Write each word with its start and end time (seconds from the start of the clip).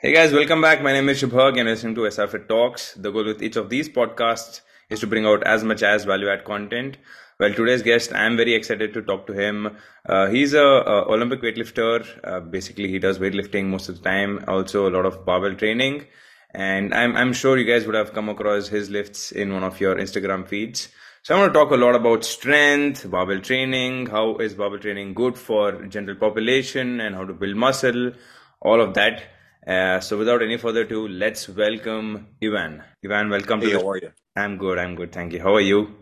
Hey 0.00 0.12
guys, 0.12 0.32
welcome 0.32 0.60
back. 0.60 0.80
My 0.80 0.92
name 0.92 1.08
is 1.08 1.20
Shubhag 1.20 1.58
and 1.58 1.68
listening 1.68 1.96
to 1.96 2.02
SRFit 2.02 2.46
Talks. 2.46 2.94
The 2.94 3.10
goal 3.10 3.24
with 3.24 3.42
each 3.42 3.56
of 3.56 3.68
these 3.68 3.88
podcasts 3.88 4.60
is 4.90 5.00
to 5.00 5.08
bring 5.08 5.26
out 5.26 5.42
as 5.42 5.64
much 5.64 5.82
as 5.82 6.04
value 6.04 6.28
add 6.28 6.44
content. 6.44 6.98
Well, 7.40 7.52
today's 7.52 7.82
guest, 7.82 8.14
I'm 8.14 8.36
very 8.36 8.54
excited 8.54 8.94
to 8.94 9.02
talk 9.02 9.26
to 9.26 9.32
him. 9.32 9.76
Uh, 10.08 10.28
he's 10.28 10.54
a, 10.54 10.62
a, 10.62 11.12
Olympic 11.12 11.42
weightlifter. 11.42 12.06
Uh, 12.22 12.38
basically, 12.38 12.86
he 12.86 13.00
does 13.00 13.18
weightlifting 13.18 13.70
most 13.70 13.88
of 13.88 13.96
the 13.96 14.08
time. 14.08 14.44
Also, 14.46 14.88
a 14.88 14.92
lot 14.92 15.04
of 15.04 15.26
barbell 15.26 15.56
training. 15.56 16.06
And 16.54 16.94
I'm, 16.94 17.16
I'm 17.16 17.32
sure 17.32 17.58
you 17.58 17.64
guys 17.64 17.84
would 17.84 17.96
have 17.96 18.12
come 18.12 18.28
across 18.28 18.68
his 18.68 18.90
lifts 18.90 19.32
in 19.32 19.52
one 19.52 19.64
of 19.64 19.80
your 19.80 19.96
Instagram 19.96 20.46
feeds. 20.46 20.90
So 21.24 21.34
I 21.34 21.40
want 21.40 21.52
to 21.52 21.58
talk 21.58 21.72
a 21.72 21.76
lot 21.76 21.96
about 21.96 22.24
strength, 22.24 23.10
barbell 23.10 23.40
training, 23.40 24.06
how 24.06 24.36
is 24.36 24.54
barbell 24.54 24.78
training 24.78 25.14
good 25.14 25.36
for 25.36 25.72
general 25.86 26.14
population 26.14 27.00
and 27.00 27.16
how 27.16 27.24
to 27.24 27.32
build 27.32 27.56
muscle, 27.56 28.12
all 28.60 28.80
of 28.80 28.94
that. 28.94 29.24
Uh, 29.68 30.00
so 30.00 30.16
without 30.16 30.42
any 30.42 30.56
further 30.56 30.80
ado, 30.80 31.06
let's 31.06 31.46
welcome 31.46 32.26
Ivan. 32.42 32.82
Ivan, 33.04 33.28
welcome 33.28 33.60
hey, 33.60 33.72
to. 33.72 33.80
How 33.80 33.90
are 33.90 33.98
you? 33.98 34.10
I'm 34.34 34.56
good. 34.56 34.78
I'm 34.78 34.94
good. 34.94 35.12
Thank 35.12 35.34
you. 35.34 35.42
How 35.42 35.54
are 35.56 35.60
you? 35.60 35.94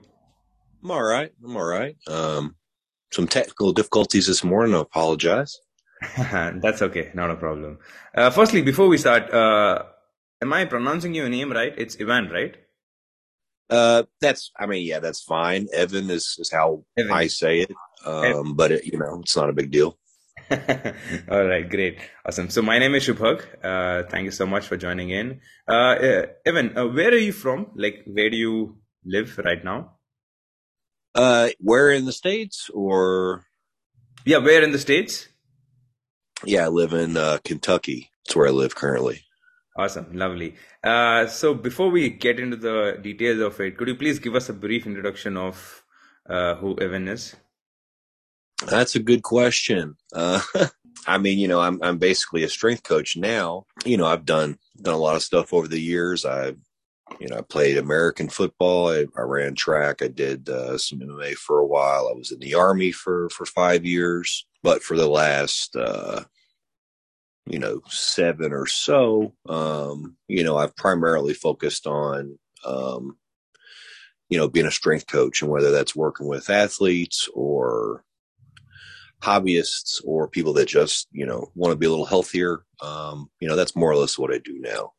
I'm 0.84 0.90
all 0.92 1.02
right. 1.02 1.32
I'm 1.44 1.56
all 1.56 1.64
right. 1.64 1.96
Um, 2.06 2.54
some 3.10 3.26
technical 3.26 3.72
difficulties 3.72 4.28
this 4.28 4.44
morning. 4.44 4.72
I 4.76 4.82
apologize. 4.82 5.58
That's 6.16 6.80
okay. 6.80 7.10
Not 7.12 7.32
a 7.32 7.34
problem. 7.34 7.78
Uh, 8.14 8.30
firstly, 8.30 8.62
before 8.62 8.86
we 8.86 8.98
start, 8.98 9.34
uh, 9.34 9.82
am 10.40 10.52
I 10.52 10.64
pronouncing 10.66 11.12
your 11.12 11.28
name 11.28 11.50
right? 11.50 11.74
It's 11.76 11.96
Ivan, 12.00 12.28
right? 12.30 12.56
Uh, 13.68 14.04
that's. 14.20 14.52
I 14.56 14.66
mean, 14.66 14.86
yeah, 14.86 15.00
that's 15.00 15.24
fine. 15.24 15.66
Evan 15.72 16.08
is 16.08 16.36
is 16.38 16.52
how 16.52 16.84
Evan. 16.96 17.10
I 17.10 17.26
say 17.26 17.62
it. 17.62 17.72
Um, 18.04 18.54
but 18.54 18.70
it, 18.70 18.84
you 18.84 18.96
know, 18.96 19.18
it's 19.22 19.36
not 19.36 19.50
a 19.50 19.52
big 19.52 19.72
deal. 19.72 19.98
All 21.30 21.44
right, 21.44 21.68
great, 21.68 21.98
awesome. 22.24 22.50
So 22.50 22.62
my 22.62 22.78
name 22.78 22.94
is 22.94 23.06
Shubhag. 23.06 23.42
Uh, 23.62 24.08
thank 24.08 24.26
you 24.26 24.30
so 24.30 24.46
much 24.46 24.66
for 24.66 24.76
joining 24.76 25.10
in. 25.10 25.40
Uh, 25.68 25.72
uh, 25.72 26.26
Evan, 26.44 26.76
uh, 26.78 26.86
where 26.86 27.10
are 27.10 27.18
you 27.18 27.32
from? 27.32 27.72
Like, 27.74 28.04
where 28.06 28.30
do 28.30 28.36
you 28.36 28.78
live 29.04 29.38
right 29.38 29.64
now? 29.64 29.96
Uh, 31.14 31.48
where 31.58 31.90
in 31.90 32.04
the 32.04 32.12
states 32.12 32.70
or? 32.72 33.44
Yeah, 34.24 34.38
where 34.38 34.62
in 34.62 34.70
the 34.70 34.78
states? 34.78 35.28
Yeah, 36.44 36.66
I 36.66 36.68
live 36.68 36.92
in 36.92 37.16
uh, 37.16 37.38
Kentucky. 37.42 38.10
That's 38.24 38.36
where 38.36 38.46
I 38.46 38.50
live 38.50 38.74
currently. 38.74 39.22
Awesome, 39.76 40.12
lovely. 40.12 40.54
Uh, 40.84 41.26
so 41.26 41.54
before 41.54 41.90
we 41.90 42.08
get 42.10 42.38
into 42.38 42.56
the 42.56 42.98
details 43.02 43.40
of 43.40 43.60
it, 43.60 43.76
could 43.76 43.88
you 43.88 43.96
please 43.96 44.18
give 44.18 44.34
us 44.34 44.48
a 44.48 44.52
brief 44.52 44.86
introduction 44.86 45.36
of 45.36 45.82
uh, 46.28 46.54
who 46.56 46.78
Evan 46.78 47.08
is? 47.08 47.34
That's 48.64 48.94
a 48.94 49.00
good 49.00 49.22
question. 49.22 49.96
Uh, 50.12 50.40
I 51.06 51.18
mean, 51.18 51.38
you 51.38 51.48
know, 51.48 51.60
I'm 51.60 51.82
I'm 51.82 51.98
basically 51.98 52.42
a 52.42 52.48
strength 52.48 52.82
coach 52.82 53.16
now. 53.16 53.64
You 53.84 53.96
know, 53.96 54.06
I've 54.06 54.24
done 54.24 54.58
done 54.80 54.94
a 54.94 54.98
lot 54.98 55.16
of 55.16 55.22
stuff 55.22 55.52
over 55.52 55.68
the 55.68 55.80
years. 55.80 56.24
I've 56.24 56.58
you 57.20 57.28
know, 57.28 57.38
I 57.38 57.42
played 57.42 57.78
American 57.78 58.28
football. 58.28 58.90
I, 58.90 59.06
I 59.16 59.22
ran 59.22 59.54
track. 59.54 60.02
I 60.02 60.08
did 60.08 60.48
uh, 60.48 60.76
some 60.76 60.98
MMA 60.98 61.34
for 61.34 61.60
a 61.60 61.66
while. 61.66 62.08
I 62.08 62.16
was 62.16 62.32
in 62.32 62.40
the 62.40 62.54
army 62.54 62.92
for 62.92 63.28
for 63.30 63.46
five 63.46 63.84
years. 63.84 64.46
But 64.62 64.82
for 64.82 64.96
the 64.96 65.06
last, 65.06 65.76
uh, 65.76 66.24
you 67.46 67.60
know, 67.60 67.80
seven 67.88 68.52
or 68.52 68.66
so, 68.66 69.32
um, 69.48 70.16
you 70.26 70.42
know, 70.42 70.56
I've 70.56 70.74
primarily 70.74 71.34
focused 71.34 71.86
on, 71.86 72.36
um, 72.64 73.16
you 74.28 74.38
know, 74.38 74.48
being 74.48 74.66
a 74.66 74.72
strength 74.72 75.06
coach, 75.06 75.40
and 75.40 75.50
whether 75.50 75.70
that's 75.70 75.94
working 75.94 76.26
with 76.26 76.50
athletes 76.50 77.28
or 77.32 78.02
hobbyists 79.22 80.00
or 80.04 80.28
people 80.28 80.52
that 80.52 80.68
just 80.68 81.08
you 81.10 81.26
know 81.26 81.50
want 81.54 81.72
to 81.72 81.76
be 81.76 81.86
a 81.86 81.90
little 81.90 82.04
healthier 82.04 82.64
um, 82.82 83.30
you 83.40 83.48
know 83.48 83.56
that's 83.56 83.74
more 83.74 83.90
or 83.90 83.96
less 83.96 84.18
what 84.18 84.32
i 84.32 84.38
do 84.38 84.58
now. 84.58 84.92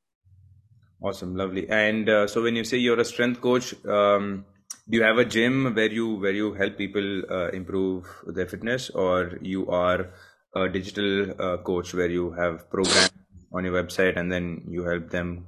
Awesome 0.99 1.35
lovely. 1.35 1.69
And 1.69 2.09
uh, 2.09 2.25
so 2.25 2.41
when 2.41 2.55
you 2.55 2.63
say 2.63 2.77
you're 2.77 2.99
a 2.99 3.05
strength 3.05 3.39
coach 3.39 3.75
um, 3.85 4.45
do 4.89 4.97
you 4.97 5.03
have 5.03 5.17
a 5.17 5.25
gym 5.25 5.73
where 5.75 5.91
you 5.91 6.15
where 6.15 6.31
you 6.31 6.53
help 6.53 6.77
people 6.77 7.23
uh, 7.29 7.49
improve 7.49 8.05
their 8.25 8.47
fitness? 8.47 8.89
Or 8.89 9.37
you 9.41 9.69
are 9.69 10.13
a 10.55 10.69
digital 10.69 11.31
uh, 11.39 11.57
coach 11.57 11.93
where 11.93 12.09
you 12.09 12.31
have 12.31 12.69
programs 12.69 13.11
on 13.53 13.65
your 13.65 13.73
website 13.73 14.17
and 14.17 14.31
then 14.31 14.63
you 14.69 14.83
help 14.83 15.09
them 15.09 15.47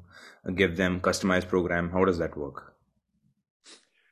give 0.56 0.76
them 0.76 1.00
customized 1.00 1.48
program? 1.48 1.90
How 1.90 2.04
does 2.06 2.18
that 2.18 2.36
work? 2.36 2.76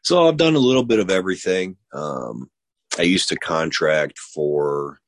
So 0.02 0.26
i've 0.28 0.38
done 0.38 0.56
a 0.56 0.60
little 0.60 0.86
bit 0.86 1.00
of 1.00 1.10
everything 1.10 1.76
um, 1.94 2.50
I 2.98 3.04
used 3.04 3.30
to 3.30 3.36
contract 3.36 4.18
for 4.18 5.00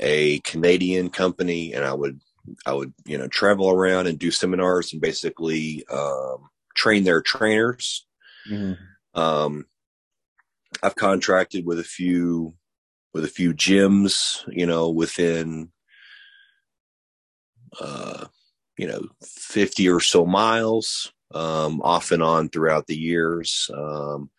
a 0.00 0.40
Canadian 0.40 1.10
company, 1.10 1.72
and 1.72 1.84
I 1.84 1.94
would 1.94 2.20
I 2.66 2.72
would 2.72 2.92
you 3.04 3.18
know 3.18 3.28
travel 3.28 3.70
around 3.70 4.06
and 4.06 4.18
do 4.18 4.30
seminars 4.30 4.92
and 4.92 5.02
basically 5.02 5.84
um, 5.90 6.48
train 6.76 7.04
their 7.04 7.22
trainers. 7.22 8.06
Mm-hmm. 8.50 9.20
Um, 9.20 9.66
I've 10.82 10.94
contracted 10.94 11.66
with 11.66 11.78
a 11.78 11.84
few 11.84 12.54
with 13.12 13.24
a 13.24 13.28
few 13.28 13.52
gyms, 13.54 14.44
you 14.48 14.66
know, 14.66 14.90
within 14.90 15.70
uh, 17.80 18.26
you 18.76 18.86
know 18.86 19.02
fifty 19.22 19.88
or 19.88 20.00
so 20.00 20.24
miles, 20.24 21.12
um, 21.34 21.80
off 21.82 22.10
and 22.10 22.22
on 22.22 22.48
throughout 22.48 22.86
the 22.86 22.96
years. 22.96 23.70
Um, 23.74 24.30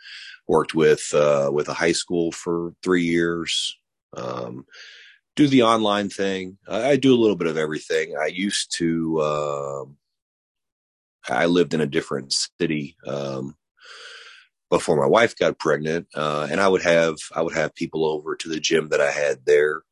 worked 0.47 0.73
with 0.73 1.13
uh, 1.13 1.49
with 1.53 1.69
a 1.69 1.73
high 1.73 1.91
school 1.91 2.31
for 2.31 2.73
three 2.83 3.03
years. 3.03 3.77
Um, 4.17 4.65
do 5.35 5.47
the 5.47 5.63
online 5.63 6.09
thing. 6.09 6.57
I, 6.67 6.91
I, 6.91 6.95
do 6.95 7.13
a 7.13 7.21
little 7.21 7.35
bit 7.35 7.47
of 7.47 7.57
everything. 7.57 8.15
I 8.19 8.25
used 8.25 8.75
to. 8.77 9.19
Uh, 9.19 9.85
I 11.29 11.45
lived 11.45 11.75
in 11.75 11.81
a 11.81 11.87
different 11.87 12.33
city 12.33 12.97
um, 13.05 13.55
before 14.71 14.97
my 14.97 15.05
wife 15.05 15.35
got 15.37 15.59
pregnant, 15.59 16.07
uh, 16.15 16.47
and 16.49 16.59
I 16.59 16.67
would 16.67 16.81
have 16.81 17.17
I 17.35 17.43
would 17.43 17.55
have 17.55 17.75
people 17.75 18.03
over 18.03 18.35
to 18.35 18.49
the 18.49 18.59
gym 18.59 18.89
that 18.89 19.01
I 19.01 19.11
had 19.11 19.45
there. 19.45 19.83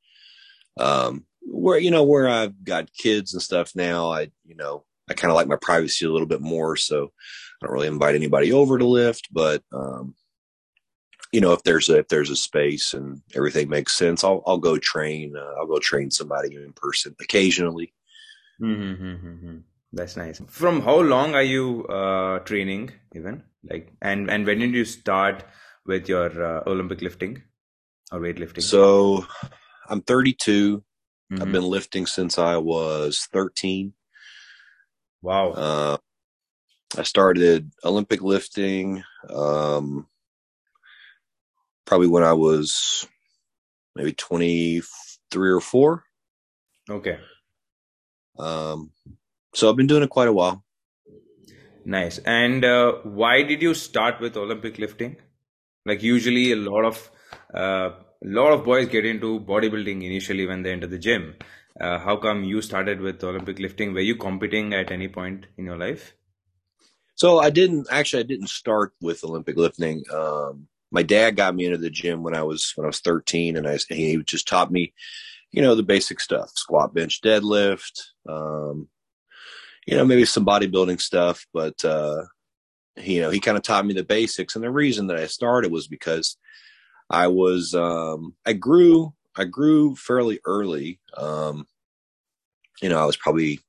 Um, 0.79 1.25
where 1.41 1.77
you 1.77 1.91
know 1.91 2.03
where 2.03 2.27
I've 2.27 2.63
got 2.63 2.93
kids 2.93 3.33
and 3.33 3.41
stuff 3.41 3.73
now, 3.75 4.11
I 4.11 4.31
you 4.43 4.55
know 4.55 4.83
I 5.09 5.13
kind 5.13 5.31
of 5.31 5.35
like 5.35 5.47
my 5.47 5.57
privacy 5.57 6.05
a 6.05 6.11
little 6.11 6.27
bit 6.27 6.41
more, 6.41 6.75
so 6.75 7.11
I 7.61 7.65
don't 7.65 7.73
really 7.73 7.87
invite 7.87 8.15
anybody 8.15 8.51
over 8.51 8.77
to 8.77 8.85
lift. 8.85 9.29
But 9.31 9.63
um, 9.73 10.15
you 11.31 11.41
know, 11.41 11.53
if 11.53 11.63
there's 11.63 11.89
a 11.89 11.99
if 11.99 12.07
there's 12.07 12.29
a 12.29 12.35
space 12.35 12.93
and 12.93 13.21
everything 13.35 13.69
makes 13.69 13.97
sense, 13.97 14.23
I'll 14.23 14.43
I'll 14.45 14.57
go 14.57 14.77
train. 14.77 15.35
Uh, 15.35 15.59
I'll 15.59 15.67
go 15.67 15.79
train 15.79 16.11
somebody 16.11 16.55
in 16.55 16.73
person 16.73 17.15
occasionally. 17.21 17.93
Mm-hmm. 18.61 19.57
That's 19.93 20.17
nice. 20.17 20.41
From 20.47 20.81
how 20.81 20.99
long 20.99 21.35
are 21.35 21.43
you 21.43 21.85
uh, 21.85 22.39
training, 22.39 22.91
Evan 23.15 23.43
like, 23.69 23.93
and 24.01 24.29
and 24.29 24.45
when 24.45 24.59
did 24.59 24.73
you 24.73 24.85
start 24.85 25.43
with 25.85 26.07
your 26.09 26.29
uh, 26.43 26.63
Olympic 26.67 27.01
lifting 27.01 27.41
or 28.11 28.19
weightlifting? 28.19 28.63
So, 28.63 29.25
I'm 29.89 30.01
32. 30.01 30.83
I've 31.29 31.39
mm-hmm. 31.39 31.51
been 31.51 31.63
lifting 31.63 32.05
since 32.05 32.37
I 32.37 32.57
was 32.57 33.27
13. 33.33 33.93
Wow. 35.27 35.49
Uh, 35.51 35.97
I 36.97 37.03
started 37.03 37.69
Olympic 37.83 38.21
lifting. 38.21 39.03
Um, 39.29 40.07
probably 41.85 42.07
when 42.07 42.23
I 42.23 42.31
was 42.31 43.05
maybe 43.93 44.13
23 44.13 45.49
or 45.51 45.59
4. 45.59 46.03
Okay. 46.89 47.19
Um, 48.39 48.91
so 49.53 49.69
I've 49.69 49.75
been 49.75 49.87
doing 49.87 50.03
it 50.03 50.09
quite 50.09 50.29
a 50.29 50.33
while. 50.33 50.63
Nice. 51.83 52.19
And 52.19 52.63
uh, 52.63 52.93
why 53.03 53.43
did 53.43 53.61
you 53.61 53.73
start 53.73 54.21
with 54.21 54.37
Olympic 54.37 54.79
lifting? 54.79 55.17
Like 55.85 56.03
usually 56.03 56.53
a 56.53 56.55
lot 56.55 56.85
of 56.85 57.11
uh, 57.53 57.89
a 58.23 58.29
lot 58.39 58.53
of 58.53 58.63
boys 58.63 58.87
get 58.87 59.05
into 59.05 59.41
bodybuilding 59.41 60.05
initially 60.05 60.47
when 60.47 60.63
they 60.63 60.71
enter 60.71 60.87
the 60.87 60.97
gym. 60.97 61.35
Uh, 61.79 61.99
how 61.99 62.17
come 62.17 62.43
you 62.43 62.61
started 62.61 62.99
with 63.01 63.23
Olympic 63.23 63.59
lifting? 63.59 63.93
Were 63.93 63.99
you 63.99 64.15
competing 64.15 64.73
at 64.73 64.91
any 64.91 65.07
point 65.07 65.45
in 65.57 65.65
your 65.65 65.77
life? 65.77 66.13
So 67.15 67.39
I 67.39 67.49
didn't 67.49 67.87
actually. 67.91 68.23
I 68.23 68.27
didn't 68.27 68.49
start 68.49 68.93
with 69.01 69.23
Olympic 69.23 69.57
lifting. 69.57 70.03
Um, 70.13 70.67
my 70.91 71.03
dad 71.03 71.35
got 71.35 71.55
me 71.55 71.65
into 71.65 71.77
the 71.77 71.89
gym 71.89 72.23
when 72.23 72.35
I 72.35 72.43
was 72.43 72.73
when 72.75 72.85
I 72.85 72.87
was 72.87 72.99
13, 72.99 73.57
and 73.57 73.67
I 73.67 73.77
he 73.89 74.17
just 74.23 74.47
taught 74.47 74.71
me, 74.71 74.93
you 75.51 75.61
know, 75.61 75.75
the 75.75 75.83
basic 75.83 76.19
stuff: 76.19 76.51
squat, 76.55 76.93
bench, 76.93 77.21
deadlift, 77.21 78.01
um, 78.29 78.87
you 79.85 79.97
know, 79.97 80.05
maybe 80.05 80.25
some 80.25 80.45
bodybuilding 80.45 81.01
stuff. 81.01 81.45
But 81.53 81.83
uh, 81.83 82.23
you 82.97 83.21
know, 83.21 83.29
he 83.29 83.39
kind 83.39 83.57
of 83.57 83.63
taught 83.63 83.85
me 83.85 83.93
the 83.93 84.03
basics. 84.03 84.55
And 84.55 84.63
the 84.63 84.71
reason 84.71 85.07
that 85.07 85.17
I 85.17 85.27
started 85.27 85.71
was 85.71 85.87
because 85.87 86.37
I 87.09 87.27
was 87.27 87.73
um, 87.73 88.35
I 88.45 88.53
grew 88.53 89.13
I 89.37 89.45
grew 89.45 89.95
fairly 89.95 90.39
early. 90.45 90.99
Um, 91.15 91.67
you 92.81 92.89
know, 92.89 92.99
I 92.99 93.05
was 93.05 93.17
probably 93.17 93.59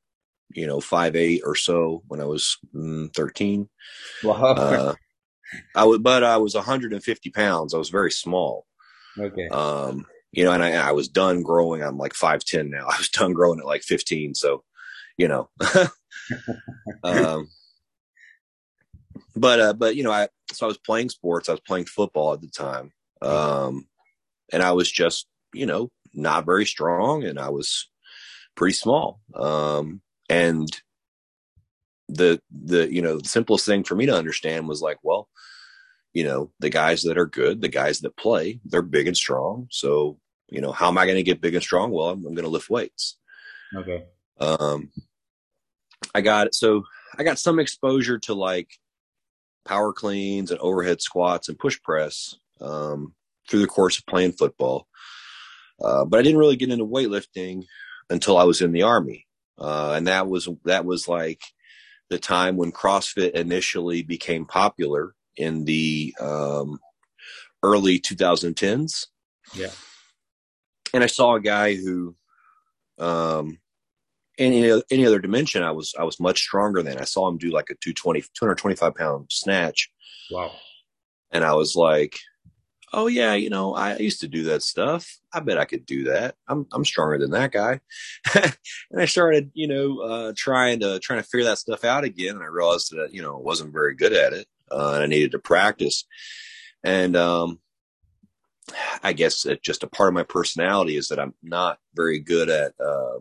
you 0.55 0.67
know 0.67 0.81
five 0.81 1.15
eight 1.17 1.43
or 1.45 1.55
so 1.55 2.03
when 2.09 2.21
I 2.21 2.25
was 2.25 2.59
mm, 2.75 3.13
13. 3.15 3.69
Wow. 4.25 4.35
Uh, 4.35 4.95
I 5.75 5.85
was, 5.85 5.99
but 5.99 6.25
I 6.25 6.37
was 6.37 6.55
150 6.55 7.31
pounds. 7.31 7.75
I 7.75 7.79
was 7.79 7.91
very 7.91 8.11
small. 8.11 8.67
Okay. 9.19 9.49
Um, 9.49 10.07
you 10.33 10.45
know, 10.45 10.53
and 10.53 10.63
I, 10.63 10.73
I 10.73 10.93
was 10.93 11.09
done 11.09 11.43
growing. 11.43 11.83
I'm 11.83 11.97
like 11.97 12.13
5'10 12.13 12.69
now. 12.69 12.87
I 12.91 12.99
was 12.99 13.09
done 13.09 13.33
growing 13.33 13.59
at 13.59 13.67
like 13.67 13.83
15. 13.83 14.35
So, 14.35 14.63
you 15.17 15.29
know. 15.29 15.49
um, 17.03 17.49
but 19.37 19.61
uh, 19.61 19.73
but 19.73 19.97
you 19.97 20.03
know, 20.03 20.11
I 20.11 20.29
so 20.53 20.67
I 20.67 20.69
was 20.69 20.79
playing 20.79 21.11
sports. 21.11 21.49
I 21.49 21.53
was 21.53 21.61
playing 21.61 21.87
football 21.87 22.33
at 22.33 22.41
the 22.41 22.49
time, 22.49 22.93
um, 23.23 23.87
and 24.53 24.63
I 24.63 24.73
was 24.73 24.91
just 24.91 25.27
you 25.59 25.67
know 25.67 25.91
not 26.15 26.47
very 26.47 26.67
strong, 26.67 27.25
and 27.25 27.39
I 27.39 27.51
was 27.51 27.89
pretty 28.55 28.75
small. 28.75 29.21
Um, 29.35 30.01
and 30.29 30.69
the 32.09 32.41
the 32.51 32.93
you 32.93 33.03
know 33.03 33.19
the 33.19 33.29
simplest 33.29 33.67
thing 33.67 33.85
for 33.85 33.95
me 33.95 34.07
to 34.07 34.17
understand 34.17 34.69
was 34.69 34.83
like, 34.83 34.99
well, 35.03 35.29
you 36.13 36.25
know, 36.25 36.51
the 36.61 36.71
guys 36.71 37.03
that 37.03 37.19
are 37.19 37.27
good, 37.27 37.61
the 37.61 37.69
guys 37.69 38.01
that 38.01 38.17
play, 38.17 38.61
they're 38.65 38.83
big 38.83 39.07
and 39.07 39.17
strong. 39.17 39.69
So 39.71 40.19
you 40.49 40.61
know, 40.61 40.73
how 40.73 40.89
am 40.89 40.99
I 40.99 41.05
going 41.05 41.17
to 41.17 41.23
get 41.23 41.41
big 41.41 41.55
and 41.55 41.63
strong? 41.63 41.91
Well, 41.91 42.09
I'm, 42.09 42.25
I'm 42.25 42.35
going 42.35 42.45
to 42.45 42.51
lift 42.51 42.71
weights. 42.71 43.17
Okay. 43.75 44.05
Um, 44.41 44.91
I 46.15 46.21
got 46.21 46.55
so 46.55 46.85
I 47.19 47.23
got 47.23 47.39
some 47.39 47.59
exposure 47.59 48.19
to 48.21 48.35
like 48.35 48.71
power 49.65 49.93
cleans 49.93 50.51
and 50.51 50.61
overhead 50.61 51.03
squats 51.03 51.49
and 51.49 51.59
push 51.59 51.81
press 51.83 52.35
um, 52.61 53.15
through 53.49 53.61
the 53.61 53.67
course 53.67 53.99
of 53.99 54.07
playing 54.07 54.33
football. 54.33 54.87
Uh, 55.83 56.05
but 56.05 56.19
I 56.19 56.23
didn't 56.23 56.39
really 56.39 56.57
get 56.57 56.71
into 56.71 56.85
weightlifting 56.85 57.65
until 58.11 58.37
I 58.37 58.45
was 58.45 58.61
in 58.61 58.73
the 58.73 58.83
army, 58.83 59.27
uh, 59.59 59.95
and 59.97 60.07
that 60.07 60.29
was 60.29 60.49
that 60.65 60.85
was 60.85 61.09
like 61.09 61.41
the 62.11 62.19
time 62.19 62.57
when 62.57 62.73
CrossFit 62.73 63.33
initially 63.33 64.03
became 64.03 64.45
popular 64.45 65.15
in 65.37 65.65
the 65.65 66.15
um, 66.21 66.79
early 67.63 68.01
2010s. 68.01 69.07
Yeah, 69.55 69.71
and 70.93 71.05
I 71.05 71.07
saw 71.07 71.35
a 71.35 71.41
guy 71.41 71.75
who, 71.75 72.17
um, 72.99 73.59
any 74.39 74.83
any 74.91 75.07
other 75.07 75.19
dimension, 75.19 75.63
I 75.63 75.71
was 75.71 75.95
I 75.99 76.05
was 76.05 76.21
much 76.21 76.41
stronger 76.41 76.83
than. 76.83 76.99
I 76.99 77.05
saw 77.05 77.29
him 77.29 77.39
do 77.39 77.51
like 77.51 77.71
a 77.71 77.75
220, 77.75 78.21
225 78.21 78.95
pound 78.95 79.27
snatch. 79.31 79.91
Wow. 80.31 80.53
And 81.31 81.45
I 81.45 81.55
was 81.55 81.77
like, 81.77 82.19
oh 82.93 83.07
yeah, 83.07 83.35
you 83.35 83.51
know, 83.51 83.75
I 83.75 83.97
used 83.97 84.21
to 84.21 84.29
do 84.29 84.45
that 84.45 84.63
stuff. 84.63 85.19
I 85.33 85.41
bet 85.41 85.59
I 85.59 85.65
could 85.65 85.87
do 85.87 86.05
that. 86.05 86.35
I'm 86.47 86.67
I'm 86.73 86.85
stronger 86.85 87.19
than 87.19 87.31
that 87.33 87.53
guy. 87.53 87.81
and 88.35 89.01
I 89.01 89.07
started, 89.07 89.51
you 89.55 89.69
know, 89.69 90.01
uh, 90.01 90.33
trying 90.37 90.81
to 90.81 90.99
trying 91.01 91.23
to 91.23 91.29
figure 91.29 91.45
that 91.45 91.59
stuff 91.59 91.85
out 91.85 92.05
again. 92.05 92.37
And 92.37 92.43
I 92.43 92.47
realized 92.47 92.91
that 92.93 93.13
you 93.13 93.23
know 93.23 93.37
I 93.37 93.41
wasn't 93.41 93.73
very 93.73 93.95
good 93.95 94.13
at 94.13 94.33
it, 94.33 94.47
uh, 94.71 94.93
and 94.95 95.05
I 95.05 95.07
needed 95.07 95.33
to 95.33 95.39
practice. 95.39 96.05
And 96.85 97.17
um, 97.17 97.59
I 99.03 99.13
guess 99.13 99.47
just 99.63 99.83
a 99.83 99.89
part 99.89 100.09
of 100.09 100.15
my 100.15 100.23
personality 100.23 100.97
is 100.97 101.09
that 101.09 101.19
I'm 101.19 101.35
not 101.43 101.79
very 101.95 102.21
good 102.21 102.49
at 102.49 102.73
uh, 102.81 103.19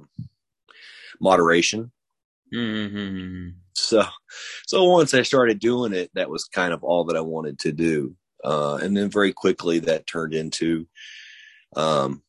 moderation. 1.19 1.91
Mm-hmm. 2.53 3.49
So, 3.73 4.03
so 4.65 4.85
once 4.85 5.13
I 5.13 5.21
started 5.21 5.59
doing 5.59 5.93
it, 5.93 6.11
that 6.13 6.29
was 6.29 6.45
kind 6.45 6.73
of 6.73 6.83
all 6.83 7.05
that 7.05 7.17
I 7.17 7.21
wanted 7.21 7.59
to 7.59 7.71
do. 7.71 8.15
Uh, 8.43 8.75
and 8.75 8.95
then 8.95 9.09
very 9.09 9.33
quickly 9.33 9.79
that 9.79 10.07
turned 10.07 10.33
into, 10.33 10.87
um, 11.75 12.21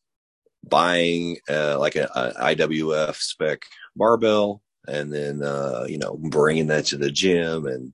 buying, 0.67 1.37
uh, 1.49 1.77
like 1.79 1.95
a, 1.95 2.09
a, 2.15 2.55
IWF 2.55 3.15
spec 3.15 3.63
barbell 3.95 4.61
and 4.87 5.13
then, 5.13 5.43
uh, 5.43 5.85
you 5.87 5.97
know, 5.97 6.17
bringing 6.17 6.67
that 6.67 6.85
to 6.85 6.97
the 6.97 7.11
gym. 7.11 7.65
And, 7.65 7.93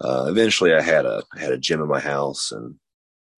uh, 0.00 0.26
eventually 0.28 0.74
I 0.74 0.82
had 0.82 1.06
a, 1.06 1.22
had 1.38 1.52
a 1.52 1.58
gym 1.58 1.80
in 1.80 1.88
my 1.88 2.00
house 2.00 2.52
and, 2.52 2.76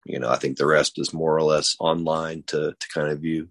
you 0.06 0.18
know, 0.18 0.30
I 0.30 0.36
think 0.36 0.56
the 0.56 0.66
rest 0.66 0.98
is 0.98 1.14
more 1.14 1.36
or 1.36 1.42
less 1.42 1.76
online 1.78 2.42
to, 2.48 2.74
to 2.78 2.88
kind 2.88 3.08
of 3.08 3.20
view. 3.20 3.48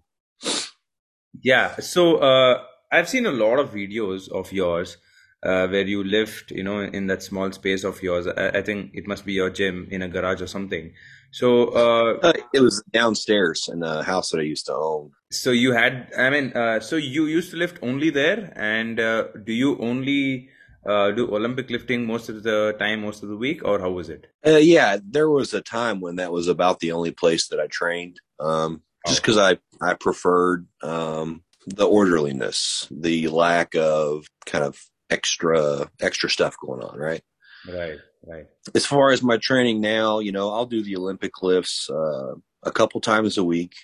Yeah. 1.40 1.76
So, 1.76 2.16
uh, 2.16 2.62
I've 2.92 3.08
seen 3.08 3.26
a 3.26 3.32
lot 3.32 3.58
of 3.58 3.72
videos 3.72 4.28
of 4.30 4.52
yours 4.52 4.98
uh, 5.44 5.68
where 5.68 5.86
you 5.86 6.02
lift, 6.02 6.50
you 6.50 6.62
know, 6.62 6.80
in 6.80 7.06
that 7.08 7.22
small 7.22 7.50
space 7.52 7.84
of 7.84 8.02
yours. 8.02 8.26
I, 8.26 8.48
I, 8.48 8.62
think 8.62 8.92
it 8.94 9.06
must 9.06 9.26
be 9.26 9.34
your 9.34 9.50
gym 9.50 9.88
in 9.90 10.02
a 10.02 10.08
garage 10.08 10.40
or 10.40 10.46
something. 10.46 10.92
So 11.32 11.66
uh, 11.74 12.18
uh, 12.22 12.32
it 12.52 12.60
was 12.60 12.82
downstairs 12.90 13.68
in 13.70 13.80
the 13.80 14.02
house 14.02 14.30
that 14.30 14.38
I 14.38 14.44
used 14.44 14.66
to 14.66 14.74
own. 14.74 15.10
So 15.30 15.50
you 15.50 15.72
had, 15.72 16.10
I 16.16 16.30
mean, 16.30 16.52
uh, 16.52 16.80
so 16.80 16.96
you 16.96 17.26
used 17.26 17.50
to 17.50 17.56
lift 17.56 17.78
only 17.82 18.10
there, 18.10 18.52
and 18.56 18.98
uh, 18.98 19.24
do 19.44 19.52
you 19.52 19.78
only 19.80 20.48
uh, 20.88 21.10
do 21.10 21.34
Olympic 21.34 21.70
lifting 21.70 22.06
most 22.06 22.28
of 22.28 22.42
the 22.42 22.76
time, 22.78 23.02
most 23.02 23.22
of 23.22 23.28
the 23.28 23.36
week, 23.36 23.62
or 23.64 23.80
how 23.80 23.90
was 23.90 24.08
it? 24.08 24.28
yeah, 24.44 24.98
there 25.04 25.28
was 25.28 25.52
a 25.52 25.60
time 25.60 26.00
when 26.00 26.16
that 26.16 26.32
was 26.32 26.48
about 26.48 26.80
the 26.80 26.92
only 26.92 27.10
place 27.10 27.48
that 27.48 27.60
I 27.60 27.66
trained. 27.66 28.20
Um, 28.38 28.82
just 29.06 29.20
because 29.20 29.36
I 29.36 29.58
I 29.82 29.94
preferred 29.94 30.66
um, 30.82 31.42
the 31.66 31.86
orderliness, 31.86 32.88
the 32.90 33.28
lack 33.28 33.74
of 33.74 34.26
kind 34.46 34.64
of 34.64 34.78
extra 35.14 35.90
extra 36.00 36.28
stuff 36.28 36.56
going 36.60 36.82
on, 36.82 36.98
right? 36.98 37.22
Right, 37.66 37.98
right. 38.26 38.46
As 38.74 38.84
far 38.84 39.10
as 39.10 39.22
my 39.22 39.38
training 39.38 39.80
now, 39.80 40.18
you 40.18 40.32
know, 40.32 40.52
I'll 40.52 40.66
do 40.66 40.82
the 40.82 40.96
Olympic 40.96 41.42
lifts 41.42 41.88
uh, 41.88 42.34
a 42.62 42.72
couple 42.72 43.00
times 43.00 43.38
a 43.38 43.44
week. 43.44 43.74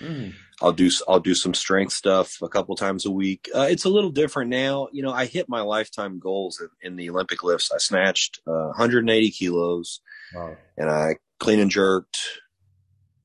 Mm. 0.00 0.34
I'll 0.60 0.72
do 0.72 0.90
I'll 1.08 1.20
do 1.20 1.34
some 1.34 1.54
strength 1.54 1.92
stuff 1.92 2.38
a 2.42 2.48
couple 2.48 2.74
times 2.76 3.06
a 3.06 3.10
week. 3.10 3.48
Uh, 3.54 3.68
it's 3.70 3.84
a 3.84 3.88
little 3.88 4.10
different 4.10 4.50
now. 4.50 4.88
You 4.92 5.02
know, 5.02 5.12
I 5.12 5.26
hit 5.26 5.48
my 5.48 5.60
lifetime 5.60 6.18
goals 6.18 6.60
in, 6.60 6.68
in 6.82 6.96
the 6.96 7.10
Olympic 7.10 7.42
lifts. 7.44 7.70
I 7.72 7.78
snatched 7.78 8.40
uh, 8.46 8.74
180 8.74 9.30
kilos, 9.30 10.00
wow. 10.34 10.56
and 10.76 10.90
I 10.90 11.16
clean 11.38 11.60
and 11.60 11.70
jerked 11.70 12.18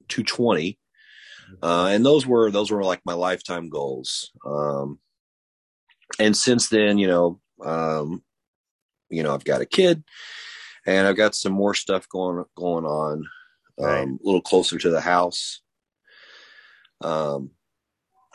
220 0.09 0.79
uh, 1.61 1.89
and 1.91 2.05
those 2.05 2.25
were 2.25 2.51
those 2.51 2.71
were 2.71 2.83
like 2.83 3.01
my 3.05 3.13
lifetime 3.13 3.69
goals. 3.69 4.31
Um, 4.45 4.99
and 6.17 6.35
since 6.35 6.69
then, 6.69 6.97
you 6.97 7.07
know, 7.07 7.39
um, 7.63 8.23
you 9.09 9.23
know, 9.23 9.33
I've 9.33 9.43
got 9.43 9.61
a 9.61 9.65
kid, 9.65 10.03
and 10.85 11.07
I've 11.07 11.17
got 11.17 11.35
some 11.35 11.53
more 11.53 11.73
stuff 11.73 12.07
going 12.09 12.43
going 12.55 12.85
on, 12.85 13.25
um, 13.79 13.85
right. 13.85 14.07
a 14.07 14.17
little 14.23 14.41
closer 14.41 14.77
to 14.77 14.89
the 14.89 15.01
house. 15.01 15.61
Um, 17.01 17.51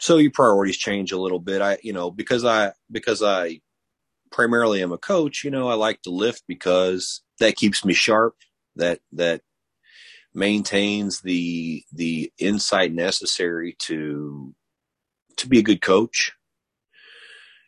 so 0.01 0.19
your 0.19 0.31
priorities 0.31 0.77
change 0.77 1.13
a 1.13 1.21
little 1.21 1.39
bit. 1.39 1.63
I, 1.63 1.79
you 1.83 1.93
know, 1.93 2.11
because 2.11 2.45
I 2.45 2.73
because 2.91 3.23
I 3.23 3.61
primarily 4.31 4.83
am 4.83 4.93
a 4.93 4.99
coach. 4.99 5.45
You 5.45 5.51
know, 5.51 5.69
I 5.69 5.75
like 5.75 6.03
to 6.03 6.11
lift 6.11 6.45
because 6.47 7.23
that 7.41 7.57
keeps 7.57 7.85
me 7.85 7.95
sharp. 7.95 8.35
That 8.77 9.01
that 9.13 9.43
maintains 10.35 11.21
the 11.21 11.85
the 11.93 12.33
insight 12.39 12.93
necessary 12.93 13.77
to 13.81 14.55
to 15.37 15.49
be 15.49 15.59
a 15.59 15.63
good 15.63 15.81
coach 15.81 16.33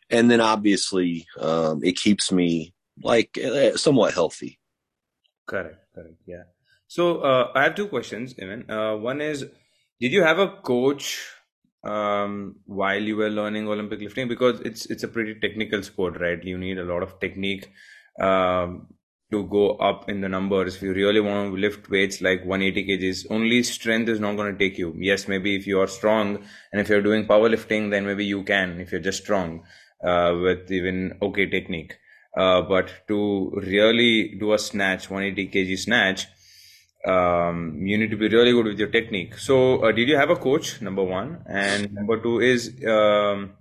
and 0.09 0.31
then 0.31 0.41
obviously 0.41 1.27
um, 1.39 1.83
it 1.83 1.97
keeps 1.97 2.31
me 2.31 2.73
like 3.01 3.37
uh, 3.43 3.75
somewhat 3.75 4.13
healthy. 4.13 4.59
Correct 5.45 5.85
correct 5.93 6.21
yeah. 6.25 6.43
So 6.87 7.19
uh, 7.19 7.51
i 7.55 7.63
have 7.63 7.75
two 7.75 7.87
questions 7.87 8.35
Evan. 8.39 8.69
Uh, 8.69 8.95
one 8.95 9.21
is 9.21 9.45
did 9.99 10.11
you 10.11 10.23
have 10.23 10.39
a 10.39 10.49
coach 10.61 11.27
um, 11.83 12.57
while 12.65 13.01
you 13.01 13.15
were 13.15 13.29
learning 13.29 13.67
olympic 13.67 13.99
lifting? 13.99 14.27
Because 14.27 14.59
it's 14.61 14.85
it's 14.87 15.03
a 15.03 15.07
pretty 15.07 15.35
technical 15.39 15.83
sport 15.83 16.19
right? 16.19 16.43
You 16.43 16.57
need 16.57 16.77
a 16.77 16.83
lot 16.83 17.03
of 17.03 17.19
technique 17.19 17.69
um, 18.19 18.87
to 19.31 19.43
go 19.45 19.71
up 19.71 20.09
in 20.09 20.21
the 20.21 20.29
numbers. 20.29 20.77
If 20.77 20.81
you 20.81 20.93
really 20.93 21.19
want 21.19 21.53
to 21.53 21.57
lift 21.59 21.89
weights 21.89 22.21
like 22.21 22.45
180 22.45 22.87
kgs 22.87 23.27
only 23.29 23.61
strength 23.63 24.07
is 24.09 24.21
not 24.21 24.37
going 24.37 24.51
to 24.51 24.57
take 24.57 24.77
you. 24.77 24.95
Yes 24.97 25.27
maybe 25.27 25.55
if 25.55 25.67
you 25.67 25.79
are 25.81 25.87
strong 25.87 26.45
and 26.71 26.81
if 26.81 26.89
you're 26.89 27.01
doing 27.01 27.25
powerlifting 27.25 27.91
then 27.91 28.05
maybe 28.05 28.25
you 28.25 28.43
can 28.43 28.79
if 28.79 28.91
you're 28.91 29.01
just 29.01 29.23
strong 29.23 29.63
uh, 30.03 30.35
with 30.41 30.71
even 30.71 31.17
okay 31.21 31.45
technique. 31.45 31.97
Uh, 32.35 32.61
but 32.61 32.91
to 33.07 33.51
really 33.55 34.35
do 34.39 34.53
a 34.53 34.59
snatch 34.59 35.09
180 35.09 35.47
kg 35.49 35.79
snatch 35.79 36.27
um, 37.05 37.79
you 37.81 37.97
need 37.97 38.11
to 38.11 38.17
be 38.17 38.27
really 38.27 38.51
good 38.51 38.65
with 38.65 38.79
your 38.79 38.89
technique. 38.89 39.37
So 39.37 39.83
uh, 39.83 39.91
did 39.91 40.09
you 40.09 40.17
have 40.17 40.29
a 40.29 40.35
coach 40.35 40.81
number 40.81 41.03
one? 41.03 41.43
And 41.47 41.93
number 41.93 42.21
two 42.21 42.41
is 42.41 42.83
um, 42.85 43.53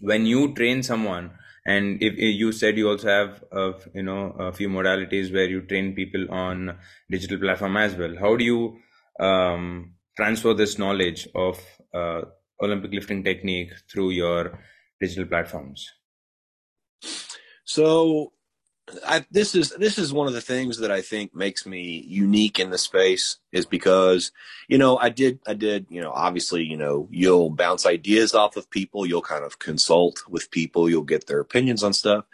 when 0.00 0.26
you 0.26 0.54
train 0.54 0.82
someone 0.82 1.32
and 1.64 2.02
if, 2.02 2.14
if, 2.14 2.34
you 2.34 2.52
said 2.52 2.76
you 2.76 2.88
also 2.88 3.08
have 3.08 3.44
uh, 3.52 3.72
you 3.94 4.02
know 4.02 4.34
a 4.38 4.52
few 4.52 4.68
modalities 4.68 5.32
where 5.32 5.48
you 5.48 5.62
train 5.62 5.94
people 5.94 6.26
on 6.30 6.76
digital 7.10 7.38
platform 7.38 7.76
as 7.76 7.94
well 7.94 8.14
how 8.18 8.36
do 8.36 8.44
you 8.44 8.76
um, 9.20 9.94
transfer 10.16 10.54
this 10.54 10.78
knowledge 10.78 11.28
of 11.34 11.60
uh, 11.94 12.22
olympic 12.60 12.92
lifting 12.92 13.22
technique 13.22 13.70
through 13.90 14.10
your 14.10 14.58
digital 15.02 15.26
platforms? 15.26 15.90
So 17.64 18.32
I, 19.06 19.24
this 19.30 19.54
is 19.54 19.70
this 19.70 19.98
is 19.98 20.12
one 20.12 20.26
of 20.26 20.32
the 20.32 20.40
things 20.40 20.78
that 20.78 20.90
I 20.90 21.00
think 21.00 21.34
makes 21.34 21.66
me 21.66 22.04
unique 22.06 22.58
in 22.58 22.70
the 22.70 22.78
space 22.78 23.38
is 23.52 23.64
because 23.64 24.32
you 24.68 24.76
know 24.78 24.98
I 24.98 25.08
did 25.08 25.38
I 25.46 25.54
did 25.54 25.86
you 25.88 26.00
know 26.00 26.10
obviously 26.10 26.64
you 26.64 26.76
know 26.76 27.08
you'll 27.10 27.50
bounce 27.50 27.86
ideas 27.86 28.34
off 28.34 28.56
of 28.56 28.70
people 28.70 29.06
you'll 29.06 29.22
kind 29.22 29.44
of 29.44 29.58
consult 29.58 30.22
with 30.28 30.50
people 30.50 30.90
you'll 30.90 31.02
get 31.02 31.26
their 31.26 31.40
opinions 31.40 31.82
on 31.82 31.92
stuff 31.92 32.24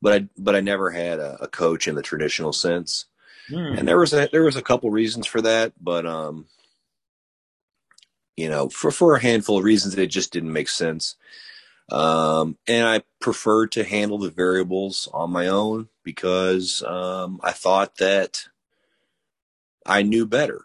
but 0.00 0.12
I 0.12 0.28
but 0.38 0.54
I 0.54 0.60
never 0.60 0.90
had 0.90 1.18
a, 1.18 1.36
a 1.42 1.48
coach 1.48 1.88
in 1.88 1.94
the 1.94 2.02
traditional 2.02 2.52
sense. 2.52 3.06
Hmm. 3.48 3.74
and 3.78 3.86
there 3.86 3.98
was 3.98 4.12
a 4.12 4.28
there 4.32 4.44
was 4.44 4.56
a 4.56 4.62
couple 4.62 4.90
reasons 4.90 5.26
for 5.26 5.40
that 5.42 5.72
but 5.80 6.04
um 6.06 6.46
you 8.36 8.48
know 8.48 8.68
for 8.68 8.90
for 8.90 9.14
a 9.16 9.22
handful 9.22 9.58
of 9.58 9.64
reasons 9.64 9.96
it 9.96 10.06
just 10.08 10.32
didn't 10.32 10.52
make 10.52 10.68
sense 10.68 11.16
Um, 11.90 12.58
and 12.66 12.86
I 12.86 13.02
preferred 13.20 13.72
to 13.72 13.84
handle 13.84 14.18
the 14.18 14.30
variables 14.30 15.08
on 15.14 15.30
my 15.30 15.46
own 15.46 15.88
because 16.02 16.82
um, 16.82 17.40
I 17.42 17.52
thought 17.52 17.96
that 17.98 18.44
I 19.84 20.02
knew 20.02 20.26
better. 20.26 20.62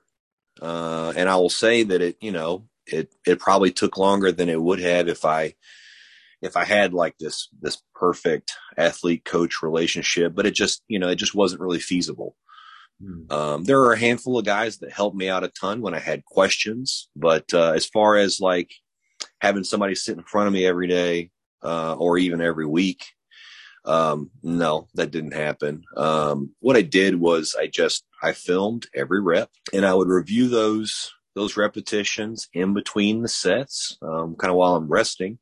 Uh, 0.61 1.13
and 1.15 1.29
I 1.29 1.35
will 1.35 1.49
say 1.49 1.83
that 1.83 2.01
it, 2.01 2.17
you 2.21 2.31
know, 2.31 2.67
it 2.85 3.13
it 3.25 3.39
probably 3.39 3.71
took 3.71 3.97
longer 3.97 4.31
than 4.31 4.49
it 4.49 4.61
would 4.61 4.79
have 4.79 5.07
if 5.07 5.23
I 5.25 5.55
if 6.41 6.57
I 6.57 6.65
had 6.65 6.93
like 6.93 7.17
this 7.19 7.47
this 7.61 7.81
perfect 7.95 8.53
athlete 8.77 9.23
coach 9.23 9.61
relationship, 9.61 10.33
but 10.35 10.45
it 10.45 10.55
just 10.55 10.83
you 10.87 10.99
know 10.99 11.09
it 11.09 11.15
just 11.15 11.35
wasn't 11.35 11.61
really 11.61 11.79
feasible. 11.79 12.35
Hmm. 13.03 13.31
Um, 13.31 13.63
there 13.63 13.79
are 13.81 13.93
a 13.93 13.99
handful 13.99 14.37
of 14.37 14.45
guys 14.45 14.79
that 14.79 14.91
helped 14.91 15.15
me 15.15 15.29
out 15.29 15.43
a 15.43 15.49
ton 15.49 15.81
when 15.81 15.93
I 15.93 15.99
had 15.99 16.25
questions, 16.25 17.09
but 17.15 17.45
uh, 17.53 17.71
as 17.75 17.85
far 17.85 18.17
as 18.17 18.39
like 18.39 18.71
having 19.41 19.63
somebody 19.63 19.95
sit 19.95 20.17
in 20.17 20.23
front 20.23 20.47
of 20.47 20.53
me 20.53 20.65
every 20.65 20.87
day 20.87 21.31
uh, 21.63 21.95
or 21.95 22.17
even 22.17 22.41
every 22.41 22.65
week, 22.65 23.03
um, 23.85 24.29
no, 24.43 24.87
that 24.93 25.11
didn't 25.11 25.33
happen. 25.33 25.83
Um, 25.97 26.51
what 26.59 26.77
I 26.77 26.83
did 26.83 27.19
was 27.19 27.55
I 27.59 27.67
just 27.67 28.03
I 28.21 28.33
filmed 28.33 28.87
every 28.95 29.19
rep 29.21 29.49
and 29.73 29.85
I 29.85 29.93
would 29.93 30.07
review 30.07 30.47
those 30.47 31.11
those 31.33 31.57
repetitions 31.57 32.49
in 32.53 32.73
between 32.73 33.21
the 33.21 33.27
sets, 33.27 33.97
um, 34.01 34.35
kind 34.35 34.51
of 34.51 34.57
while 34.57 34.75
I'm 34.75 34.87
resting. 34.87 35.39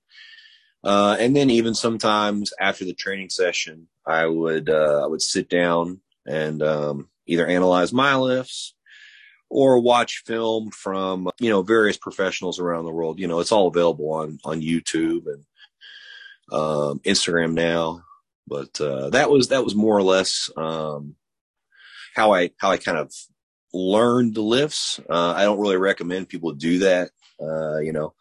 Uh, 0.84 1.18
and 1.20 1.36
then 1.36 1.50
even 1.50 1.74
sometimes 1.74 2.54
after 2.60 2.86
the 2.86 2.94
training 2.94 3.30
session, 3.30 3.88
I 4.06 4.28
would, 4.28 4.70
uh, 4.70 5.02
I 5.04 5.08
would 5.08 5.22
sit 5.22 5.50
down 5.50 6.00
and, 6.26 6.62
um, 6.62 7.10
either 7.26 7.48
analyze 7.48 7.92
my 7.92 8.16
lifts 8.16 8.76
or 9.50 9.80
watch 9.80 10.24
film 10.26 10.72
from, 10.72 11.30
you 11.40 11.50
know, 11.50 11.62
various 11.62 11.98
professionals 11.98 12.60
around 12.60 12.86
the 12.86 12.92
world. 12.92 13.20
You 13.20 13.28
know, 13.28 13.40
it's 13.40 13.52
all 13.52 13.68
available 13.68 14.12
on, 14.12 14.40
on 14.44 14.62
YouTube 14.62 15.26
and, 15.28 15.46
um, 16.52 17.00
Instagram 17.00 17.54
now. 17.54 18.04
But, 18.48 18.80
uh, 18.82 19.10
that 19.12 19.30
was, 19.30 19.50
that 19.50 19.64
was 19.64 19.76
more 19.76 19.98
or 19.98 20.04
less, 20.04 20.50
um, 20.56 21.16
how 22.16 22.34
I, 22.34 22.52
how 22.58 22.72
I 22.72 22.78
kind 22.78 22.98
of 22.98 23.12
learned 23.74 24.36
the 24.36 24.42
lifts. 24.42 25.00
Uh, 25.10 25.34
I 25.36 25.44
don't 25.44 25.60
really 25.60 25.78
recommend 25.78 26.30
people 26.30 26.52
do 26.54 26.80
that. 26.80 27.12
Uh, 27.42 27.78
you 27.78 27.94
know, 27.94 28.14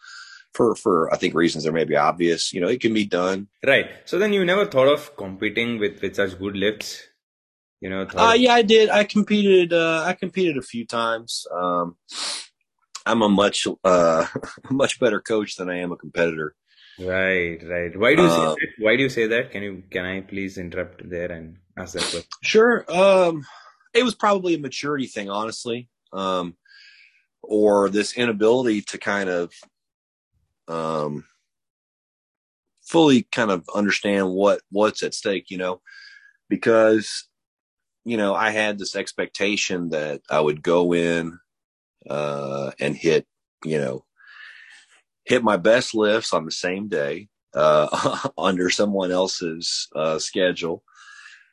for 0.54 0.75
for 0.75 1.12
I 1.12 1.16
think 1.16 1.35
reasons 1.35 1.64
that 1.64 1.73
may 1.73 1.85
be 1.85 1.97
obvious. 1.97 2.52
You 2.52 2.61
know, 2.61 2.68
it 2.68 2.80
can 2.80 2.94
be 2.94 3.06
done. 3.06 3.49
Right. 3.66 3.90
So 4.04 4.18
then 4.18 4.32
you 4.32 4.44
never 4.44 4.66
thought 4.66 4.88
of 4.88 5.16
competing 5.16 5.78
with 5.78 6.02
with 6.02 6.16
such 6.16 6.38
good 6.38 6.56
lifts. 6.56 7.02
You 7.80 7.90
know. 7.90 8.06
Uh, 8.14 8.35
yeah, 8.37 8.54
I 8.54 8.62
did. 8.62 8.90
I 8.90 9.04
competed. 9.04 9.73
Uh, 9.73 10.04
I 10.04 10.14
competed 10.14 10.56
a 10.56 10.62
few 10.62 10.85
times. 10.85 11.47
Um, 11.52 11.97
I'm 13.06 13.23
a 13.23 13.28
much 13.28 13.66
uh, 13.85 14.26
much 14.70 15.00
better 15.00 15.20
coach 15.20 15.56
than 15.56 15.70
I 15.70 15.78
am 15.78 15.92
a 15.92 15.97
competitor. 15.97 16.54
Right, 16.99 17.58
right. 17.62 17.97
Why 17.97 18.16
do 18.16 18.23
you 18.23 18.28
say 18.28 18.42
uh, 18.42 18.54
that? 18.54 18.68
Why 18.78 18.97
do 18.97 19.02
you 19.02 19.08
say 19.08 19.26
that? 19.28 19.52
Can 19.52 19.62
you 19.62 19.82
can 19.90 20.04
I 20.04 20.20
please 20.20 20.58
interrupt 20.58 21.08
there 21.08 21.30
and 21.30 21.58
ask 21.76 21.94
that 21.94 22.02
question? 22.02 22.28
Sure. 22.42 22.85
Um, 22.88 23.47
it 23.94 24.02
was 24.02 24.14
probably 24.14 24.54
a 24.54 24.58
maturity 24.58 25.06
thing, 25.06 25.30
honestly, 25.30 25.88
um, 26.12 26.56
or 27.42 27.88
this 27.88 28.14
inability 28.14 28.82
to 28.82 28.99
kind 28.99 29.30
of 29.30 29.52
um, 30.66 31.25
fully 32.82 33.23
kind 33.30 33.52
of 33.52 33.64
understand 33.73 34.30
what 34.30 34.61
what's 34.70 35.04
at 35.04 35.14
stake. 35.14 35.50
You 35.50 35.58
know, 35.58 35.80
because 36.49 37.28
you 38.08 38.16
know 38.16 38.34
I 38.34 38.50
had 38.50 38.78
this 38.78 38.96
expectation 38.96 39.90
that 39.90 40.22
I 40.30 40.40
would 40.40 40.62
go 40.62 40.94
in 40.94 41.38
uh, 42.08 42.70
and 42.80 42.96
hit, 42.96 43.26
you 43.64 43.78
know, 43.78 44.04
hit 45.24 45.42
my 45.42 45.56
best 45.56 45.94
lifts 45.94 46.32
on 46.32 46.44
the 46.44 46.50
same 46.50 46.88
day 46.88 47.28
uh, 47.54 48.28
under 48.38 48.70
someone 48.70 49.12
else's 49.12 49.88
uh, 49.94 50.18
schedule. 50.18 50.82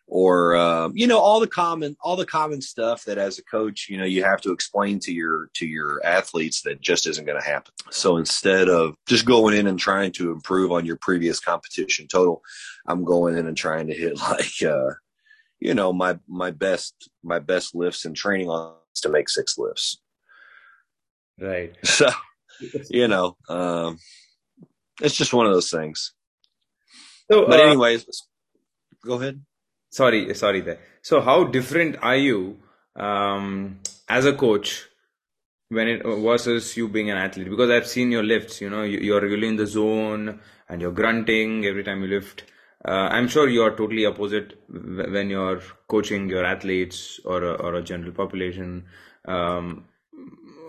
Or 0.07 0.55
um, 0.55 0.91
you 0.95 1.07
know 1.07 1.17
all 1.17 1.39
the 1.39 1.47
common 1.47 1.97
all 1.99 2.15
the 2.15 2.27
common 2.27 2.61
stuff 2.61 3.05
that 3.05 3.17
as 3.17 3.39
a 3.39 3.43
coach 3.43 3.87
you 3.89 3.97
know 3.97 4.05
you 4.05 4.23
have 4.23 4.39
to 4.41 4.51
explain 4.51 4.99
to 4.99 5.11
your 5.11 5.49
to 5.55 5.65
your 5.65 5.99
athletes 6.05 6.61
that 6.61 6.79
just 6.79 7.07
isn't 7.07 7.25
going 7.25 7.41
to 7.41 7.45
happen. 7.45 7.73
So 7.89 8.17
instead 8.17 8.69
of 8.69 8.95
just 9.07 9.25
going 9.25 9.57
in 9.57 9.65
and 9.65 9.79
trying 9.79 10.11
to 10.11 10.31
improve 10.31 10.71
on 10.71 10.85
your 10.85 10.97
previous 10.97 11.39
competition 11.39 12.07
total 12.07 12.43
i'm 12.87 13.03
going 13.03 13.35
in 13.35 13.47
and 13.47 13.57
trying 13.57 13.87
to 13.87 13.95
hit 13.95 14.15
like 14.29 14.61
uh 14.63 14.93
you 15.65 15.73
know 15.73 15.91
my 15.91 16.17
my 16.27 16.51
best 16.51 17.09
my 17.23 17.39
best 17.39 17.73
lifts 17.73 18.05
and 18.05 18.15
training 18.15 18.49
on 18.49 18.75
to 19.01 19.09
make 19.09 19.29
six 19.29 19.57
lifts. 19.57 20.01
Right. 21.39 21.75
So 21.83 22.09
you 22.89 23.07
know 23.13 23.35
um 23.49 23.97
it's 25.01 25.17
just 25.21 25.33
one 25.33 25.45
of 25.45 25.53
those 25.53 25.69
things. 25.69 26.13
So, 27.29 27.47
but 27.47 27.59
uh, 27.59 27.63
anyways 27.63 28.05
go 29.05 29.15
ahead. 29.19 29.41
Sorry 29.91 30.33
sorry 30.35 30.61
there. 30.61 30.79
So 31.01 31.21
how 31.21 31.43
different 31.43 31.97
are 32.01 32.15
you 32.15 32.59
um, 32.95 33.79
as 34.07 34.25
a 34.25 34.33
coach 34.33 34.87
when 35.69 35.87
it 35.89 36.03
versus 36.05 36.77
you 36.77 36.87
being 36.87 37.09
an 37.11 37.17
athlete? 37.17 37.49
Because 37.49 37.69
i've 37.69 37.87
seen 37.87 38.11
your 38.11 38.23
lifts 38.23 38.61
you 38.61 38.69
know 38.69 38.83
you, 38.83 39.13
are 39.15 39.21
really 39.21 39.49
in 39.53 39.57
the 39.57 39.67
zone 39.67 40.39
and 40.69 40.81
you're 40.81 40.97
grunting 41.01 41.65
every 41.65 41.83
time 41.83 42.01
you 42.03 42.07
lift 42.07 42.43
uh, 42.87 43.09
i'm 43.11 43.27
sure 43.27 43.49
you're 43.49 43.75
totally 43.75 44.05
opposite 44.05 44.59
when 44.69 45.29
you're 45.29 45.61
coaching 45.87 46.29
your 46.29 46.45
athletes 46.45 47.19
or 47.25 47.43
a, 47.43 47.53
or 47.53 47.75
a 47.75 47.83
general 47.83 48.11
population 48.11 48.85
um, 49.27 49.85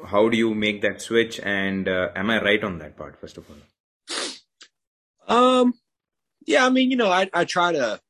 how 0.07 0.29
do 0.29 0.37
you 0.37 0.55
make 0.55 0.83
that 0.83 1.01
switch 1.01 1.41
and 1.41 1.89
uh, 1.89 2.09
am 2.15 2.31
i 2.31 2.43
right 2.43 2.65
on 2.65 2.79
that 2.79 2.97
part 2.97 3.19
first 3.21 3.37
of 3.39 3.45
all 3.51 3.57
um 5.37 5.75
yeah 6.47 6.65
i 6.67 6.71
mean 6.71 6.91
you 6.91 6.97
know 6.97 7.11
i, 7.11 7.29
I 7.33 7.45
try 7.45 7.73
to 7.73 8.01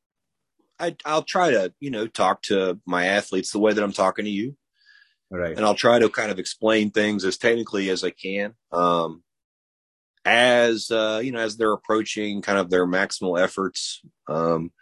I, 0.79 0.97
I'll 1.05 1.23
try 1.23 1.51
to, 1.51 1.73
you 1.81 1.91
know, 1.91 2.07
talk 2.07 2.43
to 2.43 2.79
my 2.87 3.07
athletes 3.07 3.51
the 3.51 3.59
way 3.59 3.73
that 3.73 3.83
I'm 3.83 3.93
talking 3.93 4.25
to 4.25 4.31
you. 4.31 4.57
Right. 5.31 5.57
And 5.57 5.65
I'll 5.65 5.75
try 5.75 5.99
to 5.99 6.09
kind 6.09 6.31
of 6.31 6.39
explain 6.39 6.91
things 6.91 7.25
as 7.25 7.37
technically 7.37 7.91
as 7.91 8.05
I 8.05 8.11
can. 8.11 8.55
Um, 8.73 9.23
as, 10.27 10.91
uh, 10.91 11.21
you 11.23 11.33
know, 11.33 11.39
as 11.39 11.57
they're 11.57 11.73
approaching 11.73 12.43
kind 12.43 12.59
of 12.59 12.69
their 12.69 12.87
maximal 12.87 13.41
efforts, 13.41 14.03
um, 14.29 14.73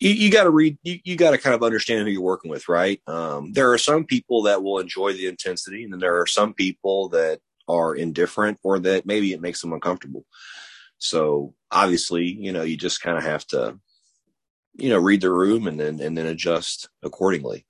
you, 0.00 0.10
you 0.10 0.30
got 0.30 0.44
to 0.44 0.50
read, 0.50 0.78
you, 0.82 0.98
you 1.04 1.16
got 1.16 1.32
to 1.32 1.38
kind 1.38 1.54
of 1.54 1.62
understand 1.62 2.06
who 2.06 2.12
you're 2.12 2.22
working 2.22 2.50
with, 2.50 2.68
right? 2.68 3.00
Um, 3.06 3.52
there 3.52 3.72
are 3.72 3.78
some 3.78 4.04
people 4.04 4.42
that 4.42 4.62
will 4.62 4.78
enjoy 4.78 5.12
the 5.12 5.26
intensity, 5.26 5.84
and 5.84 5.92
then 5.92 6.00
there 6.00 6.20
are 6.20 6.26
some 6.26 6.54
people 6.54 7.10
that 7.10 7.40
are 7.68 7.94
indifferent 7.94 8.58
or 8.64 8.78
that 8.80 9.06
maybe 9.06 9.32
it 9.32 9.40
makes 9.40 9.60
them 9.60 9.72
uncomfortable. 9.72 10.24
So 10.98 11.54
obviously, 11.70 12.24
you 12.24 12.52
know, 12.52 12.62
you 12.62 12.76
just 12.76 13.02
kind 13.02 13.18
of 13.18 13.24
have 13.24 13.46
to 13.48 13.78
you 14.78 14.88
know 14.88 14.98
read 14.98 15.20
the 15.20 15.30
room 15.30 15.66
and 15.66 15.78
then 15.78 16.00
and 16.00 16.16
then 16.16 16.26
adjust 16.26 16.88
accordingly 17.02 17.66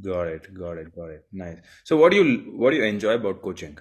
got 0.00 0.26
it 0.28 0.54
got 0.54 0.78
it 0.78 0.94
got 0.94 1.10
it 1.10 1.26
nice 1.32 1.58
so 1.84 1.96
what 1.96 2.12
do 2.12 2.16
you 2.16 2.52
what 2.56 2.70
do 2.70 2.76
you 2.76 2.84
enjoy 2.84 3.14
about 3.14 3.42
coaching 3.42 3.76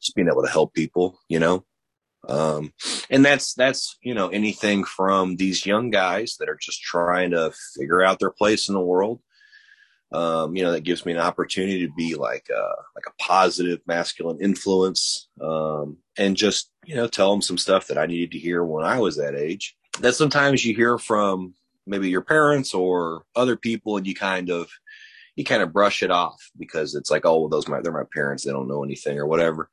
just 0.00 0.14
being 0.14 0.28
able 0.28 0.42
to 0.42 0.50
help 0.50 0.74
people 0.74 1.18
you 1.28 1.38
know? 1.38 1.64
Um 2.28 2.72
and 3.10 3.24
that's 3.24 3.54
that's 3.54 3.96
you 4.02 4.14
know 4.14 4.28
anything 4.28 4.84
from 4.84 5.36
these 5.36 5.64
young 5.64 5.90
guys 5.90 6.36
that 6.38 6.48
are 6.48 6.58
just 6.60 6.82
trying 6.82 7.30
to 7.30 7.52
figure 7.76 8.02
out 8.02 8.18
their 8.18 8.30
place 8.30 8.68
in 8.68 8.74
the 8.74 8.80
world 8.80 9.20
um, 10.12 10.56
you 10.56 10.62
know, 10.62 10.72
that 10.72 10.84
gives 10.84 11.04
me 11.04 11.12
an 11.12 11.18
opportunity 11.18 11.86
to 11.86 11.92
be 11.92 12.14
like 12.14 12.48
a, 12.50 12.62
like 12.94 13.04
a 13.06 13.22
positive 13.22 13.80
masculine 13.86 14.40
influence, 14.40 15.28
um, 15.40 15.98
and 16.16 16.36
just, 16.36 16.70
you 16.86 16.94
know, 16.94 17.06
tell 17.06 17.30
them 17.30 17.42
some 17.42 17.58
stuff 17.58 17.86
that 17.88 17.98
I 17.98 18.06
needed 18.06 18.32
to 18.32 18.38
hear 18.38 18.64
when 18.64 18.84
I 18.84 18.98
was 19.00 19.16
that 19.16 19.34
age 19.34 19.76
that 20.00 20.14
sometimes 20.14 20.64
you 20.64 20.74
hear 20.74 20.96
from 20.96 21.54
maybe 21.86 22.08
your 22.08 22.22
parents 22.22 22.72
or 22.72 23.24
other 23.36 23.56
people 23.56 23.96
and 23.96 24.06
you 24.06 24.14
kind 24.14 24.50
of, 24.50 24.70
you 25.38 25.44
kind 25.44 25.62
of 25.62 25.72
brush 25.72 26.02
it 26.02 26.10
off 26.10 26.50
because 26.58 26.96
it's 26.96 27.12
like, 27.12 27.24
oh, 27.24 27.38
well, 27.38 27.48
those 27.48 27.68
my, 27.68 27.80
they're 27.80 27.92
my 27.92 28.02
parents. 28.12 28.42
They 28.42 28.50
don't 28.50 28.66
know 28.66 28.82
anything 28.82 29.18
or 29.18 29.26
whatever. 29.26 29.70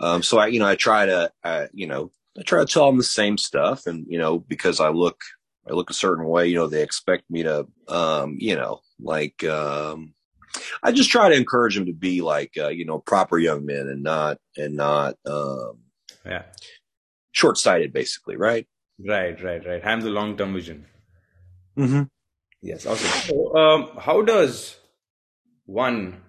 Um, 0.00 0.20
so 0.24 0.38
I, 0.38 0.48
you 0.48 0.58
know, 0.58 0.66
I 0.66 0.74
try 0.74 1.06
to, 1.06 1.30
uh, 1.44 1.66
you 1.72 1.86
know, 1.86 2.10
I 2.36 2.42
try 2.42 2.58
to 2.58 2.66
tell 2.66 2.86
them 2.86 2.96
the 2.96 3.04
same 3.04 3.38
stuff 3.38 3.86
and, 3.86 4.04
you 4.08 4.18
know, 4.18 4.40
because 4.40 4.80
I 4.80 4.88
look 4.88 5.22
I 5.68 5.74
look 5.74 5.90
a 5.90 5.94
certain 5.94 6.24
way, 6.24 6.48
you 6.48 6.56
know, 6.56 6.66
they 6.66 6.82
expect 6.82 7.30
me 7.30 7.44
to, 7.44 7.68
um, 7.86 8.36
you 8.40 8.56
know, 8.56 8.80
like, 8.98 9.44
um, 9.44 10.14
I 10.82 10.90
just 10.90 11.10
try 11.10 11.28
to 11.28 11.36
encourage 11.36 11.76
them 11.76 11.86
to 11.86 11.92
be 11.92 12.20
like, 12.20 12.54
uh, 12.58 12.68
you 12.68 12.84
know, 12.84 12.98
proper 12.98 13.38
young 13.38 13.64
men 13.64 13.86
and 13.86 14.02
not, 14.02 14.38
and 14.56 14.74
not, 14.74 15.14
um, 15.24 15.78
yeah, 16.26 16.46
short 17.30 17.58
sighted 17.58 17.92
basically. 17.92 18.36
Right. 18.36 18.66
Right. 18.98 19.40
Right. 19.40 19.64
Right. 19.64 19.84
Have 19.84 20.02
the 20.02 20.10
long 20.10 20.36
term 20.36 20.54
vision. 20.54 20.86
Mm-hmm. 21.78 22.02
Yes. 22.62 22.86
Awesome. 22.86 23.08
So, 23.28 23.56
um, 23.56 23.90
how 23.98 24.22
does 24.22 24.76
one, 25.66 26.22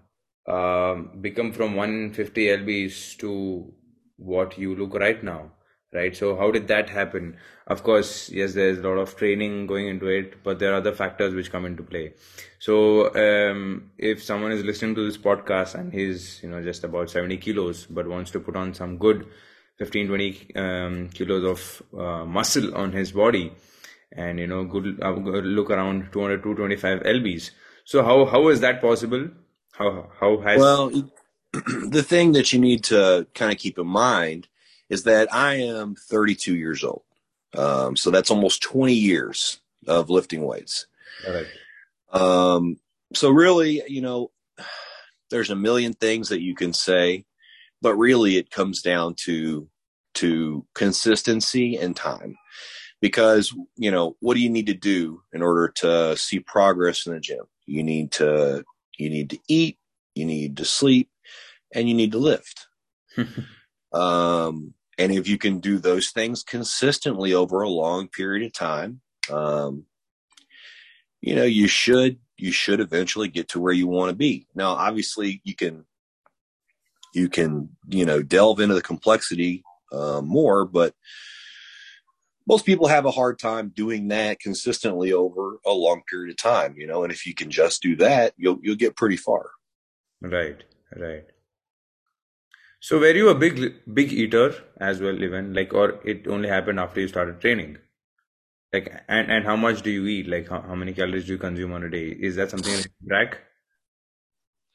um, 0.48 1.20
become 1.22 1.52
from 1.52 1.76
150 1.76 2.46
lbs 2.48 3.18
to 3.18 3.74
what 4.18 4.58
you 4.58 4.76
look 4.76 4.94
right 4.96 5.24
now 5.24 5.52
right? 5.94 6.16
So 6.16 6.36
how 6.36 6.52
did 6.52 6.68
that 6.70 6.90
happen? 6.90 7.38
Of 7.68 7.84
course, 7.84 8.30
yes, 8.30 8.54
there's 8.54 8.80
a 8.80 8.82
lot 8.82 8.98
of 8.98 9.16
training 9.16 9.68
going 9.68 9.88
into 9.88 10.08
it, 10.08 10.44
but 10.44 10.60
there 10.60 10.74
are 10.74 10.78
other 10.78 10.94
factors 10.94 11.34
which 11.34 11.52
come 11.52 11.66
into 11.66 11.84
play. 11.84 12.14
So 12.60 13.14
um, 13.16 13.92
if 13.98 14.24
someone 14.24 14.52
is 14.52 14.64
listening 14.64 14.96
to 14.96 15.06
this 15.06 15.18
podcast 15.18 15.76
and 15.76 15.92
he's 15.94 16.42
you 16.44 16.50
know 16.50 16.62
just 16.62 16.84
about 16.84 17.10
70 17.10 17.38
kilos 17.38 17.86
but 17.86 18.08
wants 18.08 18.32
to 18.32 18.40
put 18.40 18.56
on 18.56 18.74
some 18.74 18.98
good 18.98 19.26
15 19.78 20.08
20 20.08 20.56
um, 20.56 21.10
kilos 21.10 21.44
of 21.44 22.00
uh, 22.00 22.26
muscle 22.26 22.76
on 22.76 22.92
his 22.92 23.12
body 23.12 23.54
and 24.14 24.40
you 24.40 24.48
know 24.48 24.64
good 24.66 25.00
uh, 25.02 25.12
look 25.12 25.70
around 25.70 26.12
200 26.12 26.44
225 26.44 27.00
lbs 27.00 27.52
so 27.86 28.04
how 28.04 28.26
how 28.26 28.48
is 28.50 28.60
that 28.60 28.82
possible 28.82 29.30
how 29.74 30.10
how 30.20 30.38
has 30.42 30.60
well 30.60 30.92
the 31.90 32.04
thing 32.04 32.32
that 32.32 32.54
you 32.54 32.60
need 32.60 32.84
to 32.86 33.28
kind 33.34 33.52
of 33.52 33.58
keep 33.58 33.78
in 33.78 33.88
mind 33.88 34.48
is 34.90 35.04
that 35.04 35.34
I 35.34 35.56
am 35.56 35.96
32 35.96 36.56
years 36.56 36.84
old. 36.84 37.04
Um, 37.54 37.96
so 37.96 38.12
that's 38.12 38.30
almost 38.30 38.62
20 38.62 38.94
years 38.94 39.60
of 39.88 40.10
lifting 40.10 40.44
weights. 40.44 40.86
Um, 42.12 42.78
so 43.14 43.30
really, 43.30 43.84
you 43.88 44.02
know, 44.02 44.32
there's 45.30 45.50
a 45.50 45.56
million 45.56 45.94
things 45.94 46.30
that 46.30 46.42
you 46.42 46.56
can 46.56 46.74
say, 46.74 47.26
but 47.82 47.96
really 47.96 48.38
it 48.38 48.52
comes 48.52 48.82
down 48.82 49.16
to, 49.26 49.70
to 50.16 50.66
consistency 50.74 51.78
and 51.78 51.96
time 51.96 52.36
because, 53.02 53.54
you 53.76 53.92
know, 53.92 54.16
what 54.20 54.36
do 54.36 54.40
you 54.40 54.50
need 54.50 54.68
to 54.68 54.74
do 54.74 55.24
in 55.34 55.42
order 55.42 55.68
to 55.68 56.16
see 56.16 56.40
progress 56.40 57.08
in 57.08 57.14
the 57.14 57.20
gym? 57.20 57.46
You 57.66 57.84
need 57.84 58.12
to, 58.14 58.64
you 58.98 59.10
need 59.10 59.32
to 59.32 59.40
eat, 59.48 59.80
you 60.16 60.26
need 60.26 60.58
to 60.58 60.66
sleep, 60.66 61.10
and 61.74 61.90
you 61.90 61.96
need 61.96 62.12
to 62.12 62.20
lift. 62.20 62.68
um, 63.94 64.74
and 64.98 65.12
if 65.12 65.28
you 65.28 65.40
can 65.40 65.60
do 65.60 65.80
those 65.80 66.12
things 66.12 66.44
consistently 66.44 67.34
over 67.34 67.62
a 67.62 67.70
long 67.70 68.08
period 68.08 68.46
of 68.46 68.54
time, 68.54 69.02
um, 69.32 69.86
you 71.22 71.36
know, 71.36 71.44
you 71.44 71.68
should, 71.68 72.20
you 72.38 72.52
should 72.52 72.80
eventually 72.80 73.28
get 73.28 73.50
to 73.50 73.60
where 73.60 73.74
you 73.74 73.88
want 73.88 74.10
to 74.10 74.16
be. 74.16 74.48
Now, 74.54 74.72
obviously 74.72 75.42
you 75.44 75.56
can, 75.56 75.86
you 77.16 77.30
can, 77.30 77.70
you 77.88 78.06
know, 78.06 78.22
delve 78.22 78.60
into 78.60 78.76
the 78.76 78.82
complexity, 78.82 79.64
uh, 79.92 80.22
more, 80.22 80.66
but 80.66 80.94
most 82.48 82.66
people 82.66 82.88
have 82.88 83.06
a 83.06 83.12
hard 83.12 83.40
time 83.40 83.72
doing 83.76 84.08
that 84.10 84.40
consistently 84.40 85.14
over 85.14 85.60
a 85.66 85.72
long 85.72 86.02
period 86.10 86.32
of 86.32 86.38
time, 86.38 86.76
you 86.78 86.88
know, 86.88 87.04
and 87.04 87.12
if 87.12 87.26
you 87.26 87.34
can 87.34 87.50
just 87.50 87.82
do 87.82 87.96
that, 87.98 88.34
you'll, 88.38 88.60
you'll 88.62 88.76
get 88.76 88.96
pretty 88.96 89.18
far. 89.18 89.52
Right. 90.22 90.64
Right. 90.96 91.26
So 92.82 93.00
were 93.00 93.12
you 93.12 93.30
a 93.30 93.36
big 93.36 93.76
big 93.94 94.12
eater 94.12 94.56
as 94.78 95.00
well, 95.00 95.24
Evan 95.24 95.54
like, 95.54 95.72
or 95.72 96.02
it 96.04 96.28
only 96.28 96.50
happened 96.50 96.80
after 96.80 97.00
you 97.00 97.08
started 97.08 97.40
training? 97.40 97.78
Like, 98.74 98.92
and 99.08 99.32
and 99.32 99.46
how 99.46 99.56
much 99.56 99.84
do 99.84 99.92
you 99.92 100.08
eat? 100.08 100.28
Like, 100.28 100.50
how, 100.50 100.62
how 100.62 100.76
many 100.76 100.92
calories 100.92 101.26
do 101.28 101.34
you 101.34 101.38
consume 101.38 101.74
on 101.74 101.84
a 101.84 101.90
day? 101.90 102.08
Is 102.08 102.38
that 102.38 102.50
something 102.50 102.74
you 102.74 103.08
track? 103.08 103.38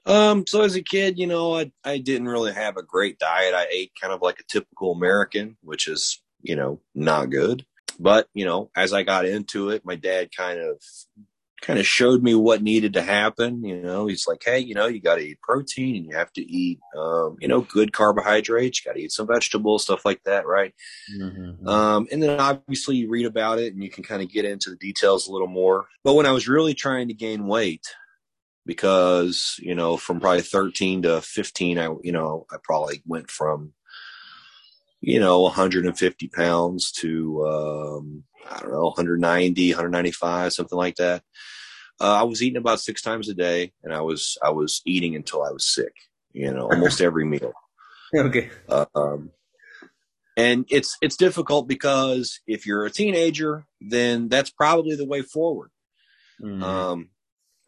Um, 0.07 0.47
so 0.47 0.63
as 0.63 0.77
a 0.77 0.83
kid, 0.83 1.19
you 1.19 1.27
know, 1.27 1.57
I 1.57 1.73
I 1.85 1.99
didn't 1.99 2.29
really 2.29 2.53
have 2.53 2.77
a 2.77 2.83
great 2.83 3.19
diet. 3.19 3.55
I 3.55 3.67
ate 3.73 3.93
kind 4.01 4.13
of 4.13 4.23
like 4.23 4.39
a 4.39 4.45
typical 4.45 4.93
American, 4.93 5.57
which 5.63 5.89
is, 5.89 6.23
you 6.47 6.57
know, 6.57 6.81
not 6.95 7.31
good. 7.31 7.65
But, 7.99 8.29
you 8.35 8.45
know, 8.45 8.71
as 8.77 8.93
I 8.93 9.03
got 9.03 9.25
into 9.25 9.71
it, 9.71 9.85
my 9.85 9.97
dad 9.97 10.31
kind 10.37 10.61
of 10.61 10.81
kind 11.63 11.79
of 11.79 11.87
showed 11.87 12.23
me 12.23 12.35
what 12.35 12.63
needed 12.63 12.93
to 12.95 13.03
happen. 13.03 13.65
You 13.65 13.81
know, 13.81 14.07
he's 14.07 14.27
like, 14.27 14.43
hey, 14.45 14.59
you 14.59 14.75
know, 14.75 14.87
you 14.87 15.01
got 15.01 15.17
to 15.17 15.23
eat 15.23 15.41
protein 15.41 15.97
and 15.97 16.05
you 16.05 16.15
have 16.15 16.33
to 16.35 16.43
eat, 16.43 16.79
um, 16.97 17.37
you 17.41 17.49
know, 17.49 17.63
good 17.63 17.93
carbohydrates. 17.93 18.85
You 18.85 18.91
got 18.91 18.97
to 18.97 19.03
eat 19.03 19.13
some 19.13 19.27
vegetables, 19.27 19.85
stuff 19.85 20.05
like 20.05 20.23
that, 20.25 20.47
right? 20.47 20.75
Mm-hmm. 21.19 21.67
Um, 21.67 22.07
and 22.13 22.23
then 22.23 22.39
obviously 22.39 22.97
you 22.97 23.09
read 23.09 23.27
about 23.27 23.59
it 23.59 23.73
and 23.73 23.83
you 23.83 23.91
can 23.91 24.05
kind 24.05 24.23
of 24.23 24.31
get 24.31 24.45
into 24.45 24.71
the 24.71 24.77
details 24.77 25.27
a 25.27 25.33
little 25.33 25.49
more. 25.49 25.87
But 26.05 26.15
when 26.15 26.27
I 26.27 26.33
was 26.33 26.49
really 26.49 26.75
trying 26.75 27.09
to 27.09 27.15
gain 27.15 27.47
weight, 27.47 27.87
because 28.67 29.57
you 29.61 29.75
know, 29.75 29.97
from 29.97 30.21
probably 30.21 30.43
13 30.43 31.03
to 31.03 31.23
15, 31.23 31.79
I 31.79 31.95
you 32.03 32.13
know, 32.13 32.47
I 32.51 32.57
probably 32.63 33.01
went 33.07 33.31
from 33.31 33.73
you 35.01 35.21
know 35.21 35.43
150 35.43 36.29
pounds 36.29 36.91
to 36.93 37.47
um, 37.47 38.25
I 38.51 38.61
don't 38.61 38.73
know 38.73 38.85
190, 38.85 39.71
195, 39.71 40.53
something 40.53 40.79
like 40.79 40.97
that. 40.97 41.23
Uh, 42.01 42.21
I 42.21 42.23
was 42.25 42.43
eating 42.43 42.59
about 42.59 42.81
six 42.81 43.01
times 43.03 43.29
a 43.29 43.35
day, 43.35 43.73
and 43.83 43.95
I 43.95 44.01
was 44.01 44.37
I 44.43 44.51
was 44.51 44.83
eating 44.85 45.15
until 45.17 45.43
I 45.43 45.51
was 45.51 45.67
sick. 45.67 45.93
You 46.33 46.53
know, 46.53 46.69
almost 46.71 47.01
every 47.01 47.25
meal. 47.25 47.53
Okay. 48.15 48.51
Uh, 48.69 48.87
um, 48.95 49.33
and 50.37 50.65
it's 50.71 50.97
it's 51.03 51.17
difficult 51.17 51.67
because 51.67 52.41
if 52.47 52.65
you're 52.65 52.87
a 52.87 52.91
teenager, 52.91 53.67
then 53.81 54.29
that's 54.29 54.49
probably 54.49 54.95
the 54.95 55.05
way 55.05 55.23
forward. 55.23 55.71
Mm-hmm. 56.41 56.63
Um, 56.63 57.09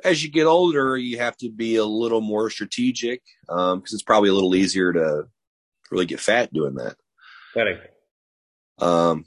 as 0.05 0.23
you 0.23 0.31
get 0.31 0.47
older, 0.47 0.97
you 0.97 1.19
have 1.19 1.37
to 1.39 1.51
be 1.51 1.77
a 1.77 1.85
little 1.85 2.21
more 2.21 2.51
strategic 2.51 3.21
because 3.47 3.73
um, 3.73 3.83
it's 3.85 4.03
probably 4.03 4.29
a 4.29 4.35
little 4.35 4.55
easier 4.55 4.93
to 4.93 5.25
really 5.91 6.07
get 6.07 6.21
fat 6.21 6.53
doing 6.53 6.75
that. 6.75 6.97
Correct. 7.55 7.95
Um, 8.79 9.25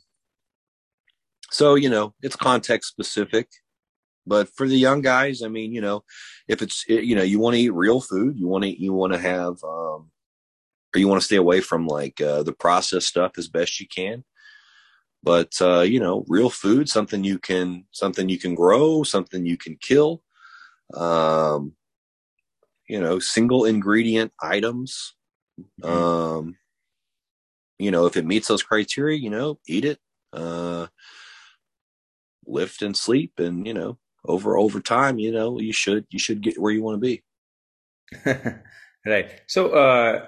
so 1.50 1.76
you 1.76 1.90
know, 1.90 2.14
it's 2.22 2.36
context 2.36 2.90
specific. 2.90 3.50
But 4.26 4.50
for 4.50 4.68
the 4.68 4.78
young 4.78 5.02
guys, 5.02 5.42
I 5.42 5.48
mean, 5.48 5.74
you 5.74 5.82
know, 5.82 6.04
if 6.48 6.62
it's 6.62 6.86
you 6.88 7.16
know 7.16 7.24
you 7.24 7.40
want 7.40 7.56
to 7.56 7.62
eat 7.62 7.74
real 7.74 8.02
food, 8.02 8.38
you 8.38 8.48
want 8.48 8.64
to 8.64 8.82
you 8.82 8.94
want 8.94 9.14
to 9.14 9.20
have, 9.20 9.64
um, 9.64 10.12
or 10.94 10.98
you 10.98 11.08
want 11.08 11.20
to 11.20 11.26
stay 11.26 11.38
away 11.38 11.62
from 11.62 11.88
like 11.88 12.22
uh, 12.22 12.44
the 12.44 12.54
processed 12.54 13.08
stuff 13.08 13.34
as 13.38 13.48
best 13.48 13.80
you 13.80 13.88
can. 13.88 14.24
But 15.24 15.54
uh, 15.60 15.82
you 15.82 16.00
know, 16.00 16.24
real 16.28 16.50
food, 16.50 16.88
something 16.88 17.24
you 17.24 17.40
can 17.40 17.86
something 17.92 18.30
you 18.30 18.38
can 18.38 18.56
grow, 18.56 19.04
something 19.04 19.46
you 19.46 19.58
can 19.58 19.78
kill. 19.78 20.22
Um, 20.94 21.74
you 22.88 23.00
know, 23.00 23.20
single 23.20 23.66
ingredient 23.66 24.34
items. 24.42 25.16
Mm-hmm. 25.82 25.90
Um, 25.90 26.58
you 27.82 27.92
know, 27.92 28.06
if 28.06 28.18
it 28.18 28.26
meets 28.26 28.48
those 28.48 28.64
criteria, 28.64 29.18
you 29.18 29.30
know, 29.30 29.60
eat 29.68 29.86
it. 29.86 30.00
Uh, 30.34 30.88
lift 32.48 32.82
and 32.82 32.96
sleep 32.98 33.40
and 33.40 33.68
you 33.68 33.74
know 33.74 33.98
over 34.26 34.58
over 34.58 34.80
time, 34.80 35.20
you 35.20 35.32
know, 35.32 35.60
you 35.60 35.74
should 35.74 36.06
you 36.10 36.20
should 36.20 36.42
get 36.42 36.60
where 36.60 36.72
you 36.72 36.84
want 36.84 37.02
to 37.02 37.08
be. 37.10 37.24
right. 39.06 39.42
So 39.48 39.70
uh, 39.70 40.28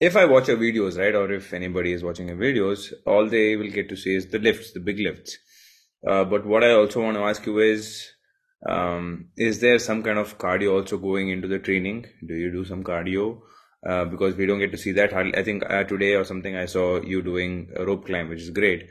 if 0.00 0.16
I 0.16 0.24
watch 0.24 0.48
your 0.48 0.56
videos, 0.56 0.98
right, 0.98 1.14
or 1.14 1.30
if 1.32 1.52
anybody 1.52 1.92
is 1.92 2.02
watching 2.02 2.28
your 2.28 2.36
videos, 2.36 2.92
all 3.06 3.28
they 3.28 3.56
will 3.56 3.70
get 3.70 3.88
to 3.90 3.96
see 3.96 4.14
is 4.14 4.26
the 4.26 4.38
lifts, 4.38 4.72
the 4.72 4.80
big 4.80 4.98
lifts. 4.98 5.38
Uh, 6.06 6.24
but 6.24 6.46
what 6.46 6.64
I 6.64 6.72
also 6.72 7.02
want 7.02 7.16
to 7.18 7.22
ask 7.22 7.44
you 7.46 7.58
is, 7.58 8.10
um, 8.68 9.28
is 9.36 9.60
there 9.60 9.78
some 9.78 10.02
kind 10.02 10.18
of 10.18 10.38
cardio 10.38 10.80
also 10.80 10.96
going 10.96 11.28
into 11.28 11.46
the 11.46 11.58
training? 11.58 12.06
Do 12.26 12.34
you 12.34 12.50
do 12.50 12.64
some 12.64 12.82
cardio? 12.82 13.42
Uh, 13.86 14.04
because 14.04 14.34
we 14.34 14.44
don't 14.44 14.58
get 14.58 14.70
to 14.70 14.76
see 14.76 14.92
that. 14.92 15.14
I 15.14 15.42
think 15.42 15.64
uh, 15.64 15.84
today 15.84 16.14
or 16.14 16.24
something 16.24 16.54
I 16.54 16.66
saw 16.66 17.00
you 17.00 17.22
doing 17.22 17.70
a 17.74 17.86
rope 17.86 18.04
climb, 18.04 18.28
which 18.28 18.42
is 18.42 18.50
great. 18.50 18.90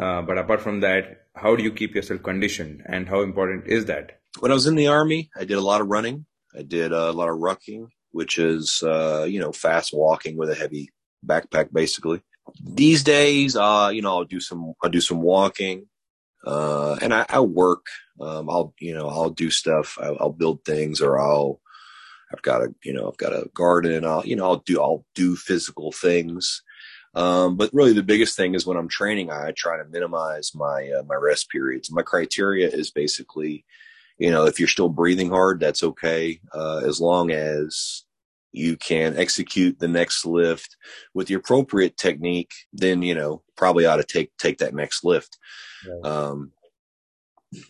Uh, 0.00 0.22
but 0.22 0.38
apart 0.38 0.62
from 0.62 0.80
that, 0.80 1.26
how 1.34 1.54
do 1.54 1.62
you 1.62 1.70
keep 1.70 1.94
yourself 1.94 2.22
conditioned 2.22 2.82
and 2.86 3.06
how 3.06 3.20
important 3.20 3.66
is 3.66 3.84
that? 3.86 4.20
When 4.40 4.50
I 4.50 4.54
was 4.54 4.66
in 4.66 4.74
the 4.74 4.86
army, 4.86 5.30
I 5.36 5.44
did 5.44 5.58
a 5.58 5.60
lot 5.60 5.82
of 5.82 5.88
running. 5.88 6.24
I 6.58 6.62
did 6.62 6.92
a 6.92 7.12
lot 7.12 7.28
of 7.28 7.36
rucking, 7.36 7.88
which 8.12 8.38
is, 8.38 8.82
uh, 8.82 9.26
you 9.28 9.38
know, 9.38 9.52
fast 9.52 9.92
walking 9.92 10.38
with 10.38 10.48
a 10.48 10.54
heavy 10.54 10.92
backpack, 11.26 11.70
basically. 11.70 12.22
These 12.64 13.02
days, 13.02 13.54
uh, 13.54 13.90
you 13.92 14.00
know, 14.00 14.16
I'll 14.16 14.24
do 14.24 14.40
some, 14.40 14.72
I'll 14.82 14.90
do 14.90 15.02
some 15.02 15.20
walking, 15.20 15.88
and 16.44 17.12
I, 17.12 17.26
I 17.28 17.40
work. 17.40 17.84
Um, 18.18 18.48
I'll, 18.48 18.72
you 18.80 18.94
know, 18.94 19.08
I'll 19.08 19.30
do 19.30 19.50
stuff. 19.50 19.98
I'll, 20.00 20.16
I'll 20.20 20.32
build 20.32 20.64
things 20.64 21.02
or 21.02 21.20
I'll, 21.20 21.60
I've 22.32 22.42
got 22.42 22.62
a, 22.62 22.74
you 22.82 22.92
know, 22.92 23.08
I've 23.08 23.16
got 23.16 23.32
a 23.32 23.48
garden. 23.54 23.92
And 23.92 24.06
I'll, 24.06 24.24
you 24.26 24.36
know, 24.36 24.44
I'll 24.44 24.62
do, 24.64 24.80
I'll 24.80 25.04
do 25.14 25.36
physical 25.36 25.92
things. 25.92 26.62
Um, 27.14 27.56
but 27.56 27.70
really, 27.72 27.92
the 27.92 28.02
biggest 28.02 28.36
thing 28.36 28.54
is 28.54 28.66
when 28.66 28.76
I'm 28.76 28.88
training, 28.88 29.30
I 29.30 29.52
try 29.56 29.76
to 29.76 29.84
minimize 29.84 30.52
my 30.54 30.90
uh, 30.98 31.02
my 31.04 31.14
rest 31.14 31.50
periods. 31.50 31.92
My 31.92 32.02
criteria 32.02 32.68
is 32.68 32.90
basically, 32.90 33.64
you 34.18 34.30
know, 34.30 34.46
if 34.46 34.58
you're 34.58 34.68
still 34.68 34.88
breathing 34.88 35.28
hard, 35.28 35.60
that's 35.60 35.82
okay, 35.82 36.40
uh, 36.54 36.80
as 36.86 37.00
long 37.00 37.30
as 37.30 38.04
you 38.52 38.76
can 38.76 39.16
execute 39.16 39.78
the 39.78 39.88
next 39.88 40.24
lift 40.24 40.76
with 41.14 41.26
the 41.26 41.34
appropriate 41.34 41.98
technique. 41.98 42.52
Then 42.72 43.02
you 43.02 43.14
know, 43.14 43.42
probably 43.56 43.84
ought 43.84 43.96
to 43.96 44.04
take 44.04 44.34
take 44.38 44.58
that 44.58 44.74
next 44.74 45.04
lift. 45.04 45.36
Right. 45.86 46.10
Um, 46.10 46.52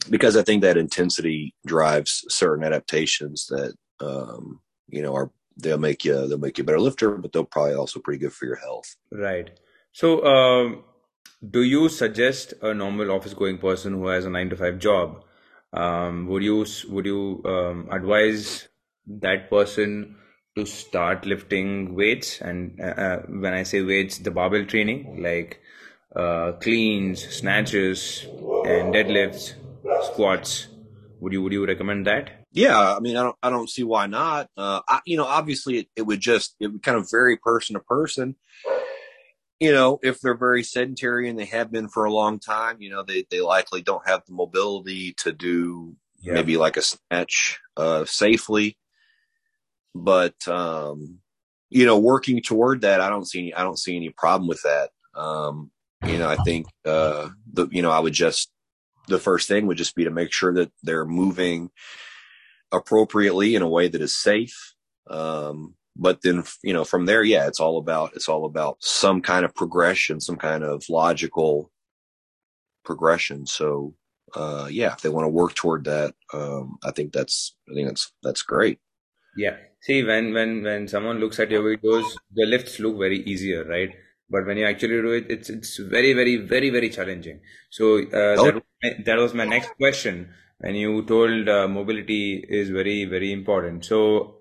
because 0.09 0.37
I 0.37 0.43
think 0.43 0.63
that 0.63 0.77
intensity 0.77 1.55
drives 1.67 2.25
certain 2.29 2.65
adaptations 2.65 3.47
that 3.49 3.75
um, 4.03 4.61
you 4.89 5.03
know 5.03 5.15
are 5.15 5.31
they'll 5.57 5.79
make 5.79 6.05
you 6.05 6.27
they'll 6.27 6.39
make 6.39 6.59
you 6.59 6.63
a 6.63 6.65
better 6.65 6.81
lifter, 6.81 7.17
but 7.17 7.33
they'll 7.33 7.45
probably 7.45 7.75
also 7.75 8.01
pretty 8.01 8.19
good 8.19 8.33
for 8.33 8.47
your 8.47 8.57
health. 8.57 8.97
Right. 9.11 9.51
So, 9.93 10.25
um, 10.25 10.85
do 11.49 11.63
you 11.63 11.89
suggest 11.89 12.55
a 12.63 12.73
normal 12.73 13.11
office 13.11 13.35
going 13.35 13.59
person 13.59 13.95
who 13.95 14.07
has 14.09 14.25
a 14.25 14.31
nine 14.31 14.51
to 14.51 14.57
five 14.57 14.79
job? 14.79 15.25
Um, 15.73 16.27
would 16.29 16.43
you 16.43 16.67
would 16.89 17.07
you 17.07 17.43
um, 17.45 17.89
advise 17.91 18.69
that 19.07 19.51
person 19.51 20.17
to 20.57 20.67
start 20.67 21.27
lifting 21.27 21.95
weights? 21.95 22.41
And 22.41 22.81
uh, 22.81 22.85
uh 22.85 23.23
when 23.29 23.55
I 23.55 23.63
say 23.63 23.83
weights, 23.83 24.19
the 24.19 24.31
barbell 24.31 24.65
training, 24.67 25.23
like 25.23 25.61
uh, 26.15 26.53
cleans, 26.53 27.27
snatches, 27.35 28.27
and 28.67 28.95
deadlifts, 28.95 29.55
squats. 30.13 30.69
Would 31.23 31.33
you 31.33 31.41
would 31.43 31.53
you 31.53 31.65
recommend 31.65 32.09
that? 32.09 32.31
Yeah, 32.51 32.77
I 32.77 32.99
mean, 32.99 33.17
I 33.17 33.23
don't 33.23 33.37
I 33.45 33.49
don't 33.49 33.71
see 33.71 33.85
why 33.85 34.09
not. 34.09 34.51
Uh, 34.57 34.81
I, 34.89 35.01
you 35.07 35.17
know, 35.17 35.25
obviously, 35.25 35.79
it, 35.79 35.89
it 35.95 36.03
would 36.03 36.19
just 36.19 36.57
it 36.59 36.67
would 36.67 36.83
kind 36.83 36.99
of 36.99 37.09
vary 37.09 37.37
person 37.37 37.75
to 37.75 37.81
person. 37.81 38.35
You 39.61 39.71
know, 39.71 40.01
if 40.03 40.21
they're 40.21 40.37
very 40.37 40.65
sedentary 40.65 41.29
and 41.29 41.39
they 41.39 41.45
have 41.45 41.71
been 41.71 41.89
for 41.89 42.07
a 42.07 42.13
long 42.13 42.41
time, 42.41 42.79
you 42.81 42.91
know, 42.91 43.05
they 43.05 43.25
they 43.31 43.41
likely 43.41 43.83
don't 43.83 44.05
have 44.05 44.23
the 44.27 44.35
mobility 44.35 45.15
to 45.19 45.31
do 45.31 45.95
yeah. 46.21 46.33
maybe 46.33 46.57
like 46.57 46.77
a 46.77 46.83
snatch 46.83 47.61
uh, 47.77 48.05
safely. 48.05 48.77
But 49.95 50.35
um, 50.49 51.21
you 51.71 51.87
know, 51.87 52.01
working 52.01 52.43
toward 52.43 52.81
that, 52.81 53.01
I 53.01 53.09
don't 53.09 53.29
see 53.29 53.39
any, 53.39 53.55
I 53.55 53.63
don't 53.63 53.79
see 53.79 53.95
any 53.95 54.11
problem 54.11 54.49
with 54.49 54.63
that. 54.63 54.91
Um, 55.15 55.71
you 56.05 56.19
know, 56.19 56.29
I 56.29 56.35
think 56.43 56.67
uh, 56.85 57.29
the 57.53 57.69
you 57.71 57.83
know 57.83 57.93
I 57.93 58.01
would 58.01 58.13
just 58.13 58.51
the 59.09 59.19
first 59.19 59.49
thing 59.49 59.67
would 59.67 59.79
just 59.79 59.95
be 59.95 60.05
to 60.05 60.11
make 60.11 60.33
sure 60.33 60.55
that 60.55 60.73
they're 60.83 61.07
moving 61.07 61.71
appropriately 62.71 63.55
in 63.55 63.63
a 63.63 63.69
way 63.69 63.89
that 63.89 64.01
is 64.01 64.15
safe. 64.15 64.75
Um, 65.09 65.75
but 65.95 66.23
then 66.23 66.45
you 66.63 66.73
know 66.73 66.85
from 66.85 67.07
there, 67.07 67.23
yeah, 67.23 67.47
it's 67.47 67.61
all 67.61 67.79
about 67.79 68.15
it's 68.15 68.29
all 68.29 68.45
about 68.45 68.77
some 68.81 69.21
kind 69.21 69.45
of 69.45 69.55
progression, 69.55 70.21
some 70.21 70.37
kind 70.37 70.65
of 70.65 70.85
logical 70.89 71.71
progression. 72.85 73.47
So 73.47 73.95
uh, 74.35 74.69
yeah, 74.71 74.93
if 74.93 75.03
they 75.03 75.09
want 75.09 75.25
to 75.25 75.29
work 75.29 75.55
toward 75.55 75.85
that, 75.85 76.15
um, 76.33 76.79
I 76.85 76.91
think 76.93 77.13
that's 77.13 77.55
I 77.71 77.75
think 77.75 77.89
that's 77.89 78.13
that's 78.23 78.43
great. 78.43 78.79
Yeah. 79.37 79.57
See, 79.83 80.03
when 80.03 80.33
when 80.33 80.63
when 80.63 80.89
someone 80.89 81.19
looks 81.19 81.39
at 81.41 81.51
your 81.51 81.63
videos, 81.63 82.05
the 82.33 82.47
lifts 82.47 82.79
look 82.79 82.99
very 82.99 83.23
easier, 83.25 83.65
right? 83.65 83.91
But 84.33 84.47
when 84.47 84.57
you 84.57 84.67
actually 84.67 85.01
do 85.03 85.13
it, 85.13 85.27
it's 85.29 85.51
it's 85.51 85.77
very 85.77 86.13
very 86.15 86.37
very 86.53 86.71
very 86.71 86.91
challenging. 86.91 87.41
So 87.71 87.99
uh, 87.99 88.37
oh. 88.39 88.45
that 88.45 88.55
was 88.55 88.65
my, 88.83 88.91
that 89.05 89.19
was 89.19 89.35
my 89.35 89.45
next 89.45 89.71
question. 89.77 90.31
When 90.59 90.75
you 90.75 91.05
told 91.05 91.49
uh, 91.49 91.69
mobility 91.69 92.45
is 92.61 92.71
very 92.71 93.05
very 93.05 93.33
important. 93.33 93.85
So 93.85 94.39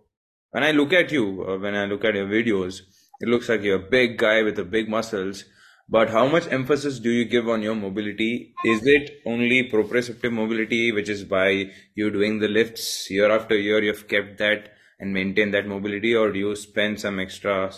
when 0.51 0.63
I 0.63 0.71
look 0.71 0.93
at 0.93 1.11
you, 1.11 1.45
uh, 1.47 1.57
when 1.57 1.75
I 1.75 1.85
look 1.85 2.05
at 2.05 2.15
your 2.15 2.27
videos, 2.27 2.81
it 3.19 3.27
looks 3.27 3.49
like 3.49 3.61
you're 3.61 3.83
a 3.87 3.89
big 3.97 4.17
guy 4.17 4.43
with 4.43 4.55
the 4.55 4.65
big 4.65 4.89
muscles 4.89 5.43
but 5.91 6.09
how 6.09 6.25
much 6.25 6.47
emphasis 6.49 6.99
do 6.99 7.09
you 7.09 7.25
give 7.25 7.49
on 7.49 7.61
your 7.61 7.75
mobility? 7.75 8.53
Is 8.63 8.79
it 8.85 9.21
only 9.25 9.69
proprioceptive 9.69 10.31
mobility, 10.31 10.93
which 10.93 11.09
is 11.09 11.25
by 11.25 11.69
you 11.95 12.09
doing 12.09 12.39
the 12.39 12.47
lifts 12.47 13.11
year 13.11 13.29
after 13.29 13.57
year, 13.57 13.83
you've 13.83 14.07
kept 14.07 14.37
that 14.37 14.73
and 15.01 15.13
maintain 15.13 15.51
that 15.51 15.67
mobility, 15.67 16.15
or 16.15 16.31
do 16.31 16.39
you 16.39 16.55
spend 16.55 17.01
some 17.01 17.19
extra 17.19 17.73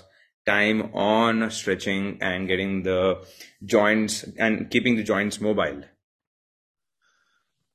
time 0.46 0.94
on 0.94 1.50
stretching 1.52 2.18
and 2.22 2.48
getting 2.48 2.84
the 2.84 3.26
joints 3.64 4.24
and 4.38 4.70
keeping 4.70 4.96
the 4.96 5.04
joints 5.04 5.40
mobile? 5.40 5.84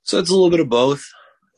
So 0.02 0.18
it's 0.18 0.30
a 0.30 0.34
little 0.34 0.50
bit 0.50 0.60
of 0.60 0.68
both. 0.68 1.04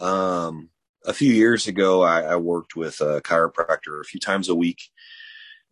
Um, 0.01 0.71
a 1.07 1.13
few 1.13 1.33
years 1.33 1.67
ago, 1.67 2.03
I, 2.03 2.23
I 2.23 2.37
worked 2.37 2.77
with 2.77 3.01
a 3.01 3.21
chiropractor 3.21 4.01
a 4.01 4.05
few 4.05 4.21
times 4.21 4.49
a 4.49 4.55
week 4.55 4.81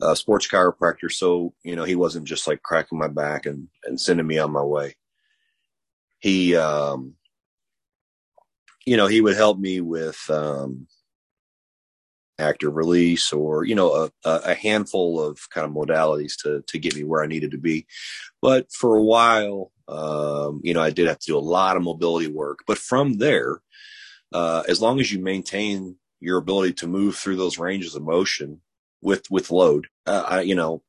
uh, 0.00 0.14
sports 0.14 0.46
chiropractor. 0.46 1.10
So, 1.10 1.54
you 1.62 1.76
know, 1.76 1.84
he 1.84 1.96
wasn't 1.96 2.26
just 2.26 2.46
like 2.46 2.62
cracking 2.62 2.98
my 2.98 3.08
back 3.08 3.46
and, 3.46 3.68
and 3.84 4.00
sending 4.00 4.26
me 4.26 4.38
on 4.38 4.52
my 4.52 4.62
way. 4.62 4.96
He, 6.18 6.56
um, 6.56 7.14
you 8.86 8.96
know, 8.96 9.06
he 9.06 9.20
would 9.20 9.36
help 9.36 9.58
me 9.58 9.80
with, 9.80 10.18
um, 10.30 10.86
active 12.38 12.74
release 12.74 13.32
or, 13.32 13.64
you 13.64 13.74
know, 13.74 14.10
a, 14.24 14.30
a 14.44 14.54
handful 14.54 15.20
of 15.22 15.38
kind 15.50 15.66
of 15.66 15.72
modalities 15.72 16.34
to, 16.42 16.62
to 16.66 16.78
get 16.78 16.96
me 16.96 17.04
where 17.04 17.22
I 17.22 17.26
needed 17.26 17.50
to 17.52 17.58
be. 17.58 17.86
But 18.40 18.70
for 18.72 18.96
a 18.96 19.02
while, 19.02 19.72
um, 19.88 20.60
you 20.62 20.74
know, 20.74 20.82
I 20.82 20.90
did 20.90 21.08
have 21.08 21.18
to 21.18 21.26
do 21.26 21.38
a 21.38 21.40
lot 21.40 21.76
of 21.76 21.82
mobility 21.82 22.28
work, 22.28 22.60
but 22.66 22.78
from 22.78 23.14
there, 23.14 23.60
uh, 24.32 24.62
as 24.68 24.80
long 24.80 25.00
as 25.00 25.10
you 25.10 25.20
maintain 25.20 25.96
your 26.20 26.38
ability 26.38 26.74
to 26.74 26.86
move 26.86 27.16
through 27.16 27.36
those 27.36 27.58
ranges 27.58 27.94
of 27.94 28.02
motion, 28.02 28.60
with 29.00 29.30
with 29.30 29.50
load. 29.50 29.86
Uh, 30.06 30.24
I, 30.26 30.40
you 30.42 30.54
know, 30.54 30.82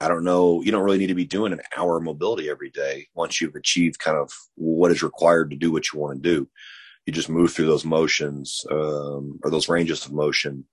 I 0.00 0.08
don't 0.08 0.24
know. 0.24 0.62
You 0.62 0.72
don't 0.72 0.82
really 0.82 0.98
need 0.98 1.08
to 1.08 1.14
be 1.14 1.24
doing 1.24 1.52
an 1.52 1.60
hour 1.76 2.00
mobility 2.00 2.48
every 2.48 2.70
day 2.70 3.08
once 3.14 3.40
you've 3.40 3.54
achieved 3.54 3.98
kind 3.98 4.16
of 4.16 4.32
what 4.54 4.90
is 4.90 5.02
required 5.02 5.50
to 5.50 5.56
do 5.56 5.72
what 5.72 5.92
you 5.92 5.98
want 5.98 6.22
to 6.22 6.28
do. 6.28 6.48
You 7.06 7.12
just 7.12 7.28
move 7.28 7.52
through 7.52 7.66
those 7.66 7.84
motions 7.84 8.64
um, 8.70 9.40
or 9.42 9.50
those 9.50 9.68
ranges 9.68 10.06
of 10.06 10.12
motion. 10.12 10.64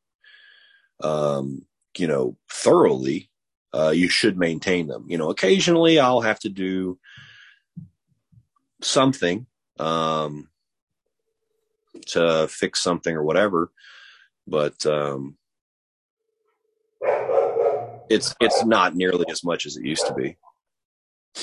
Um, 1.02 1.66
you 1.98 2.08
know, 2.08 2.38
thoroughly. 2.52 3.30
Uh, 3.74 3.90
you 3.90 4.08
should 4.10 4.38
maintain 4.38 4.88
them. 4.88 5.06
You 5.08 5.18
know, 5.18 5.30
occasionally 5.30 6.00
I'll 6.00 6.22
have 6.22 6.40
to 6.40 6.50
do 6.50 6.98
something 8.82 9.46
um, 9.78 10.50
to 12.08 12.48
fix 12.50 12.82
something 12.82 13.16
or 13.16 13.24
whatever, 13.24 13.72
but 14.48 14.84
um, 14.86 15.38
it's 18.10 18.36
it's 18.40 18.66
not 18.66 18.96
nearly 18.96 19.26
as 19.30 19.44
much 19.44 19.66
as 19.66 19.78
it 19.78 19.86
used 19.86 20.08
to 20.08 20.14
be. 20.14 20.38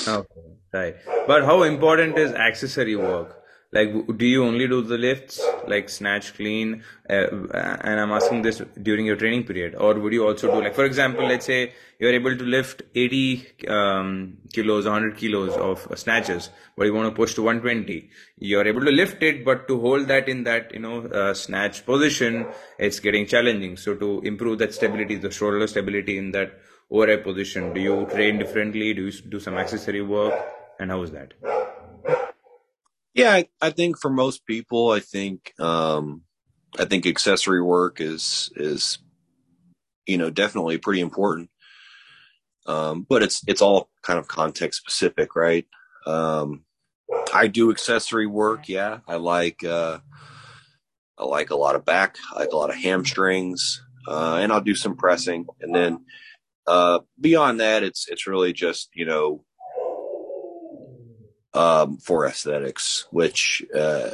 Okay, 0.09 0.41
right. 0.73 0.97
But 1.27 1.45
how 1.45 1.63
important 1.63 2.19
is 2.19 2.33
accessory 2.33 2.97
work? 2.97 3.44
Like, 3.75 3.93
do 4.19 4.25
you 4.25 4.45
only 4.45 4.69
do 4.69 4.83
the 4.83 4.97
lifts, 4.97 5.41
like 5.67 5.89
snatch, 5.89 6.35
clean? 6.35 6.85
Uh, 7.11 7.27
and 7.83 7.99
I'm 7.99 8.13
asking 8.13 8.43
this 8.43 8.63
during 8.81 9.05
your 9.05 9.17
training 9.17 9.43
period, 9.45 9.75
or 9.75 9.95
would 9.95 10.13
you 10.13 10.25
also 10.25 10.47
do, 10.53 10.63
like, 10.63 10.77
for 10.77 10.85
example, 10.85 11.27
let's 11.27 11.47
say 11.47 11.73
you're 11.99 12.13
able 12.13 12.37
to 12.37 12.45
lift 12.45 12.83
80 12.95 13.67
um, 13.67 14.39
kilos, 14.53 14.85
100 14.85 15.17
kilos 15.17 15.57
of 15.57 15.91
uh, 15.91 15.97
snatches, 15.97 16.51
but 16.77 16.85
you 16.85 16.95
want 16.95 17.09
to 17.09 17.17
push 17.17 17.35
to 17.35 17.43
120. 17.43 18.11
You're 18.39 18.65
able 18.65 18.85
to 18.85 18.93
lift 18.93 19.25
it, 19.25 19.45
but 19.45 19.67
to 19.67 19.81
hold 19.81 20.07
that 20.07 20.29
in 20.29 20.45
that, 20.45 20.73
you 20.73 20.79
know, 20.79 21.07
uh, 21.09 21.35
snatch 21.35 21.85
position, 21.85 22.47
it's 22.79 23.01
getting 23.01 23.27
challenging. 23.27 23.77
So 23.77 23.97
to 23.97 24.21
improve 24.21 24.59
that 24.59 24.73
stability, 24.73 25.17
the 25.17 25.33
shoulder 25.33 25.67
stability 25.67 26.17
in 26.17 26.31
that 26.31 26.61
overhead 26.93 27.25
position, 27.25 27.75
do 27.75 27.81
you 27.81 28.07
train 28.07 28.39
differently? 28.39 28.95
Do 28.95 29.07
you 29.07 29.13
do 29.37 29.41
some 29.41 29.55
accessory 29.55 30.03
work? 30.03 30.35
And 30.79 30.93
how 30.93 31.03
is 31.03 31.11
that? 31.11 31.35
Yeah, 33.15 33.33
I, 33.33 33.49
I, 33.61 33.71
think 33.71 33.99
for 33.99 34.11
most 34.11 34.45
people, 34.45 34.91
I 34.91 34.99
think 34.99 35.55
um, 35.61 36.23
I 36.79 36.85
think 36.85 37.07
accessory 37.07 37.63
work 37.63 38.01
is 38.01 38.51
is 38.57 38.99
you 40.07 40.19
know 40.19 40.31
definitely 40.31 40.79
pretty 40.79 41.01
important. 41.01 41.51
Um, 42.67 43.07
but 43.09 43.23
it's 43.23 43.43
it's 43.47 43.63
all 43.63 43.89
kind 44.03 44.19
of 44.19 44.27
context 44.27 44.81
specific, 44.81 45.37
right? 45.37 45.67
Um, 46.07 46.65
I 47.33 47.47
do 47.47 47.71
accessory 47.71 48.27
work. 48.27 48.69
Yeah, 48.69 48.99
I 49.07 49.17
like 49.17 49.63
uh, 49.63 49.99
I 51.17 51.25
like 51.25 51.51
a 51.51 51.57
lot 51.57 51.77
of 51.77 51.85
back. 51.85 52.17
I 52.33 52.41
like 52.41 52.53
a 52.53 52.57
lot 52.57 52.71
of 52.71 52.77
hamstrings, 52.77 53.81
uh, 54.09 54.39
and 54.43 54.53
I'll 54.53 54.61
do 54.61 54.75
some 54.75 54.97
pressing. 54.97 55.47
And 55.61 55.73
then 55.73 56.05
uh, 56.67 57.01
beyond 57.21 57.61
that, 57.61 57.85
it's 57.85 58.09
it's 58.09 58.27
really 58.27 58.53
just 58.53 58.91
you 58.95 59.07
know 59.07 59.45
um, 61.55 61.97
for 61.99 62.27
aesthetics, 62.27 63.07
which, 63.11 63.65
uh, 63.75 64.11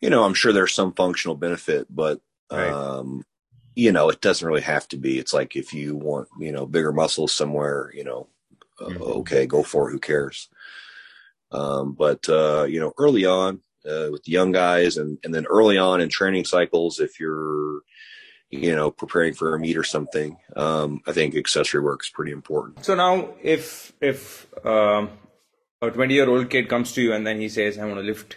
you 0.00 0.10
know, 0.10 0.24
I'm 0.24 0.34
sure 0.34 0.52
there's 0.52 0.74
some 0.74 0.92
functional 0.92 1.34
benefit, 1.34 1.86
but, 1.90 2.20
right. 2.50 2.70
um, 2.70 3.24
you 3.74 3.92
know, 3.92 4.08
it 4.08 4.20
doesn't 4.20 4.46
really 4.46 4.62
have 4.62 4.88
to 4.88 4.96
be. 4.96 5.18
It's 5.18 5.34
like 5.34 5.56
if 5.56 5.74
you 5.74 5.96
want, 5.96 6.28
you 6.38 6.52
know, 6.52 6.66
bigger 6.66 6.92
muscles 6.92 7.34
somewhere, 7.34 7.92
you 7.94 8.04
know, 8.04 8.28
uh, 8.80 8.86
mm-hmm. 8.86 9.02
okay, 9.02 9.46
go 9.46 9.62
for 9.62 9.88
it. 9.88 9.92
Who 9.92 9.98
cares? 9.98 10.48
Um, 11.50 11.92
but, 11.92 12.28
uh, 12.28 12.64
you 12.68 12.78
know, 12.78 12.92
early 12.98 13.24
on, 13.24 13.60
uh, 13.88 14.08
with 14.10 14.22
the 14.24 14.32
young 14.32 14.52
guys 14.52 14.96
and, 14.96 15.18
and 15.24 15.34
then 15.34 15.46
early 15.46 15.78
on 15.78 16.00
in 16.00 16.08
training 16.08 16.44
cycles, 16.44 17.00
if 17.00 17.18
you're, 17.18 17.80
you 18.50 18.74
know, 18.74 18.90
preparing 18.90 19.34
for 19.34 19.54
a 19.54 19.58
meet 19.58 19.76
or 19.76 19.84
something, 19.84 20.36
um, 20.56 21.00
I 21.06 21.12
think 21.12 21.34
accessory 21.34 21.80
work 21.80 22.02
is 22.02 22.10
pretty 22.10 22.32
important. 22.32 22.84
So 22.84 22.94
now 22.94 23.30
if, 23.42 23.92
if, 24.00 24.46
um, 24.64 25.10
a 25.80 25.90
20 25.90 26.14
year 26.14 26.28
old 26.28 26.50
kid 26.50 26.68
comes 26.68 26.92
to 26.92 27.02
you 27.02 27.12
and 27.12 27.26
then 27.26 27.40
he 27.40 27.48
says, 27.48 27.78
I 27.78 27.84
want 27.84 27.98
to 27.98 28.06
lift 28.06 28.36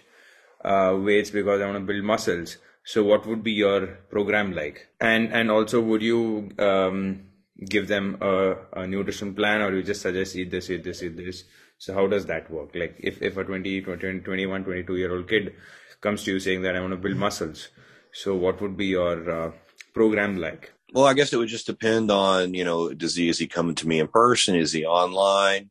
uh, 0.63 0.97
weights 0.99 1.31
because 1.31 1.61
I 1.61 1.65
want 1.65 1.77
to 1.77 1.93
build 1.93 2.03
muscles. 2.03 2.57
So 2.83 3.03
what 3.03 3.25
would 3.27 3.43
be 3.43 3.51
your 3.51 3.87
program 4.09 4.53
like? 4.53 4.87
And 4.99 5.31
and 5.31 5.51
also 5.51 5.81
would 5.81 6.01
you 6.01 6.49
um, 6.57 7.23
give 7.69 7.87
them 7.87 8.17
a, 8.21 8.55
a, 8.73 8.87
nutrition 8.87 9.35
plan 9.35 9.61
or 9.61 9.75
you 9.75 9.83
just 9.83 10.01
suggest 10.01 10.35
eat 10.35 10.49
this, 10.49 10.69
eat 10.69 10.83
this, 10.83 11.03
eat 11.03 11.15
this? 11.17 11.43
So 11.77 11.93
how 11.93 12.07
does 12.07 12.25
that 12.27 12.49
work? 12.49 12.71
Like 12.75 12.95
if, 12.99 13.21
if 13.21 13.37
a 13.37 13.43
20, 13.43 13.81
20, 13.81 14.19
21, 14.19 14.63
22 14.63 14.97
year 14.97 15.15
old 15.15 15.27
kid 15.27 15.53
comes 15.99 16.23
to 16.23 16.33
you 16.33 16.39
saying 16.39 16.63
that 16.63 16.75
I 16.75 16.81
want 16.81 16.91
to 16.93 16.97
build 16.97 17.17
muscles. 17.17 17.69
So 18.13 18.35
what 18.35 18.61
would 18.61 18.75
be 18.75 18.87
your 18.87 19.29
uh, 19.29 19.51
program 19.93 20.37
like? 20.37 20.73
Well, 20.93 21.05
I 21.05 21.13
guess 21.13 21.31
it 21.31 21.37
would 21.37 21.47
just 21.47 21.67
depend 21.67 22.11
on, 22.11 22.53
you 22.53 22.65
know, 22.65 22.93
does 22.93 23.15
he, 23.15 23.29
is 23.29 23.39
he 23.39 23.47
coming 23.47 23.75
to 23.75 23.87
me 23.87 23.99
in 23.99 24.07
person? 24.07 24.55
Is 24.55 24.73
he 24.73 24.85
online? 24.85 25.69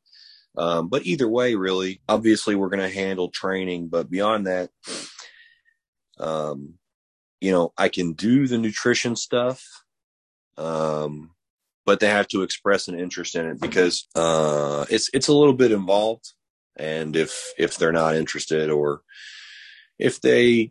Um, 0.56 0.88
but 0.88 1.06
either 1.06 1.28
way, 1.28 1.54
really, 1.54 2.00
obviously 2.08 2.54
we're 2.54 2.68
going 2.68 2.88
to 2.88 2.94
handle 2.94 3.30
training, 3.30 3.88
but 3.88 4.10
beyond 4.10 4.46
that, 4.46 4.70
um, 6.18 6.74
you 7.40 7.52
know, 7.52 7.72
I 7.78 7.88
can 7.88 8.12
do 8.12 8.46
the 8.46 8.58
nutrition 8.58 9.16
stuff. 9.16 9.64
Um, 10.58 11.30
but 11.86 12.00
they 12.00 12.08
have 12.08 12.28
to 12.28 12.42
express 12.42 12.88
an 12.88 12.98
interest 12.98 13.34
in 13.34 13.46
it 13.46 13.60
because 13.60 14.06
uh, 14.14 14.84
it's 14.90 15.10
it's 15.12 15.28
a 15.28 15.32
little 15.32 15.54
bit 15.54 15.72
involved. 15.72 16.34
And 16.76 17.16
if 17.16 17.52
if 17.58 17.76
they're 17.76 17.92
not 17.92 18.14
interested 18.14 18.70
or 18.70 19.02
if 19.98 20.20
they 20.20 20.70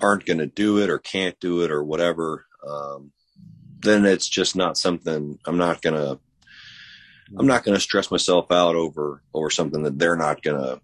aren't 0.00 0.24
going 0.24 0.38
to 0.38 0.46
do 0.46 0.78
it 0.78 0.88
or 0.88 0.98
can't 0.98 1.38
do 1.40 1.62
it 1.62 1.70
or 1.70 1.84
whatever, 1.84 2.46
um, 2.66 3.12
then 3.80 4.06
it's 4.06 4.28
just 4.28 4.56
not 4.56 4.78
something 4.78 5.38
I'm 5.46 5.58
not 5.58 5.82
going 5.82 5.96
to 5.96 6.18
I'm 7.38 7.46
not 7.46 7.64
going 7.64 7.76
to 7.76 7.80
stress 7.80 8.10
myself 8.10 8.50
out 8.50 8.74
over 8.74 9.22
over 9.34 9.50
something 9.50 9.82
that 9.84 9.98
they're 9.98 10.16
not 10.16 10.42
going 10.42 10.60
to 10.60 10.80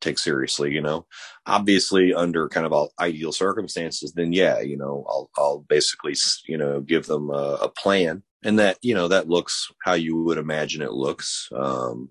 take 0.00 0.18
seriously, 0.18 0.72
you 0.72 0.80
know. 0.80 1.06
Obviously, 1.46 2.14
under 2.14 2.48
kind 2.48 2.66
of 2.66 2.90
ideal 2.98 3.32
circumstances, 3.32 4.12
then 4.12 4.32
yeah, 4.32 4.60
you 4.60 4.76
know, 4.76 5.04
I'll 5.08 5.30
I'll 5.36 5.64
basically 5.68 6.14
you 6.46 6.56
know 6.56 6.80
give 6.80 7.06
them 7.06 7.30
a, 7.30 7.58
a 7.62 7.68
plan, 7.68 8.22
and 8.44 8.58
that 8.58 8.78
you 8.82 8.94
know 8.94 9.08
that 9.08 9.28
looks 9.28 9.70
how 9.84 9.94
you 9.94 10.22
would 10.24 10.38
imagine 10.38 10.82
it 10.82 10.92
looks, 10.92 11.48
um, 11.54 12.10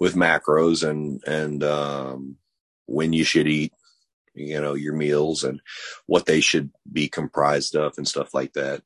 with 0.00 0.14
macros 0.14 0.88
and 0.88 1.22
and 1.26 1.62
um, 1.62 2.36
when 2.86 3.12
you 3.12 3.24
should 3.24 3.48
eat, 3.48 3.72
you 4.34 4.60
know, 4.60 4.74
your 4.74 4.94
meals 4.94 5.44
and 5.44 5.60
what 6.06 6.26
they 6.26 6.40
should 6.40 6.70
be 6.90 7.08
comprised 7.08 7.76
of 7.76 7.94
and 7.96 8.06
stuff 8.06 8.34
like 8.34 8.52
that. 8.54 8.82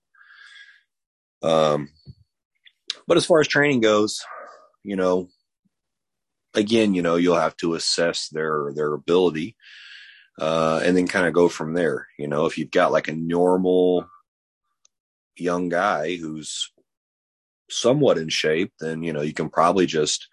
Um, 1.43 1.89
but 3.11 3.17
as 3.17 3.27
far 3.27 3.41
as 3.41 3.49
training 3.49 3.81
goes, 3.81 4.25
you 4.85 4.95
know, 4.95 5.29
again, 6.55 6.95
you 6.95 7.03
know, 7.03 7.17
you'll 7.17 7.35
have 7.35 7.57
to 7.57 7.75
assess 7.75 8.29
their 8.29 8.71
their 8.77 8.95
ability, 8.95 9.57
uh, 10.39 10.81
and 10.85 10.97
then 10.97 11.09
kind 11.09 11.27
of 11.27 11.35
go 11.35 11.49
from 11.49 11.75
there. 11.75 12.07
You 12.21 12.29
know, 12.29 12.47
if 12.47 12.57
you've 12.57 12.71
got 12.71 12.93
like 12.93 13.09
a 13.09 13.13
normal 13.13 14.07
young 15.37 15.69
guy 15.71 16.15
who's 16.15 16.71
somewhat 17.69 18.17
in 18.17 18.29
shape, 18.29 18.73
then 18.79 19.03
you 19.03 19.13
know 19.13 19.23
you 19.23 19.35
can 19.35 19.51
probably 19.51 19.87
just 19.87 20.29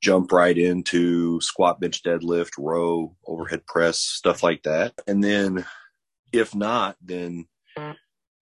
jump 0.00 0.30
right 0.30 0.56
into 0.56 1.40
squat, 1.40 1.80
bench, 1.80 2.00
deadlift, 2.04 2.50
row, 2.60 3.16
overhead 3.26 3.66
press, 3.66 3.98
stuff 3.98 4.44
like 4.44 4.62
that. 4.62 4.94
And 5.08 5.24
then 5.24 5.66
if 6.32 6.54
not, 6.54 6.94
then 7.02 7.46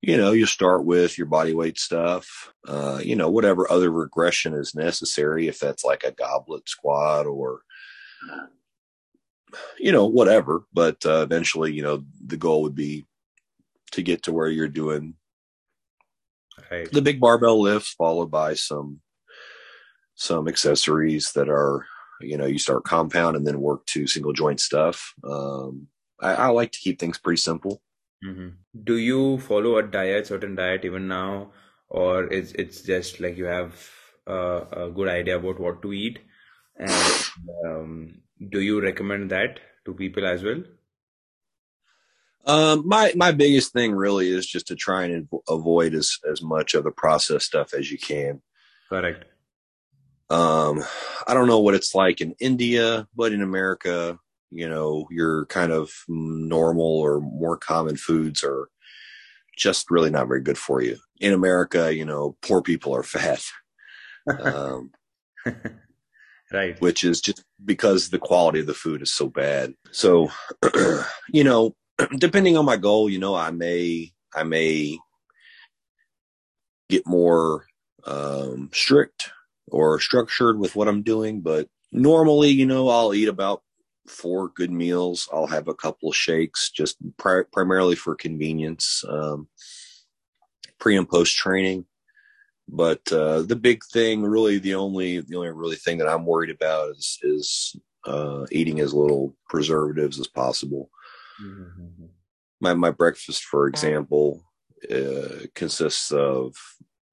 you 0.01 0.17
know, 0.17 0.33
you 0.33 0.47
start 0.47 0.85
with 0.85 1.19
your 1.19 1.27
body 1.27 1.53
weight 1.53 1.79
stuff, 1.79 2.53
uh, 2.67 3.01
you 3.03 3.17
know, 3.17 3.31
whatever 3.31 3.71
other 3.71 3.91
regression 3.91 4.55
is 4.55 4.75
necessary, 4.75 5.49
if 5.49 5.59
that's 5.59 5.85
like 5.85 6.05
a 6.05 6.13
goblet 6.13 6.69
squat 6.69 7.27
or, 7.27 7.63
you 9.79 9.91
know, 9.91 10.07
whatever. 10.07 10.63
But 10.73 11.05
uh, 11.05 11.23
eventually, 11.23 11.73
you 11.73 11.83
know, 11.83 12.05
the 12.25 12.37
goal 12.37 12.63
would 12.63 12.77
be 12.77 13.07
to 13.93 14.03
get 14.03 14.23
to 14.25 14.33
where 14.33 14.49
you're 14.49 14.69
doing 14.69 15.15
right. 16.71 16.91
the 16.93 17.03
big 17.03 17.21
barbell 17.21 17.61
lifts, 17.61 17.95
followed 17.95 18.31
by 18.31 18.55
some 18.55 19.01
some 20.15 20.49
accessories 20.49 21.33
that 21.33 21.49
are, 21.49 21.87
you 22.21 22.37
know, 22.37 22.47
you 22.47 22.59
start 22.59 22.85
compound 22.85 23.37
and 23.37 23.47
then 23.47 23.61
work 23.61 23.87
to 23.87 24.07
single 24.07 24.33
joint 24.33 24.61
stuff. 24.61 25.15
Um, 25.25 25.89
I, 26.21 26.35
I 26.35 26.47
like 26.49 26.73
to 26.73 26.81
keep 26.81 26.99
things 26.99 27.19
pretty 27.19 27.41
simple. 27.41 27.81
Mm-hmm. 28.25 28.49
Do 28.85 28.97
you 28.97 29.39
follow 29.39 29.79
a 29.79 29.83
diet, 29.83 30.27
certain 30.27 30.55
diet 30.55 30.85
even 30.85 31.09
now, 31.09 31.53
or 31.89 32.25
it's 32.33 32.53
it's 32.53 32.83
just 32.83 33.21
like 33.21 33.37
you 33.37 33.45
have 33.45 33.91
uh, 34.27 34.65
a 34.73 34.91
good 34.91 35.09
idea 35.09 35.39
about 35.39 35.61
what 35.61 35.83
to 35.83 35.93
eat? 35.93 36.19
And 36.77 37.31
um, 37.65 38.23
do 38.51 38.61
you 38.61 38.81
recommend 38.81 39.31
that 39.31 39.61
to 39.85 39.95
people 39.95 40.27
as 40.27 40.43
well? 40.43 40.63
Um, 42.45 42.89
my 42.89 43.13
my 43.15 43.31
biggest 43.31 43.73
thing 43.73 43.93
really 43.93 44.29
is 44.29 44.47
just 44.47 44.67
to 44.69 44.75
try 44.75 45.05
and 45.05 45.29
avoid 45.49 45.95
as 45.95 46.19
as 46.31 46.43
much 46.43 46.75
of 46.75 46.85
the 46.85 46.91
processed 46.91 47.47
stuff 47.47 47.75
as 47.75 47.91
you 47.91 47.99
can. 47.99 48.41
Correct. 48.89 49.25
Um, 50.31 50.83
I 51.27 51.35
don't 51.35 51.47
know 51.47 51.61
what 51.61 51.75
it's 51.75 51.95
like 51.95 52.21
in 52.21 52.35
India, 52.41 53.07
but 53.15 53.33
in 53.33 53.43
America, 53.43 54.19
you 54.51 54.69
know, 54.69 55.07
your 55.11 55.47
kind 55.47 55.73
of 55.73 55.91
normal 56.09 57.01
or 57.01 57.21
more 57.21 57.57
common 57.57 57.97
foods 57.97 58.43
are 58.43 58.69
just 59.57 59.91
really 59.91 60.11
not 60.11 60.29
very 60.29 60.41
good 60.41 60.59
for 60.59 60.81
you. 60.81 60.97
In 61.21 61.33
America, 61.33 61.95
you 61.95 62.05
know, 62.05 62.37
poor 62.43 62.63
people 62.63 62.95
are 62.95 63.03
fat. 63.03 63.43
Um, 64.41 64.93
right. 66.53 66.81
Which 66.81 67.05
is 67.05 67.21
just 67.21 67.45
because 67.65 68.11
the 68.11 68.19
quality 68.19 68.61
of 68.61 68.67
the 68.67 68.75
food 68.75 69.03
is 69.03 69.13
so 69.13 69.29
bad. 69.29 69.75
So, 69.91 70.31
you 71.33 71.45
know, 71.45 71.75
depending 72.19 72.57
on 72.57 72.65
my 72.65 72.77
goal, 72.77 73.11
you 73.11 73.19
know, 73.19 73.35
I 73.35 73.51
may, 73.51 74.13
I 74.35 74.45
may 74.45 74.99
get 76.89 77.07
more 77.07 77.67
um, 78.07 78.71
strict 78.73 79.31
or 79.71 80.01
structured 80.01 80.59
with 80.59 80.77
what 80.77 80.89
I'm 80.89 81.03
doing, 81.03 81.41
but 81.41 81.69
normally, 81.93 82.51
you 82.51 82.65
know, 82.65 82.89
I'll 82.89 83.13
eat 83.13 83.29
about 83.29 83.63
four 84.09 84.49
good 84.49 84.71
meals. 84.71 85.29
I'll 85.33 85.47
have 85.47 85.69
a 85.69 85.75
couple 85.75 86.11
shakes 86.13 86.71
just 86.71 86.97
pri- 87.17 87.45
primarily 87.53 87.97
for 87.97 88.15
convenience, 88.15 89.05
um, 89.09 89.49
pre 90.79 90.97
and 90.97 91.09
post 91.09 91.37
training. 91.37 91.87
But 92.69 93.01
uh, 93.11 93.43
the 93.43 93.57
big 93.57 93.83
thing, 93.93 94.23
really, 94.23 94.59
the 94.59 94.75
only 94.75 95.21
the 95.21 95.37
only 95.37 95.51
really 95.51 95.77
thing 95.77 95.99
that 95.99 96.09
I'm 96.09 96.27
worried 96.27 96.51
about 96.51 96.91
is 96.91 97.19
is 97.23 97.77
uh, 98.07 98.47
eating 98.51 98.81
as 98.81 98.93
little 98.93 99.35
preservatives 99.49 100.21
as 100.21 100.27
possible. 100.27 100.91
Mm-hmm. 101.43 102.07
My 102.61 102.75
my 102.75 102.91
breakfast, 102.91 103.45
for 103.45 103.69
example, 103.69 104.43
uh, 104.93 105.47
consists 105.55 106.11
of 106.11 106.55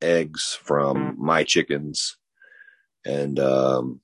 eggs 0.02 0.60
from 0.62 1.16
my 1.18 1.44
chickens 1.44 2.18
and 3.06 3.40
um, 3.40 4.02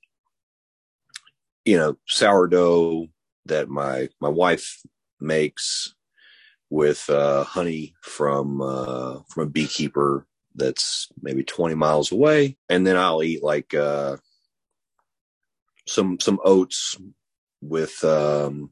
you 1.64 1.76
know, 1.76 1.96
sourdough 2.06 3.08
that 3.46 3.68
my 3.68 4.08
my 4.20 4.28
wife 4.28 4.80
makes 5.20 5.94
with 6.70 7.08
uh, 7.10 7.44
honey 7.44 7.94
from 8.02 8.60
uh, 8.60 9.18
from 9.28 9.46
a 9.46 9.50
beekeeper 9.50 10.26
that's 10.54 11.08
maybe 11.20 11.42
20 11.42 11.74
miles 11.74 12.12
away, 12.12 12.56
and 12.68 12.86
then 12.86 12.96
I'll 12.96 13.22
eat 13.22 13.42
like 13.42 13.74
uh, 13.74 14.16
some 15.86 16.18
some 16.20 16.40
oats 16.44 16.96
with 17.60 18.02
um, 18.04 18.70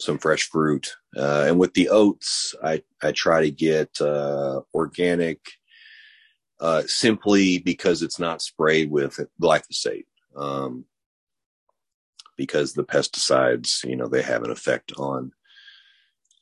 some 0.00 0.18
fresh 0.18 0.48
fruit, 0.48 0.94
uh, 1.16 1.44
and 1.46 1.58
with 1.58 1.74
the 1.74 1.88
oats, 1.90 2.54
I 2.62 2.82
I 3.02 3.12
try 3.12 3.42
to 3.42 3.50
get 3.50 4.00
uh, 4.00 4.60
organic, 4.72 5.40
uh, 6.60 6.82
simply 6.86 7.58
because 7.58 8.02
it's 8.02 8.18
not 8.18 8.42
sprayed 8.42 8.90
with 8.90 9.20
glyphosate. 9.40 10.06
Um, 10.36 10.84
because 12.36 12.72
the 12.72 12.84
pesticides, 12.84 13.84
you 13.84 13.96
know, 13.96 14.08
they 14.08 14.22
have 14.22 14.42
an 14.42 14.50
effect 14.50 14.92
on 14.96 15.32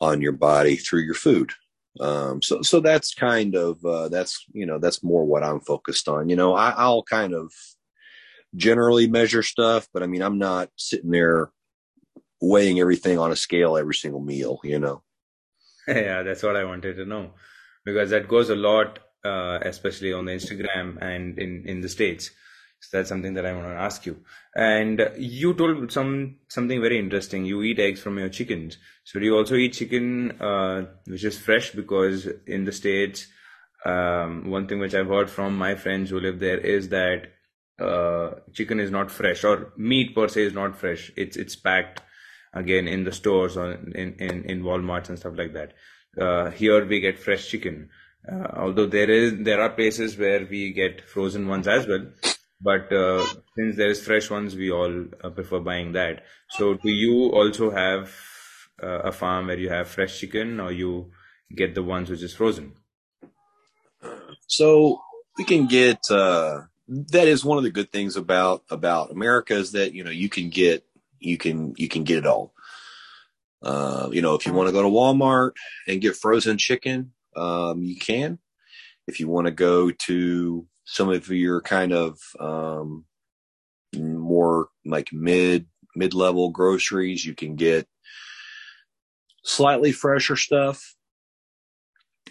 on 0.00 0.20
your 0.20 0.32
body 0.32 0.76
through 0.76 1.00
your 1.00 1.14
food. 1.14 1.52
Um, 2.00 2.40
so 2.42 2.62
so 2.62 2.80
that's 2.80 3.14
kind 3.14 3.56
of 3.56 3.84
uh, 3.84 4.08
that's 4.08 4.44
you 4.52 4.66
know 4.66 4.78
that's 4.78 5.02
more 5.02 5.24
what 5.24 5.42
I'm 5.42 5.60
focused 5.60 6.08
on. 6.08 6.28
You 6.28 6.36
know, 6.36 6.54
I, 6.54 6.70
I'll 6.70 7.02
kind 7.02 7.34
of 7.34 7.52
generally 8.54 9.08
measure 9.08 9.42
stuff, 9.42 9.88
but 9.92 10.02
I 10.02 10.06
mean 10.06 10.22
I'm 10.22 10.38
not 10.38 10.70
sitting 10.76 11.10
there 11.10 11.50
weighing 12.40 12.78
everything 12.78 13.18
on 13.18 13.32
a 13.32 13.36
scale 13.36 13.76
every 13.76 13.94
single 13.94 14.20
meal. 14.20 14.60
You 14.62 14.78
know. 14.78 15.02
Yeah, 15.88 16.22
that's 16.22 16.42
what 16.42 16.54
I 16.54 16.64
wanted 16.64 16.96
to 16.96 17.06
know 17.06 17.30
because 17.86 18.10
that 18.10 18.28
goes 18.28 18.50
a 18.50 18.54
lot, 18.54 18.98
uh, 19.24 19.58
especially 19.62 20.12
on 20.12 20.26
the 20.26 20.32
Instagram 20.32 21.00
and 21.00 21.38
in 21.38 21.64
in 21.66 21.80
the 21.80 21.88
states. 21.88 22.30
So 22.80 22.96
that's 22.96 23.08
something 23.08 23.34
that 23.34 23.44
I 23.44 23.52
want 23.52 23.66
to 23.66 23.74
ask 23.74 24.06
you. 24.06 24.22
And 24.54 25.10
you 25.18 25.52
told 25.54 25.90
some 25.90 26.36
something 26.48 26.80
very 26.80 26.98
interesting. 26.98 27.44
You 27.44 27.62
eat 27.62 27.80
eggs 27.80 28.00
from 28.00 28.18
your 28.18 28.28
chickens. 28.28 28.78
So 29.04 29.18
do 29.18 29.26
you 29.26 29.36
also 29.36 29.56
eat 29.56 29.72
chicken 29.74 30.40
uh, 30.40 30.86
which 31.06 31.24
is 31.24 31.38
fresh? 31.38 31.72
Because 31.72 32.28
in 32.46 32.64
the 32.64 32.72
states, 32.72 33.26
um, 33.84 34.50
one 34.50 34.68
thing 34.68 34.78
which 34.78 34.94
I've 34.94 35.08
heard 35.08 35.28
from 35.28 35.58
my 35.58 35.74
friends 35.74 36.10
who 36.10 36.20
live 36.20 36.38
there 36.38 36.58
is 36.58 36.88
that 36.90 37.32
uh, 37.80 38.30
chicken 38.52 38.80
is 38.80 38.90
not 38.90 39.10
fresh, 39.10 39.44
or 39.44 39.72
meat 39.76 40.14
per 40.14 40.28
se 40.28 40.42
is 40.44 40.54
not 40.54 40.76
fresh. 40.76 41.10
It's 41.16 41.36
it's 41.36 41.56
packed 41.56 42.02
again 42.54 42.86
in 42.86 43.04
the 43.04 43.12
stores 43.12 43.56
or 43.56 43.72
in 43.72 44.14
in 44.14 44.44
in 44.44 44.62
Walmarts 44.62 45.08
and 45.08 45.18
stuff 45.18 45.34
like 45.36 45.52
that. 45.54 45.74
Uh, 46.20 46.50
here 46.50 46.84
we 46.86 47.00
get 47.00 47.18
fresh 47.18 47.48
chicken. 47.48 47.90
Uh, 48.30 48.48
although 48.56 48.86
there 48.86 49.10
is 49.10 49.34
there 49.40 49.60
are 49.60 49.70
places 49.70 50.16
where 50.16 50.46
we 50.46 50.72
get 50.72 51.08
frozen 51.08 51.48
ones 51.48 51.66
as 51.66 51.86
well 51.86 52.06
but 52.60 52.92
uh, 52.92 53.24
since 53.56 53.76
there's 53.76 54.04
fresh 54.04 54.30
ones 54.30 54.56
we 54.56 54.70
all 54.70 55.04
uh, 55.22 55.30
prefer 55.30 55.60
buying 55.60 55.92
that. 55.92 56.24
So 56.50 56.74
do 56.74 56.90
you 56.90 57.30
also 57.30 57.70
have 57.70 58.14
uh, 58.82 59.00
a 59.00 59.12
farm 59.12 59.46
where 59.46 59.58
you 59.58 59.68
have 59.68 59.88
fresh 59.88 60.18
chicken 60.18 60.60
or 60.60 60.72
you 60.72 61.10
get 61.54 61.74
the 61.74 61.82
ones 61.82 62.10
which 62.10 62.22
is 62.22 62.34
frozen? 62.34 62.74
So 64.46 65.00
we 65.36 65.44
can 65.44 65.66
get 65.66 65.98
uh, 66.10 66.62
that 66.88 67.28
is 67.28 67.44
one 67.44 67.58
of 67.58 67.64
the 67.64 67.70
good 67.70 67.92
things 67.92 68.16
about 68.16 68.64
about 68.70 69.10
america 69.10 69.54
is 69.54 69.72
that 69.72 69.92
you 69.92 70.02
know 70.02 70.10
you 70.10 70.28
can 70.28 70.48
get 70.48 70.84
you 71.20 71.36
can 71.36 71.74
you 71.76 71.88
can 71.88 72.04
get 72.04 72.18
it 72.18 72.26
all. 72.26 72.52
Uh, 73.60 74.08
you 74.12 74.22
know 74.22 74.34
if 74.34 74.46
you 74.46 74.52
want 74.52 74.68
to 74.68 74.72
go 74.72 74.82
to 74.82 74.88
walmart 74.88 75.52
and 75.86 76.00
get 76.00 76.16
frozen 76.16 76.56
chicken 76.56 77.12
um, 77.36 77.82
you 77.82 77.96
can. 77.96 78.38
If 79.06 79.20
you 79.20 79.28
want 79.28 79.46
to 79.46 79.52
go 79.52 79.90
to 79.90 80.66
some 80.90 81.10
of 81.10 81.28
your 81.28 81.60
kind 81.60 81.92
of 81.92 82.18
um, 82.40 83.04
more 83.94 84.68
like 84.86 85.12
mid 85.12 85.66
mid 85.94 86.14
level 86.14 86.48
groceries, 86.48 87.26
you 87.26 87.34
can 87.34 87.56
get 87.56 87.86
slightly 89.44 89.92
fresher 89.92 90.34
stuff. 90.34 90.94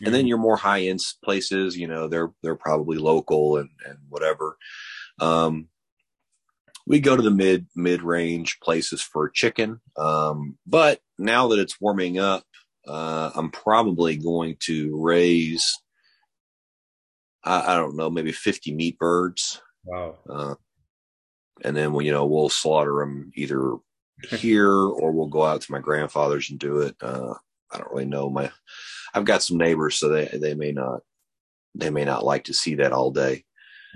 And 0.04 0.13
then 0.13 0.26
your 0.26 0.39
more 0.39 0.58
high 0.58 0.82
end 0.82 1.02
places, 1.24 1.78
you 1.78 1.88
know, 1.88 2.08
they're 2.08 2.32
they're 2.41 2.56
probably 2.56 2.98
local 2.98 3.58
and 3.58 3.70
and 3.86 4.00
whatever. 4.10 4.58
Um, 5.20 5.67
we 6.88 7.00
go 7.00 7.15
to 7.15 7.22
the 7.22 7.30
mid 7.30 7.67
mid 7.76 8.02
range 8.02 8.60
places 8.63 9.04
for 9.04 9.30
chicken. 9.30 9.82
Um, 9.98 10.58
but 10.65 11.00
now 11.20 11.50
that 11.50 11.60
it's 11.60 11.80
warming 11.80 12.17
up, 12.17 12.43
uh, 12.88 13.30
I'm 13.36 13.52
probably 13.52 14.17
going 14.17 14.56
to 14.62 15.00
raise, 15.00 15.63
I, 17.48 17.74
I, 17.74 17.76
don't 17.78 17.96
know, 17.96 18.10
maybe 18.10 18.32
50 18.32 18.74
meat 18.74 18.98
birds. 18.98 19.62
Wow. 19.86 20.18
Uh, 20.30 20.56
and 21.64 21.76
then 21.76 21.94
we, 21.94 22.06
you 22.06 22.12
know, 22.12 22.26
we'll 22.26 22.50
slaughter 22.50 23.00
them 23.00 23.32
either 23.36 23.76
here 24.30 24.72
or 24.72 25.12
we'll 25.12 25.28
go 25.28 25.44
out 25.44 25.62
to 25.62 25.72
my 25.72 25.80
grandfather's 25.80 26.50
and 26.50 26.60
do 26.60 26.82
it. 26.82 26.96
Uh, 27.02 27.34
I 27.72 27.78
don't 27.78 27.92
really 27.92 28.06
know 28.06 28.30
my, 28.30 28.52
I've 29.14 29.26
got 29.26 29.44
some 29.44 29.58
neighbors, 29.58 29.96
so 29.96 30.10
they, 30.10 30.26
they 30.26 30.54
may 30.54 30.72
not, 30.72 31.02
they 31.76 31.90
may 31.90 32.06
not 32.06 32.26
like 32.26 32.46
to 32.46 32.54
see 32.54 32.76
that 32.76 32.92
all 32.92 33.12
day. 33.12 33.46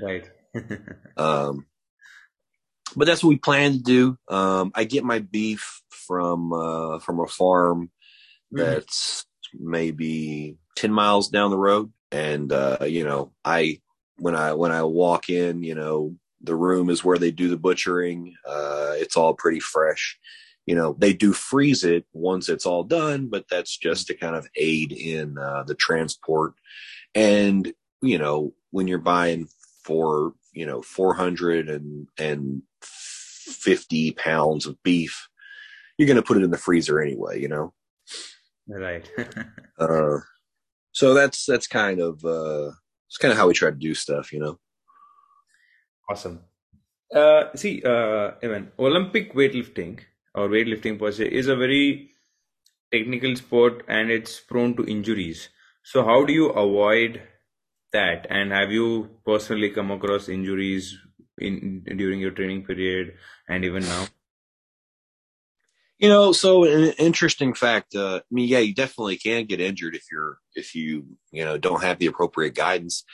Right. 0.02 0.30
um, 1.18 1.66
but 2.96 3.06
that's 3.06 3.24
what 3.24 3.30
we 3.30 3.38
plan 3.38 3.74
to 3.74 3.80
do. 3.80 4.18
Um, 4.28 4.72
I 4.76 4.84
get 4.84 5.04
my 5.04 5.20
beef 5.20 5.82
from, 5.90 6.54
uh, 6.54 7.00
from 7.00 7.20
a 7.20 7.28
farm 7.28 7.92
mm-hmm. 8.54 8.58
that's 8.58 9.26
mm-hmm. 9.56 9.72
maybe 9.72 10.58
10 10.78 10.92
miles 10.92 11.30
down 11.30 11.52
the 11.52 11.58
road. 11.58 11.92
And, 12.12 12.52
uh, 12.52 12.80
you 12.82 13.04
know, 13.04 13.32
I, 13.46 13.82
when 14.18 14.36
I, 14.36 14.54
when 14.54 14.72
I 14.72 14.84
walk 14.84 15.30
in, 15.30 15.64
you 15.64 15.76
know, 15.76 16.16
the 16.44 16.56
room 16.56 16.90
is 16.90 17.04
where 17.04 17.18
they 17.18 17.32
do 17.32 17.50
the 17.50 17.58
butchering. 17.58 18.36
Uh, 18.46 18.94
it's 18.96 19.16
all 19.16 19.34
pretty 19.34 19.60
fresh. 19.60 20.18
You 20.66 20.76
know, 20.76 20.96
they 20.98 21.14
do 21.14 21.34
freeze 21.34 21.84
it 21.84 22.06
once 22.14 22.50
it's 22.50 22.66
all 22.66 22.84
done, 22.84 23.28
but 23.28 23.46
that's 23.50 23.78
just 23.78 24.08
to 24.08 24.14
kind 24.14 24.36
of 24.36 24.48
aid 24.56 24.92
in 24.92 25.38
uh, 25.38 25.64
the 25.64 25.76
transport. 25.76 26.54
And, 27.16 27.74
you 28.02 28.18
know, 28.18 28.54
when 28.70 28.88
you're 28.88 29.00
buying 29.00 29.48
for, 29.84 30.34
you 30.54 30.66
know, 30.66 30.82
400 30.82 31.70
and 31.70 32.08
and 32.18 32.62
50 32.82 34.12
pounds 34.12 34.66
of 34.66 34.82
beef, 34.84 35.28
you're 35.98 36.08
going 36.08 36.16
to 36.16 36.24
put 36.24 36.38
it 36.38 36.44
in 36.44 36.52
the 36.52 36.58
freezer 36.58 37.02
anyway, 37.02 37.42
you 37.42 37.48
know? 37.48 37.74
Right. 38.68 39.10
uh, 39.80 40.18
so 40.92 41.14
that's, 41.14 41.46
that's 41.46 41.68
kind 41.68 42.00
of, 42.00 42.24
uh, 42.26 42.72
it's 43.08 43.18
kind 43.18 43.32
of 43.32 43.38
how 43.38 43.48
we 43.48 43.54
try 43.54 43.70
to 43.70 43.76
do 43.76 43.94
stuff, 43.94 44.32
you 44.32 44.40
know? 44.40 44.60
Awesome. 46.10 46.42
Uh, 47.14 47.44
see, 47.56 47.82
uh, 47.84 48.32
Olympic 48.80 49.34
weightlifting 49.34 50.00
or 50.34 50.48
weightlifting 50.48 50.98
per 50.98 51.12
se 51.12 51.26
is 51.26 51.48
a 51.48 51.56
very 51.56 52.12
technical 52.92 53.36
sport 53.36 53.84
and 53.88 54.10
it's 54.10 54.40
prone 54.40 54.76
to 54.76 54.86
injuries. 54.86 55.50
So, 55.84 56.04
how 56.04 56.24
do 56.26 56.34
you 56.34 56.50
avoid 56.50 57.22
that? 57.92 58.28
And 58.30 58.52
have 58.52 58.72
you 58.72 59.10
personally 59.26 59.72
come 59.72 59.92
across 59.92 60.30
injuries 60.30 60.98
in 61.38 61.84
during 61.98 62.20
your 62.20 62.32
training 62.32 62.66
period 62.66 63.16
and 63.48 63.66
even 63.66 63.84
now? 63.84 64.08
You 66.02 66.10
know, 66.10 66.34
so 66.34 66.66
an 66.66 66.94
interesting 66.98 67.54
fact. 67.54 67.96
Uh, 67.96 68.18
I 68.18 68.22
mean, 68.30 68.50
yeah, 68.50 68.60
you 68.60 68.74
definitely 68.74 69.18
can 69.18 69.46
get 69.46 69.62
injured 69.62 69.96
if 69.96 70.06
you're 70.12 70.40
if 70.56 70.76
you 70.76 71.06
you 71.32 71.46
know 71.46 71.58
don't 71.58 71.84
have 71.84 72.00
the 72.00 72.08
appropriate 72.08 72.56
guidance 72.56 73.06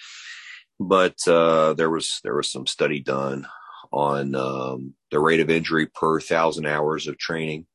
but 0.80 1.16
uh, 1.28 1.74
there 1.74 1.90
was 1.90 2.20
there 2.24 2.36
was 2.36 2.52
some 2.52 2.68
study 2.68 3.00
done 3.00 3.48
on 3.92 4.36
um, 4.36 4.94
the 5.12 5.20
rate 5.20 5.40
of 5.40 5.50
injury 5.50 5.88
per 5.88 6.20
thousand 6.20 6.66
hours 6.66 7.08
of 7.08 7.18
training 7.18 7.66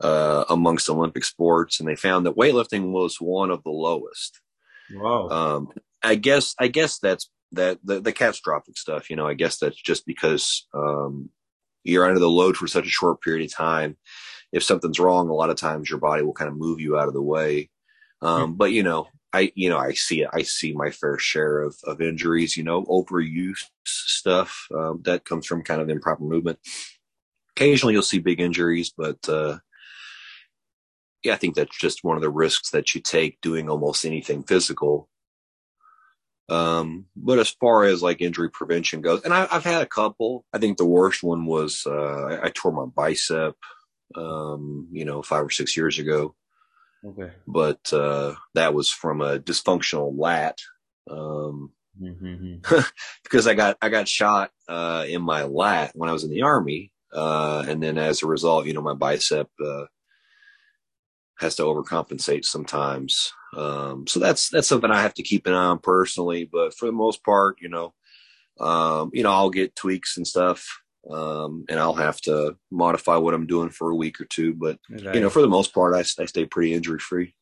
uh, 0.00 0.44
amongst 0.48 0.88
Olympic 0.88 1.24
sports, 1.24 1.80
and 1.80 1.88
they 1.88 1.96
found 1.96 2.24
that 2.24 2.36
weightlifting 2.36 2.92
was 2.92 3.16
one 3.20 3.50
of 3.50 3.62
the 3.64 3.70
lowest. 3.70 4.40
Wow. 4.92 5.28
Um, 5.28 5.72
I 6.02 6.14
guess 6.14 6.54
I 6.58 6.68
guess 6.68 6.98
that's 6.98 7.30
that 7.52 7.78
the, 7.84 8.00
the 8.00 8.12
catastrophic 8.12 8.78
stuff. 8.78 9.10
You 9.10 9.16
know, 9.16 9.26
I 9.26 9.34
guess 9.34 9.58
that's 9.58 9.80
just 9.80 10.06
because 10.06 10.66
um, 10.72 11.30
you're 11.84 12.06
under 12.06 12.20
the 12.20 12.28
load 12.28 12.56
for 12.56 12.66
such 12.66 12.86
a 12.86 12.90
short 12.90 13.20
period 13.20 13.44
of 13.44 13.54
time. 13.54 13.96
If 14.52 14.62
something's 14.62 15.00
wrong, 15.00 15.28
a 15.28 15.34
lot 15.34 15.50
of 15.50 15.56
times 15.56 15.88
your 15.88 16.00
body 16.00 16.22
will 16.22 16.32
kind 16.32 16.48
of 16.48 16.56
move 16.56 16.80
you 16.80 16.98
out 16.98 17.08
of 17.08 17.14
the 17.14 17.22
way. 17.22 17.70
Um, 18.22 18.42
mm-hmm. 18.42 18.52
But 18.54 18.72
you 18.72 18.82
know, 18.82 19.08
I, 19.32 19.52
you 19.54 19.68
know, 19.70 19.78
I 19.78 19.92
see 19.92 20.26
I 20.30 20.42
see 20.42 20.72
my 20.72 20.90
fair 20.90 21.18
share 21.18 21.60
of, 21.60 21.76
of 21.84 22.00
injuries, 22.00 22.56
you 22.56 22.64
know, 22.64 22.84
overuse 22.84 23.64
stuff 23.84 24.66
um, 24.74 25.02
that 25.04 25.24
comes 25.24 25.46
from 25.46 25.62
kind 25.62 25.80
of 25.80 25.88
improper 25.88 26.24
movement. 26.24 26.58
Occasionally 27.56 27.94
you'll 27.94 28.02
see 28.02 28.18
big 28.18 28.40
injuries, 28.40 28.92
but, 28.96 29.28
uh, 29.28 29.58
yeah, 31.22 31.34
I 31.34 31.36
think 31.36 31.54
that's 31.54 31.76
just 31.76 32.02
one 32.02 32.16
of 32.16 32.22
the 32.22 32.30
risks 32.30 32.70
that 32.70 32.94
you 32.94 33.00
take 33.00 33.40
doing 33.42 33.68
almost 33.68 34.04
anything 34.04 34.42
physical. 34.42 35.08
Um, 36.48 37.06
but 37.14 37.38
as 37.38 37.50
far 37.50 37.84
as 37.84 38.02
like 38.02 38.20
injury 38.20 38.50
prevention 38.50 39.02
goes, 39.02 39.22
and 39.22 39.34
I, 39.34 39.46
have 39.46 39.64
had 39.64 39.82
a 39.82 39.86
couple, 39.86 40.44
I 40.52 40.58
think 40.58 40.78
the 40.78 40.86
worst 40.86 41.22
one 41.22 41.46
was, 41.46 41.82
uh, 41.86 41.92
I, 41.92 42.46
I 42.46 42.52
tore 42.52 42.72
my 42.72 42.86
bicep, 42.86 43.54
um, 44.14 44.88
you 44.92 45.04
know, 45.04 45.22
five 45.22 45.44
or 45.44 45.50
six 45.50 45.76
years 45.76 45.98
ago. 45.98 46.34
Okay. 47.04 47.30
But 47.46 47.92
uh, 47.92 48.34
that 48.54 48.74
was 48.74 48.90
from 48.90 49.20
a 49.20 49.38
dysfunctional 49.38 50.12
lat. 50.16 50.58
Um, 51.10 51.72
mm-hmm. 52.00 52.56
because 53.22 53.46
I 53.46 53.54
got 53.54 53.78
I 53.80 53.88
got 53.88 54.08
shot 54.08 54.50
uh, 54.68 55.04
in 55.08 55.22
my 55.22 55.44
lat 55.44 55.92
when 55.94 56.10
I 56.10 56.12
was 56.12 56.24
in 56.24 56.30
the 56.30 56.42
army, 56.42 56.92
uh, 57.12 57.64
and 57.66 57.82
then 57.82 57.98
as 57.98 58.22
a 58.22 58.26
result, 58.26 58.66
you 58.66 58.74
know, 58.74 58.82
my 58.82 58.94
bicep 58.94 59.48
uh, 59.64 59.86
has 61.38 61.56
to 61.56 61.62
overcompensate 61.62 62.44
sometimes. 62.44 63.32
Um, 63.56 64.06
so 64.06 64.20
that's 64.20 64.50
that's 64.50 64.68
something 64.68 64.90
I 64.90 65.02
have 65.02 65.14
to 65.14 65.22
keep 65.22 65.46
an 65.46 65.54
eye 65.54 65.66
on 65.66 65.78
personally. 65.78 66.48
But 66.50 66.74
for 66.74 66.86
the 66.86 66.92
most 66.92 67.24
part, 67.24 67.56
you 67.60 67.70
know, 67.70 67.94
um, 68.60 69.10
you 69.14 69.22
know, 69.22 69.32
I'll 69.32 69.50
get 69.50 69.74
tweaks 69.74 70.16
and 70.16 70.26
stuff 70.26 70.66
um, 71.08 71.64
and 71.68 71.78
I'll 71.78 71.94
have 71.94 72.20
to 72.22 72.56
modify 72.70 73.16
what 73.16 73.34
I'm 73.34 73.46
doing 73.46 73.70
for 73.70 73.90
a 73.90 73.96
week 73.96 74.20
or 74.20 74.24
two. 74.26 74.54
But 74.54 74.78
right. 74.90 75.14
you 75.14 75.20
know, 75.20 75.30
for 75.30 75.42
the 75.42 75.48
most 75.48 75.72
part, 75.72 75.94
I, 75.94 76.00
I 76.00 76.26
stay 76.26 76.44
pretty 76.46 76.74
injury 76.74 76.98
free. 76.98 77.34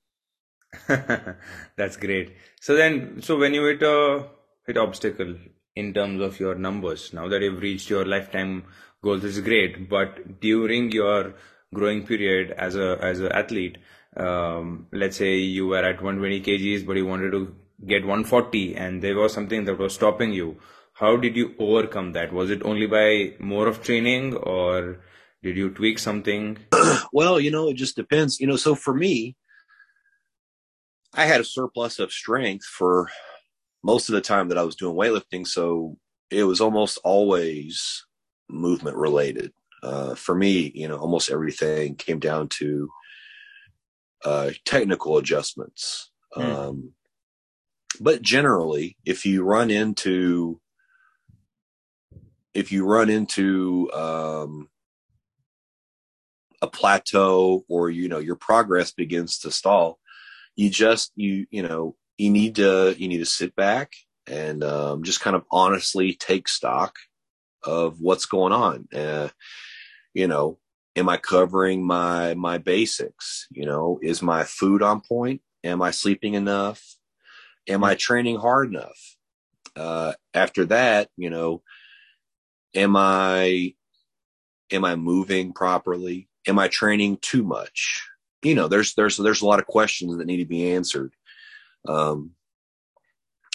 That's 0.86 1.96
great. 1.96 2.36
So 2.60 2.76
then, 2.76 3.22
so 3.22 3.38
when 3.38 3.54
you 3.54 3.64
hit 3.64 3.82
a 3.82 4.26
hit 4.66 4.76
obstacle 4.76 5.36
in 5.74 5.94
terms 5.94 6.20
of 6.20 6.38
your 6.38 6.54
numbers, 6.54 7.12
now 7.12 7.28
that 7.28 7.42
you've 7.42 7.62
reached 7.62 7.90
your 7.90 8.04
lifetime 8.04 8.64
goals, 9.02 9.24
is 9.24 9.40
great. 9.40 9.88
But 9.88 10.40
during 10.40 10.92
your 10.92 11.34
growing 11.74 12.06
period 12.06 12.52
as 12.52 12.76
a 12.76 12.98
as 13.02 13.20
an 13.20 13.32
athlete, 13.32 13.78
um, 14.16 14.86
let's 14.92 15.16
say 15.16 15.36
you 15.36 15.68
were 15.68 15.78
at 15.78 16.02
120 16.02 16.40
kgs, 16.42 16.86
but 16.86 16.96
you 16.96 17.06
wanted 17.06 17.30
to 17.30 17.54
get 17.86 18.02
140, 18.02 18.76
and 18.76 19.02
there 19.02 19.16
was 19.16 19.32
something 19.32 19.64
that 19.64 19.78
was 19.78 19.94
stopping 19.94 20.32
you 20.32 20.58
how 20.98 21.16
did 21.16 21.36
you 21.36 21.54
overcome 21.58 22.12
that? 22.12 22.32
Was 22.32 22.50
it 22.50 22.64
only 22.64 22.86
by 22.86 23.34
more 23.38 23.68
of 23.68 23.82
training 23.82 24.34
or 24.34 24.98
did 25.42 25.56
you 25.56 25.70
tweak 25.70 25.98
something? 25.98 26.58
Well 27.12 27.38
you 27.40 27.50
know 27.50 27.68
it 27.68 27.74
just 27.74 27.96
depends. 27.96 28.40
You 28.40 28.46
know 28.48 28.56
so 28.56 28.74
for 28.74 28.94
me 28.94 29.36
i 31.14 31.24
had 31.24 31.40
a 31.40 31.44
surplus 31.44 31.98
of 31.98 32.12
strength 32.12 32.66
for 32.66 33.10
most 33.82 34.10
of 34.10 34.14
the 34.14 34.20
time 34.20 34.48
that 34.48 34.58
i 34.58 34.62
was 34.62 34.76
doing 34.76 34.94
weightlifting 34.94 35.46
so 35.46 35.96
it 36.30 36.44
was 36.44 36.60
almost 36.60 36.98
always 37.02 38.04
movement 38.50 38.96
related. 38.96 39.52
Uh, 39.82 40.14
for 40.14 40.34
me 40.34 40.72
you 40.74 40.88
know 40.88 40.98
almost 40.98 41.30
everything 41.30 41.94
came 41.94 42.18
down 42.18 42.48
to 42.48 42.90
uh, 44.24 44.50
technical 44.64 45.16
adjustments. 45.16 46.10
Mm. 46.36 46.42
um, 46.42 46.92
but 48.00 48.20
generally 48.20 48.96
if 49.06 49.24
you 49.24 49.44
run 49.44 49.70
into 49.70 50.60
if 52.54 52.72
you 52.72 52.84
run 52.84 53.10
into 53.10 53.90
um, 53.92 54.68
a 56.62 56.66
plateau 56.66 57.64
or 57.68 57.90
you 57.90 58.08
know 58.08 58.18
your 58.18 58.36
progress 58.36 58.92
begins 58.92 59.38
to 59.38 59.50
stall 59.50 59.98
you 60.58 60.68
just 60.68 61.12
you 61.14 61.46
you 61.50 61.62
know 61.62 61.94
you 62.18 62.30
need 62.30 62.56
to 62.56 62.94
you 62.98 63.06
need 63.08 63.18
to 63.18 63.24
sit 63.24 63.54
back 63.54 63.92
and 64.26 64.62
um, 64.64 65.04
just 65.04 65.20
kind 65.20 65.36
of 65.36 65.44
honestly 65.50 66.12
take 66.14 66.48
stock 66.48 66.96
of 67.64 68.00
what's 68.00 68.26
going 68.26 68.52
on. 68.52 68.86
Uh, 68.94 69.28
you 70.12 70.26
know 70.26 70.58
am 70.96 71.08
i 71.08 71.16
covering 71.16 71.86
my 71.86 72.34
my 72.34 72.58
basics? 72.58 73.46
You 73.50 73.66
know 73.66 74.00
is 74.02 74.20
my 74.20 74.42
food 74.42 74.82
on 74.82 75.00
point? 75.00 75.40
Am 75.62 75.80
i 75.80 75.92
sleeping 75.92 76.34
enough? 76.34 76.82
Am 77.68 77.84
i 77.84 77.94
training 77.94 78.36
hard 78.36 78.68
enough? 78.68 79.16
Uh, 79.76 80.14
after 80.34 80.64
that 80.64 81.08
you 81.16 81.30
know 81.30 81.62
am 82.78 82.96
I 82.96 83.74
am 84.70 84.84
I 84.84 84.96
moving 84.96 85.52
properly? 85.52 86.28
Am 86.46 86.58
I 86.58 86.68
training 86.68 87.18
too 87.20 87.42
much? 87.42 88.06
You 88.42 88.54
know, 88.54 88.68
there's 88.68 88.94
there's 88.94 89.16
there's 89.16 89.42
a 89.42 89.46
lot 89.46 89.58
of 89.58 89.66
questions 89.66 90.16
that 90.16 90.26
need 90.26 90.38
to 90.38 90.46
be 90.46 90.72
answered. 90.72 91.12
Um, 91.86 92.32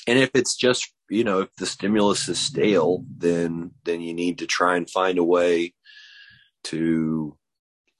and 0.07 0.19
if 0.19 0.32
it's 0.34 0.55
just 0.55 0.93
you 1.09 1.24
know 1.24 1.41
if 1.41 1.55
the 1.55 1.65
stimulus 1.65 2.28
is 2.28 2.39
stale 2.39 3.05
then 3.17 3.71
then 3.86 4.01
you 4.01 4.13
need 4.13 4.39
to 4.39 4.47
try 4.47 4.76
and 4.78 4.89
find 4.89 5.17
a 5.17 5.24
way 5.24 5.74
to 6.63 7.38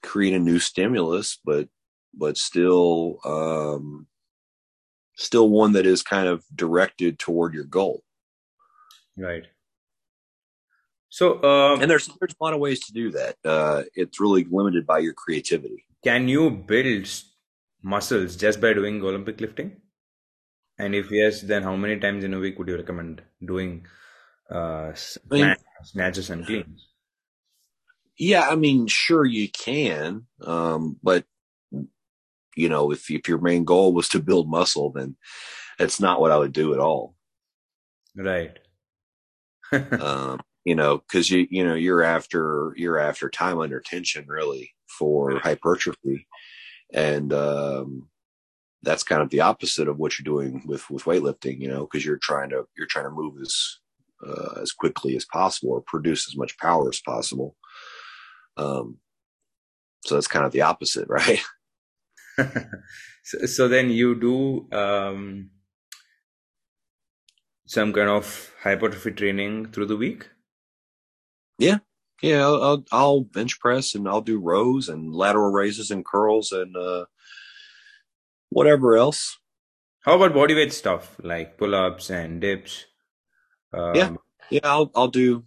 create 0.01 0.34
a 0.34 0.39
new 0.39 0.59
stimulus 0.59 1.39
but 1.43 1.67
but 2.13 2.38
still 2.38 3.19
um 3.26 4.07
still 5.15 5.49
one 5.49 5.74
that 5.74 5.86
is 5.86 6.01
kind 6.01 6.28
of 6.28 6.43
directed 6.55 7.19
toward 7.19 7.53
your 7.53 7.65
goal 7.65 8.03
right 9.17 9.45
so 11.18 11.26
um, 11.51 11.82
and 11.82 11.89
there's 11.91 12.07
there's 12.20 12.36
a 12.39 12.43
lot 12.43 12.53
of 12.55 12.59
ways 12.66 12.80
to 12.86 12.91
do 13.01 13.05
that 13.11 13.36
uh 13.45 13.84
it's 14.01 14.20
really 14.20 14.45
limited 14.59 14.86
by 14.93 14.99
your 15.05 15.16
creativity 15.24 15.86
can 16.03 16.28
you 16.28 16.49
build 16.49 17.07
muscles 17.82 18.36
just 18.43 18.61
by 18.64 18.72
doing 18.80 19.01
olympic 19.01 19.39
lifting 19.45 19.70
and 20.78 20.95
if 20.95 21.11
yes, 21.11 21.41
then 21.41 21.64
how 21.64 21.76
many 21.76 21.99
times 21.99 22.24
in 22.24 22.34
a 22.34 22.39
week 22.39 22.57
would 22.57 22.68
you 22.68 22.76
recommend 22.76 23.22
doing 23.45 23.86
uh, 24.51 24.91
I 25.32 25.36
mean, 25.36 25.55
snatches 25.84 26.30
and 26.30 26.45
cleans? 26.45 26.88
Yeah, 28.18 28.47
I 28.49 28.55
mean, 28.55 28.88
sure 28.88 29.26
you 29.26 29.49
can, 29.49 30.26
um, 30.41 30.97
but 31.03 31.26
you 32.55 32.70
know, 32.70 32.91
if 32.91 33.09
if 33.11 33.28
your 33.28 33.39
main 33.39 33.66
goal 33.66 33.93
was 33.93 34.09
to 34.09 34.20
build 34.20 34.49
muscle, 34.49 34.91
then 34.91 35.16
that's 35.78 35.99
not 35.99 36.20
what 36.20 36.32
I 36.32 36.38
would 36.38 36.53
do 36.53 36.74
at 36.74 36.80
all. 36.80 37.16
Right. 38.16 38.57
um, 39.72 40.39
you 40.66 40.76
know, 40.76 40.97
because 40.97 41.30
you 41.30 41.47
you 41.49 41.64
know 41.64 41.76
you're 41.76 42.03
after 42.03 42.74
you're 42.76 42.99
after 42.99 43.30
time 43.30 43.59
under 43.59 43.80
tension 43.80 44.26
really 44.28 44.72
for 44.88 45.39
hypertrophy, 45.39 46.28
and 46.93 47.34
um, 47.34 48.09
that's 48.84 49.03
kind 49.03 49.22
of 49.22 49.30
the 49.30 49.41
opposite 49.41 49.88
of 49.88 49.97
what 49.97 50.18
you're 50.18 50.24
doing 50.24 50.64
with 50.66 50.89
with 50.89 51.03
weightlifting 51.05 51.59
you 51.59 51.68
know 51.68 51.82
because 51.82 52.05
you're 52.05 52.18
trying 52.18 52.49
to 52.49 52.66
you're 52.78 52.88
trying 52.88 53.05
to 53.05 53.11
move 53.11 53.36
as 53.41 53.80
uh, 54.26 54.61
as 54.61 54.72
quickly 54.72 55.16
as 55.16 55.26
possible 55.26 55.72
or 55.72 55.82
produce 55.82 56.28
as 56.28 56.38
much 56.38 56.57
power 56.57 56.89
as 56.89 57.01
possible. 57.01 57.55
Um 58.57 58.99
so 60.05 60.16
that's 60.16 60.28
kind 60.28 60.45
of 60.45 60.51
the 60.51 60.61
opposite 60.61 61.07
right? 61.09 61.41
So, 63.26 63.45
so, 63.45 63.68
then 63.70 63.89
you 63.89 64.20
do 64.20 64.68
um 64.78 65.51
some 67.66 67.93
kind 67.93 68.09
of 68.09 68.51
hypertrophy 68.61 69.11
training 69.11 69.72
through 69.72 69.86
the 69.86 69.95
week 69.95 70.28
yeah 71.58 71.80
yeah 72.22 72.41
I'll, 72.41 72.64
I'll, 72.64 72.84
I'll 72.91 73.22
bench 73.22 73.60
press 73.60 73.95
and 73.95 74.08
i'll 74.08 74.22
do 74.22 74.39
rows 74.39 74.89
and 74.89 75.14
lateral 75.14 75.51
raises 75.51 75.91
and 75.91 76.06
curls 76.06 76.51
and 76.51 76.76
uh 76.76 77.06
whatever 78.54 78.95
else. 78.95 79.39
How 80.01 80.16
about 80.16 80.34
bodyweight 80.34 80.72
stuff 80.72 81.18
like 81.22 81.58
pull-ups 81.58 82.10
and 82.10 82.39
dips? 82.39 82.86
Um, 83.74 83.95
yeah, 83.95 84.12
yeah, 84.49 84.60
I'll 84.64 84.91
I'll 84.95 85.08
do 85.08 85.45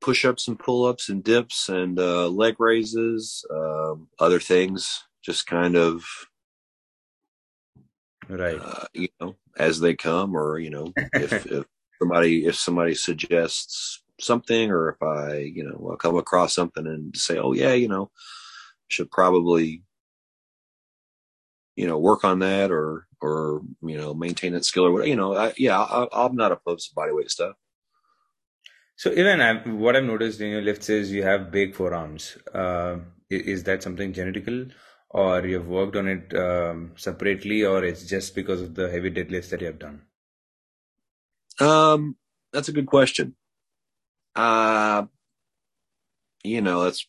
push-ups 0.00 0.48
and 0.48 0.58
pull-ups 0.58 1.08
and 1.08 1.22
dips 1.22 1.68
and 1.68 1.98
uh, 1.98 2.28
leg 2.28 2.56
raises, 2.58 3.44
um, 3.52 4.08
other 4.18 4.40
things, 4.40 5.04
just 5.22 5.46
kind 5.46 5.76
of 5.76 6.04
right, 8.28 8.60
uh, 8.60 8.86
you 8.94 9.08
know, 9.20 9.36
as 9.58 9.80
they 9.80 9.94
come, 9.94 10.36
or 10.36 10.58
you 10.58 10.70
know, 10.70 10.92
if, 11.12 11.46
if 11.52 11.66
somebody 11.98 12.46
if 12.46 12.56
somebody 12.56 12.94
suggests 12.94 14.02
something, 14.20 14.70
or 14.70 14.90
if 14.90 15.02
I 15.02 15.38
you 15.38 15.64
know 15.64 15.88
I'll 15.90 15.96
come 15.96 16.16
across 16.16 16.54
something 16.54 16.86
and 16.86 17.16
say, 17.16 17.38
oh 17.38 17.52
yeah, 17.52 17.72
you 17.72 17.88
know, 17.88 18.10
should 18.88 19.10
probably 19.10 19.82
you 21.76 21.86
know 21.86 21.98
work 21.98 22.24
on 22.24 22.40
that 22.40 22.70
or 22.70 23.06
or 23.20 23.62
you 23.82 23.96
know 23.96 24.14
maintain 24.14 24.52
that 24.52 24.64
skill 24.64 24.86
or 24.86 24.92
whatever 24.92 25.08
you 25.08 25.16
know 25.16 25.36
I, 25.36 25.52
yeah 25.56 25.78
I, 25.78 26.24
am 26.24 26.34
not 26.34 26.52
opposed 26.52 26.88
to 26.88 26.94
body 26.94 27.12
weight 27.12 27.30
stuff. 27.30 27.56
So 28.96 29.12
even 29.12 29.42
I've, 29.42 29.66
what 29.66 29.94
i've 29.94 30.04
noticed 30.04 30.40
in 30.40 30.48
your 30.48 30.62
lifts 30.62 30.88
is 30.88 31.12
you 31.12 31.22
have 31.22 31.52
big 31.52 31.74
forearms. 31.74 32.38
Uh, 32.52 32.96
is 33.28 33.64
that 33.64 33.82
something 33.82 34.12
genetical? 34.12 34.70
Or 35.10 35.46
you've 35.46 35.68
worked 35.68 35.96
on 35.96 36.08
it 36.08 36.34
um, 36.36 36.92
separately 36.96 37.64
or 37.64 37.84
it's 37.84 38.04
just 38.04 38.34
because 38.34 38.60
of 38.60 38.74
the 38.74 38.90
heavy 38.90 39.10
deadlifts 39.10 39.50
that 39.50 39.60
you 39.60 39.66
have 39.68 39.78
done? 39.78 40.02
Um 41.60 42.16
that's 42.52 42.68
a 42.68 42.72
good 42.72 42.86
question 42.86 43.34
uh 44.36 45.04
you 46.44 46.60
know 46.60 46.84
that's 46.84 47.06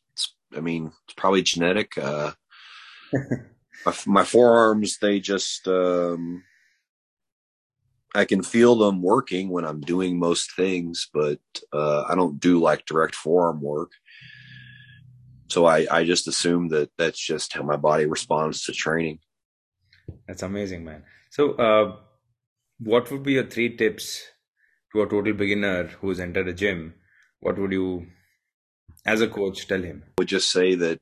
i 0.55 0.59
mean 0.59 0.91
it's 1.05 1.13
probably 1.15 1.43
genetic 1.43 1.97
uh 1.97 2.31
my, 3.85 3.93
my 4.05 4.23
forearms 4.23 4.97
they 4.99 5.19
just 5.19 5.67
um, 5.67 6.43
I 8.15 8.25
can 8.25 8.41
feel 8.41 8.75
them 8.75 9.01
working 9.01 9.49
when 9.49 9.63
I'm 9.63 9.79
doing 9.79 10.17
most 10.17 10.55
things, 10.55 11.07
but 11.13 11.39
uh, 11.71 12.03
I 12.09 12.15
don't 12.15 12.39
do 12.39 12.59
like 12.59 12.85
direct 12.85 13.15
forearm 13.15 13.61
work. 13.61 13.91
So 15.49 15.65
I, 15.65 15.85
I 15.91 16.03
just 16.03 16.27
assume 16.27 16.69
that 16.69 16.89
that's 16.97 17.19
just 17.19 17.53
how 17.53 17.61
my 17.63 17.75
body 17.75 18.05
responds 18.05 18.63
to 18.63 18.71
training. 18.71 19.19
That's 20.27 20.41
amazing, 20.41 20.83
man. 20.83 21.03
So, 21.29 21.53
uh, 21.53 21.97
what 22.79 23.11
would 23.11 23.23
be 23.23 23.33
your 23.33 23.45
three 23.45 23.75
tips 23.75 24.21
to 24.91 25.03
a 25.03 25.07
total 25.07 25.33
beginner 25.33 25.87
who's 26.01 26.19
entered 26.19 26.47
a 26.47 26.53
gym? 26.53 26.95
What 27.39 27.57
would 27.59 27.71
you, 27.71 28.07
as 29.05 29.21
a 29.21 29.27
coach, 29.27 29.67
tell 29.67 29.81
him? 29.81 30.03
I 30.05 30.11
would 30.19 30.27
just 30.27 30.51
say 30.51 30.75
that 30.75 30.99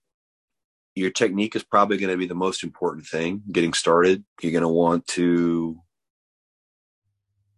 your 0.94 1.12
technique 1.12 1.56
is 1.56 1.64
probably 1.64 1.98
going 1.98 2.12
to 2.12 2.18
be 2.18 2.28
the 2.28 2.36
most 2.36 2.64
important 2.64 3.06
thing 3.06 3.44
getting 3.52 3.74
started. 3.74 4.24
You're 4.42 4.52
going 4.52 4.62
to 4.62 4.68
want 4.68 5.08
to 5.08 5.80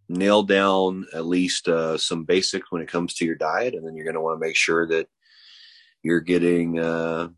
nail 0.10 0.44
down 0.44 1.06
at 1.14 1.26
least 1.26 1.68
uh, 1.68 1.98
some 1.98 2.24
basics 2.24 2.72
when 2.72 2.82
it 2.82 2.88
comes 2.88 3.14
to 3.16 3.26
your 3.26 3.36
diet. 3.36 3.74
And 3.74 3.86
then 3.86 3.96
you're 3.96 4.06
going 4.06 4.16
to 4.16 4.22
want 4.22 4.40
to 4.40 4.46
make 4.46 4.56
sure 4.56 4.88
that 4.88 5.08
you're 6.02 6.22
getting 6.22 6.80
uh, 6.80 7.30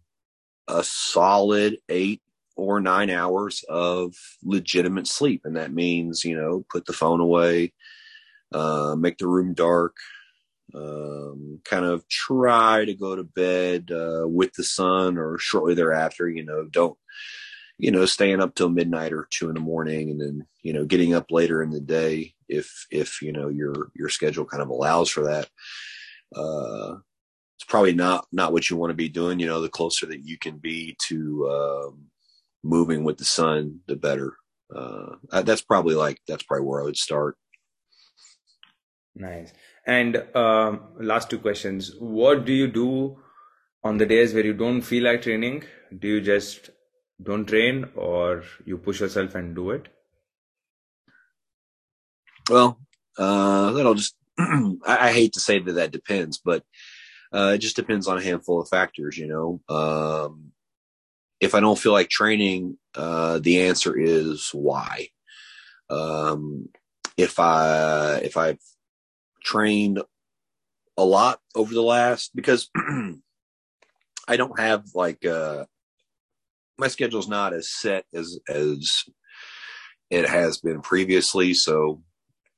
a 0.67 0.83
solid 0.83 1.77
eight 1.89 2.21
or 2.55 2.79
nine 2.79 3.09
hours 3.09 3.63
of 3.69 4.13
legitimate 4.43 5.07
sleep. 5.07 5.41
And 5.45 5.55
that 5.55 5.73
means, 5.73 6.23
you 6.23 6.35
know, 6.35 6.65
put 6.69 6.85
the 6.85 6.93
phone 6.93 7.21
away, 7.21 7.73
uh, 8.53 8.95
make 8.97 9.17
the 9.17 9.27
room 9.27 9.53
dark, 9.53 9.95
um, 10.73 11.59
kind 11.65 11.85
of 11.85 12.07
try 12.07 12.85
to 12.85 12.93
go 12.93 13.15
to 13.15 13.23
bed 13.23 13.91
uh, 13.91 14.27
with 14.27 14.53
the 14.53 14.63
sun 14.63 15.17
or 15.17 15.37
shortly 15.37 15.73
thereafter. 15.73 16.29
You 16.29 16.43
know, 16.43 16.65
don't 16.69 16.97
you 17.77 17.91
know 17.91 18.05
staying 18.05 18.41
up 18.41 18.55
till 18.55 18.69
midnight 18.69 19.13
or 19.13 19.27
two 19.29 19.49
in 19.49 19.55
the 19.55 19.61
morning, 19.61 20.11
and 20.11 20.21
then 20.21 20.47
you 20.61 20.73
know 20.73 20.85
getting 20.85 21.13
up 21.13 21.31
later 21.31 21.61
in 21.61 21.71
the 21.71 21.81
day 21.81 22.33
if 22.47 22.85
if 22.91 23.21
you 23.21 23.31
know 23.31 23.49
your 23.49 23.91
your 23.95 24.09
schedule 24.09 24.45
kind 24.45 24.61
of 24.61 24.69
allows 24.69 25.09
for 25.09 25.25
that. 25.25 25.49
Uh, 26.35 26.97
it's 27.57 27.65
probably 27.65 27.93
not 27.93 28.25
not 28.31 28.53
what 28.53 28.69
you 28.69 28.77
want 28.77 28.91
to 28.91 28.95
be 28.95 29.09
doing. 29.09 29.39
You 29.39 29.47
know, 29.47 29.61
the 29.61 29.69
closer 29.69 30.05
that 30.05 30.25
you 30.25 30.37
can 30.37 30.57
be 30.57 30.95
to 31.07 31.49
um, 31.49 32.05
moving 32.63 33.03
with 33.03 33.17
the 33.17 33.25
sun, 33.25 33.79
the 33.87 33.95
better. 33.95 34.35
Uh, 34.73 35.15
that's 35.41 35.61
probably 35.61 35.95
like 35.95 36.19
that's 36.27 36.43
probably 36.43 36.65
where 36.65 36.81
I 36.81 36.85
would 36.85 36.97
start. 36.97 37.35
Nice. 39.15 39.51
And 39.85 40.23
um, 40.35 40.81
last 40.99 41.29
two 41.29 41.39
questions. 41.39 41.95
What 41.99 42.45
do 42.45 42.53
you 42.53 42.67
do 42.67 43.17
on 43.83 43.97
the 43.97 44.05
days 44.05 44.33
where 44.33 44.45
you 44.45 44.53
don't 44.53 44.81
feel 44.81 45.03
like 45.03 45.21
training? 45.21 45.63
Do 45.97 46.07
you 46.07 46.21
just 46.21 46.69
don't 47.21 47.45
train 47.45 47.89
or 47.95 48.43
you 48.65 48.77
push 48.77 48.99
yourself 49.01 49.35
and 49.35 49.55
do 49.55 49.71
it? 49.71 49.87
Well, 52.49 52.79
uh, 53.17 53.71
that'll 53.73 53.95
just, 53.95 54.15
I, 54.37 54.77
I, 54.85 55.11
hate 55.11 55.33
to 55.33 55.39
say 55.39 55.59
that 55.59 55.73
that 55.73 55.91
depends, 55.91 56.39
but 56.39 56.63
uh, 57.31 57.51
it 57.55 57.59
just 57.59 57.75
depends 57.75 58.07
on 58.07 58.17
a 58.17 58.23
handful 58.23 58.61
of 58.61 58.69
factors, 58.69 59.17
you 59.17 59.27
know. 59.27 59.61
Um, 59.75 60.51
if 61.39 61.53
I 61.53 61.59
don't 61.59 61.77
feel 61.77 61.91
like 61.91 62.09
training, 62.09 62.77
uh, 62.95 63.39
the 63.39 63.63
answer 63.63 63.97
is 63.97 64.49
why. 64.51 65.09
Um, 65.89 66.69
if 67.17 67.39
I, 67.39 68.15
if 68.23 68.35
I've 68.35 68.59
trained 69.43 70.01
a 70.97 71.03
lot 71.03 71.39
over 71.55 71.73
the 71.73 71.81
last 71.81 72.31
because 72.35 72.69
I 74.27 74.37
don't 74.37 74.59
have 74.59 74.85
like 74.93 75.25
uh 75.25 75.65
my 76.77 76.87
schedule's 76.87 77.27
not 77.27 77.53
as 77.53 77.69
set 77.69 78.05
as 78.13 78.39
as 78.49 79.03
it 80.09 80.27
has 80.27 80.57
been 80.57 80.81
previously. 80.81 81.53
So 81.53 82.01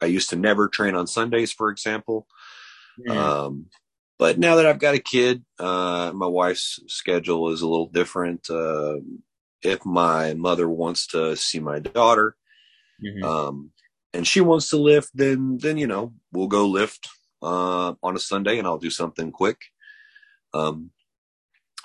I 0.01 0.05
used 0.05 0.29
to 0.29 0.35
never 0.35 0.67
train 0.67 0.95
on 0.95 1.07
Sundays, 1.07 1.51
for 1.51 1.69
example. 1.69 2.27
Yeah. 2.97 3.13
Um, 3.13 3.65
but 4.17 4.39
now 4.39 4.55
that 4.55 4.65
I've 4.65 4.79
got 4.79 4.95
a 4.95 4.99
kid, 4.99 5.43
uh, 5.59 6.11
my 6.13 6.27
wife's 6.27 6.79
schedule 6.87 7.49
is 7.49 7.61
a 7.61 7.67
little 7.67 7.87
different. 7.87 8.49
Uh, 8.49 8.97
if 9.63 9.85
my 9.85 10.33
mother 10.33 10.69
wants 10.69 11.07
to 11.07 11.35
see 11.35 11.59
my 11.59 11.79
daughter, 11.79 12.35
mm-hmm. 13.03 13.23
um, 13.23 13.71
and 14.13 14.27
she 14.27 14.41
wants 14.41 14.69
to 14.69 14.77
lift, 14.77 15.09
then 15.13 15.57
then 15.61 15.77
you 15.77 15.87
know 15.87 16.13
we'll 16.31 16.47
go 16.47 16.67
lift 16.67 17.09
uh, 17.41 17.93
on 18.03 18.15
a 18.15 18.19
Sunday, 18.19 18.57
and 18.57 18.67
I'll 18.67 18.77
do 18.77 18.89
something 18.89 19.31
quick. 19.31 19.59
Um, 20.53 20.91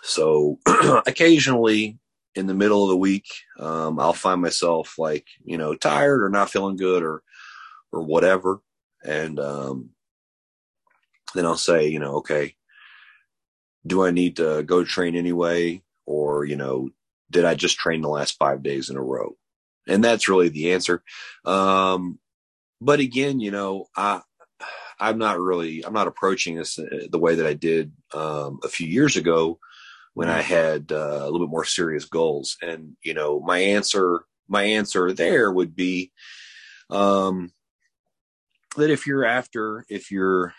so 0.02 0.58
occasionally 1.06 1.98
in 2.34 2.46
the 2.46 2.54
middle 2.54 2.82
of 2.82 2.90
the 2.90 2.96
week, 2.96 3.26
um, 3.58 3.98
I'll 3.98 4.12
find 4.12 4.40
myself 4.40 4.98
like 4.98 5.26
you 5.44 5.58
know 5.58 5.74
tired 5.74 6.22
or 6.22 6.28
not 6.28 6.50
feeling 6.50 6.76
good 6.76 7.02
or 7.02 7.22
or 7.92 8.02
whatever. 8.02 8.60
And 9.04 9.38
um, 9.38 9.90
then 11.34 11.46
I'll 11.46 11.56
say, 11.56 11.88
you 11.88 11.98
know, 11.98 12.16
okay, 12.16 12.54
do 13.86 14.04
I 14.04 14.10
need 14.10 14.36
to 14.36 14.62
go 14.64 14.84
train 14.84 15.16
anyway? 15.16 15.82
Or, 16.06 16.44
you 16.44 16.56
know, 16.56 16.90
did 17.30 17.44
I 17.44 17.54
just 17.54 17.78
train 17.78 18.00
the 18.00 18.08
last 18.08 18.36
five 18.38 18.62
days 18.62 18.90
in 18.90 18.96
a 18.96 19.02
row? 19.02 19.36
And 19.86 20.02
that's 20.02 20.28
really 20.28 20.48
the 20.48 20.72
answer. 20.72 21.02
Um, 21.44 22.18
but 22.80 23.00
again, 23.00 23.40
you 23.40 23.50
know, 23.50 23.86
I, 23.96 24.20
I'm 24.98 25.18
not 25.18 25.38
really, 25.38 25.84
I'm 25.84 25.92
not 25.92 26.08
approaching 26.08 26.56
this 26.56 26.78
uh, 26.78 27.06
the 27.10 27.18
way 27.18 27.36
that 27.36 27.46
I 27.46 27.54
did 27.54 27.92
um, 28.14 28.60
a 28.64 28.68
few 28.68 28.86
years 28.86 29.16
ago 29.16 29.58
when 30.14 30.28
I 30.30 30.40
had 30.40 30.92
uh, 30.92 31.20
a 31.20 31.30
little 31.30 31.46
bit 31.46 31.50
more 31.50 31.64
serious 31.64 32.06
goals. 32.06 32.56
And 32.62 32.96
you 33.02 33.14
know, 33.14 33.40
my 33.40 33.58
answer, 33.58 34.24
my 34.48 34.62
answer 34.62 35.12
there 35.12 35.52
would 35.52 35.76
be 35.76 36.12
um, 36.90 37.52
that 38.76 38.90
if 38.90 39.06
you're 39.06 39.24
after, 39.24 39.84
if 39.88 40.10
you're, 40.10 40.54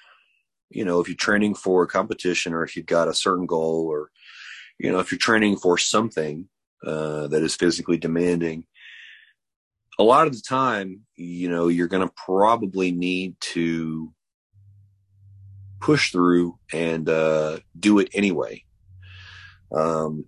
you 0.70 0.86
know, 0.86 1.00
if 1.00 1.08
you're 1.08 1.18
training 1.18 1.56
for 1.56 1.84
a 1.84 1.88
competition 1.88 2.54
or 2.54 2.64
if 2.64 2.76
you've 2.76 2.86
got 2.86 3.08
a 3.08 3.14
certain 3.14 3.46
goal 3.46 3.88
or, 3.90 4.12
you 4.78 4.92
know, 4.92 5.00
if 5.00 5.12
you're 5.12 5.20
training 5.20 5.58
for 5.58 5.78
something 5.78 6.50
uh, 6.86 7.28
that 7.28 7.42
is 7.42 7.56
physically 7.56 7.98
demanding, 7.98 8.66
a 10.00 10.04
lot 10.04 10.28
of 10.28 10.34
the 10.34 10.42
time, 10.42 11.02
you 11.16 11.50
know, 11.50 11.68
you're 11.68 11.88
going 11.88 12.08
to 12.08 12.14
probably 12.16 12.92
need 12.92 13.40
to 13.40 14.14
push 15.80 16.12
through 16.12 16.58
and 16.74 17.10
uh, 17.10 17.60
do 17.80 18.00
it 18.00 18.10
anyway. 18.14 18.64
Um, 19.76 20.26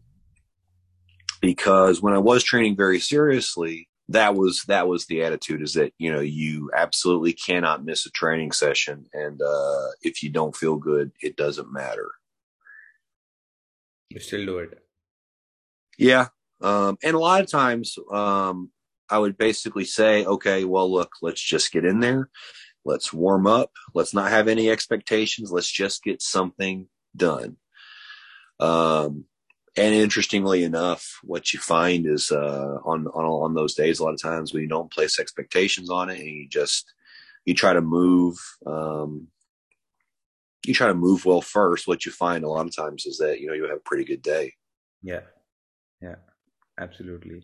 because 1.41 2.01
when 2.01 2.13
I 2.13 2.17
was 2.17 2.43
training 2.43 2.75
very 2.75 2.99
seriously, 2.99 3.87
that 4.09 4.35
was 4.35 4.63
that 4.63 4.87
was 4.87 5.05
the 5.05 5.23
attitude 5.23 5.61
is 5.61 5.75
that 5.75 5.93
you 5.99 6.11
know 6.11 6.19
you 6.19 6.71
absolutely 6.75 7.31
cannot 7.31 7.85
miss 7.85 8.05
a 8.05 8.11
training 8.11 8.51
session, 8.51 9.05
and 9.13 9.39
uh, 9.41 9.87
if 10.01 10.23
you 10.23 10.29
don't 10.29 10.55
feel 10.55 10.75
good, 10.75 11.11
it 11.21 11.37
doesn't 11.37 11.71
matter. 11.71 12.09
You 14.09 14.19
still 14.19 14.45
do 14.45 14.57
it. 14.59 14.79
Yeah, 15.97 16.29
um, 16.59 16.97
and 17.03 17.15
a 17.15 17.19
lot 17.19 17.41
of 17.41 17.51
times 17.51 17.97
um, 18.11 18.71
I 19.09 19.19
would 19.19 19.37
basically 19.37 19.85
say, 19.85 20.25
okay, 20.25 20.65
well, 20.65 20.91
look, 20.91 21.13
let's 21.21 21.41
just 21.41 21.71
get 21.71 21.85
in 21.85 21.99
there 21.99 22.29
Let's 22.85 23.11
warm 23.11 23.45
up. 23.45 23.71
Let's 23.93 24.13
not 24.13 24.31
have 24.31 24.47
any 24.47 24.69
expectations. 24.69 25.51
Let's 25.51 25.71
just 25.71 26.03
get 26.03 26.21
something 26.21 26.87
done. 27.15 27.57
Um, 28.59 29.25
and 29.77 29.93
interestingly 29.93 30.63
enough, 30.63 31.19
what 31.23 31.53
you 31.53 31.59
find 31.59 32.05
is 32.07 32.31
uh, 32.31 32.77
on 32.83 33.07
on 33.07 33.25
on 33.25 33.53
those 33.53 33.75
days, 33.75 33.99
a 33.99 34.03
lot 34.03 34.13
of 34.13 34.21
times 34.21 34.53
when 34.53 34.63
you 34.63 34.69
don't 34.69 34.91
place 34.91 35.19
expectations 35.19 35.89
on 35.89 36.09
it, 36.09 36.19
and 36.19 36.27
you 36.27 36.47
just 36.49 36.91
you 37.45 37.53
try 37.53 37.73
to 37.73 37.81
move, 37.81 38.37
um, 38.65 39.27
you 40.65 40.73
try 40.73 40.87
to 40.87 40.93
move 40.93 41.25
well 41.25 41.41
first. 41.41 41.87
What 41.87 42.05
you 42.05 42.11
find 42.11 42.43
a 42.43 42.49
lot 42.49 42.65
of 42.65 42.75
times 42.75 43.05
is 43.05 43.19
that 43.19 43.39
you 43.39 43.47
know 43.47 43.53
you 43.53 43.63
have 43.63 43.77
a 43.77 43.81
pretty 43.85 44.03
good 44.03 44.21
day. 44.21 44.53
Yeah, 45.03 45.21
yeah, 46.01 46.15
absolutely. 46.77 47.43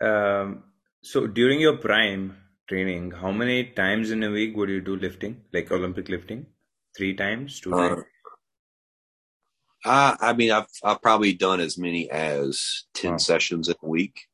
Um, 0.00 0.62
so 1.02 1.26
during 1.26 1.60
your 1.60 1.76
prime, 1.76 2.36
training, 2.68 3.10
how 3.12 3.32
many 3.32 3.64
times 3.64 4.10
in 4.10 4.22
a 4.22 4.30
week 4.30 4.56
would 4.56 4.68
you 4.68 4.80
do 4.80 4.96
lifting, 4.96 5.42
like 5.52 5.70
Olympic 5.70 6.08
lifting? 6.08 6.46
Three 6.96 7.14
times, 7.14 7.60
two 7.60 7.74
uh, 7.74 7.88
times? 7.88 8.04
I, 9.84 10.16
I 10.20 10.32
mean, 10.32 10.50
I've 10.50 10.66
I've 10.82 11.00
probably 11.00 11.32
done 11.32 11.60
as 11.60 11.78
many 11.78 12.10
as 12.10 12.84
ten 12.94 13.12
wow. 13.12 13.16
sessions 13.18 13.68
a 13.68 13.76
week, 13.80 14.26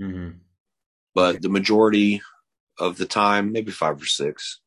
mm-hmm. 0.00 0.38
but 1.14 1.36
okay. 1.36 1.38
the 1.40 1.50
majority 1.50 2.22
of 2.78 2.96
the 2.96 3.06
time, 3.06 3.52
maybe 3.52 3.70
five 3.70 4.00
or 4.00 4.06
six. 4.06 4.60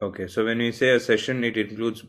Okay, 0.00 0.26
so 0.26 0.44
when 0.44 0.58
we 0.58 0.72
say 0.72 0.90
a 0.90 1.00
session, 1.00 1.44
it 1.44 1.56
includes 1.56 2.04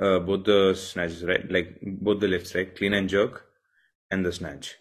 uh, 0.00 0.18
both 0.18 0.44
the 0.44 0.74
snatches, 0.74 1.24
right? 1.24 1.50
Like 1.50 1.78
both 1.82 2.20
the 2.20 2.28
lifts, 2.28 2.54
right? 2.54 2.74
Clean 2.76 2.92
and 2.92 3.08
jerk, 3.08 3.46
and 4.10 4.26
the 4.26 4.32
snatch 4.32 4.76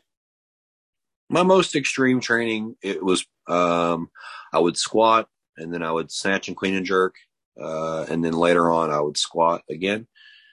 my 1.30 1.44
most 1.44 1.76
extreme 1.76 2.20
training 2.20 2.76
it 2.82 3.04
was 3.04 3.26
um, 3.48 4.10
I 4.54 4.60
would 4.60 4.78
squat 4.78 5.28
and 5.58 5.74
then 5.74 5.84
I 5.84 5.92
would 5.92 6.12
snatch 6.12 6.48
and 6.48 6.58
clean 6.58 6.76
and 6.76 6.86
jerk, 6.86 7.16
uh, 7.60 8.06
and 8.10 8.24
then 8.24 8.34
later 8.34 8.72
on 8.72 8.92
I 8.92 9.00
would 9.00 9.18
squat 9.18 9.62
again, 9.70 10.08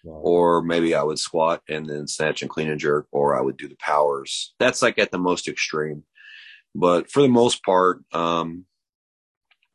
wow. 0.04 0.20
or 0.22 0.62
maybe 0.62 0.94
I 0.94 1.02
would 1.02 1.18
squat 1.18 1.62
and 1.68 1.88
then 1.88 2.06
snatch 2.06 2.42
and 2.42 2.50
clean 2.50 2.70
and 2.70 2.78
jerk, 2.78 3.06
or 3.10 3.36
I 3.36 3.42
would 3.42 3.56
do 3.56 3.68
the 3.68 3.76
powers. 3.76 4.54
That's 4.58 4.82
like 4.82 4.98
at 4.98 5.10
the 5.10 5.18
most 5.18 5.48
extreme, 5.48 6.04
but 6.74 7.10
for 7.10 7.20
the 7.20 7.28
most 7.28 7.64
part, 7.64 8.02
um, 8.12 8.66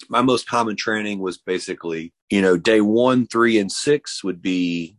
my 0.09 0.21
most 0.21 0.47
common 0.47 0.75
training 0.75 1.19
was 1.19 1.37
basically 1.37 2.13
you 2.29 2.41
know 2.41 2.57
day 2.57 2.81
one, 2.81 3.27
three, 3.27 3.59
and 3.59 3.71
six 3.71 4.23
would 4.23 4.41
be 4.41 4.97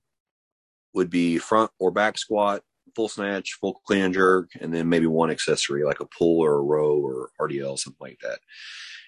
would 0.95 1.11
be 1.11 1.39
front 1.39 1.71
or 1.79 1.91
back 1.91 2.19
squat 2.19 2.63
full 2.99 3.09
snatch, 3.09 3.59
full 3.61 3.75
clean 3.87 4.03
and 4.03 4.15
jerk, 4.15 4.51
and 4.61 4.75
then 4.75 4.89
maybe 4.89 5.07
one 5.07 5.31
accessory 5.31 5.85
like 5.85 6.01
a 6.01 6.05
pull 6.07 6.41
or 6.41 6.55
a 6.55 6.61
row 6.61 6.99
or 6.99 7.31
RDL, 7.41 7.79
something 7.79 8.01
like 8.01 8.19
that. 8.23 8.41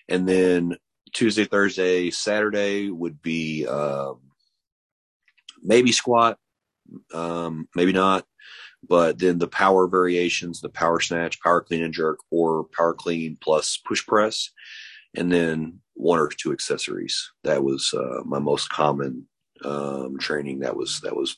And 0.08 0.28
then 0.28 0.76
Tuesday, 1.12 1.44
Thursday, 1.44 2.12
Saturday 2.12 2.88
would 2.88 3.20
be 3.20 3.66
um, 3.66 4.20
maybe 5.60 5.90
squat, 5.90 6.38
um, 7.12 7.68
maybe 7.74 7.92
not. 7.92 8.24
But 8.88 9.18
then 9.18 9.38
the 9.38 9.48
power 9.48 9.88
variations, 9.88 10.60
the 10.60 10.68
power 10.68 11.00
snatch, 11.00 11.42
power 11.42 11.60
clean 11.60 11.82
and 11.82 11.92
jerk, 11.92 12.20
or 12.30 12.68
power 12.72 12.94
clean 12.94 13.38
plus 13.40 13.76
push 13.76 14.06
press, 14.06 14.50
and 15.16 15.32
then 15.32 15.80
one 15.94 16.20
or 16.20 16.28
two 16.28 16.52
accessories. 16.52 17.32
That 17.42 17.64
was 17.64 17.92
uh, 17.92 18.22
my 18.24 18.38
most 18.38 18.70
common 18.70 19.26
um, 19.64 20.16
training. 20.20 20.60
That 20.60 20.76
was 20.76 21.00
that 21.00 21.16
was 21.16 21.36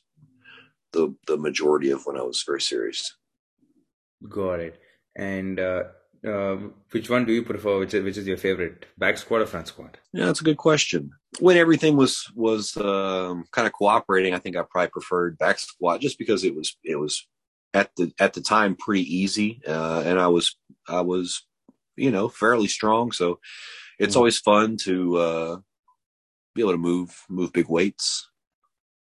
the 0.93 1.15
the 1.27 1.37
majority 1.37 1.91
of 1.91 2.07
when 2.07 2.17
I 2.17 2.23
was 2.23 2.43
very 2.47 2.61
serious. 2.61 3.17
Got 4.29 4.61
it. 4.61 4.81
And 5.17 5.59
uh, 5.59 5.85
uh, 6.27 6.57
which 6.91 7.11
one 7.11 7.25
do 7.25 7.33
you 7.33 7.43
prefer? 7.43 7.79
Which 7.79 7.95
is, 7.95 8.05
which 8.05 8.17
is 8.17 8.27
your 8.27 8.37
favorite, 8.37 8.87
back 8.97 9.19
squat 9.19 9.41
or 9.41 9.47
front 9.47 9.69
squat? 9.69 9.97
Yeah, 10.13 10.27
that's 10.27 10.41
a 10.41 10.45
good 10.45 10.57
question. 10.57 11.11
When 11.41 11.57
everything 11.57 11.97
was 11.97 12.31
was 12.35 12.77
um, 12.77 13.45
kind 13.51 13.67
of 13.67 13.73
cooperating, 13.73 14.35
I 14.35 14.39
think 14.39 14.57
I 14.57 14.63
probably 14.63 14.91
preferred 14.91 15.39
back 15.39 15.59
squat 15.59 16.01
just 16.01 16.19
because 16.19 16.45
it 16.45 16.55
was 16.55 16.77
it 16.85 16.97
was 16.97 17.27
at 17.75 17.91
the 17.97 18.13
at 18.19 18.35
the 18.35 18.41
time 18.41 18.77
pretty 18.77 19.03
easy, 19.03 19.61
uh, 19.67 20.03
and 20.07 20.21
I 20.21 20.29
was 20.29 20.57
I 20.89 21.01
was 21.01 21.45
you 21.97 22.11
know 22.11 22.29
fairly 22.29 22.69
strong, 22.69 23.13
so 23.13 23.41
it's 23.99 24.15
mm 24.15 24.19
always 24.19 24.39
fun 24.39 24.77
to 24.85 25.17
uh, 25.17 25.57
be 26.55 26.63
able 26.63 26.73
to 26.73 26.79
move 26.79 27.25
move 27.29 27.53
big 27.53 27.69
weights. 27.69 28.29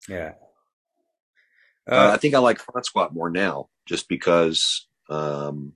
Yeah, 0.09 0.33
uh, 1.89 1.95
uh, 1.95 2.11
I 2.13 2.17
think 2.17 2.33
I 2.33 2.39
like 2.39 2.59
front 2.59 2.85
squat 2.85 3.13
more 3.13 3.29
now, 3.29 3.69
just 3.85 4.09
because 4.09 4.87
um, 5.09 5.73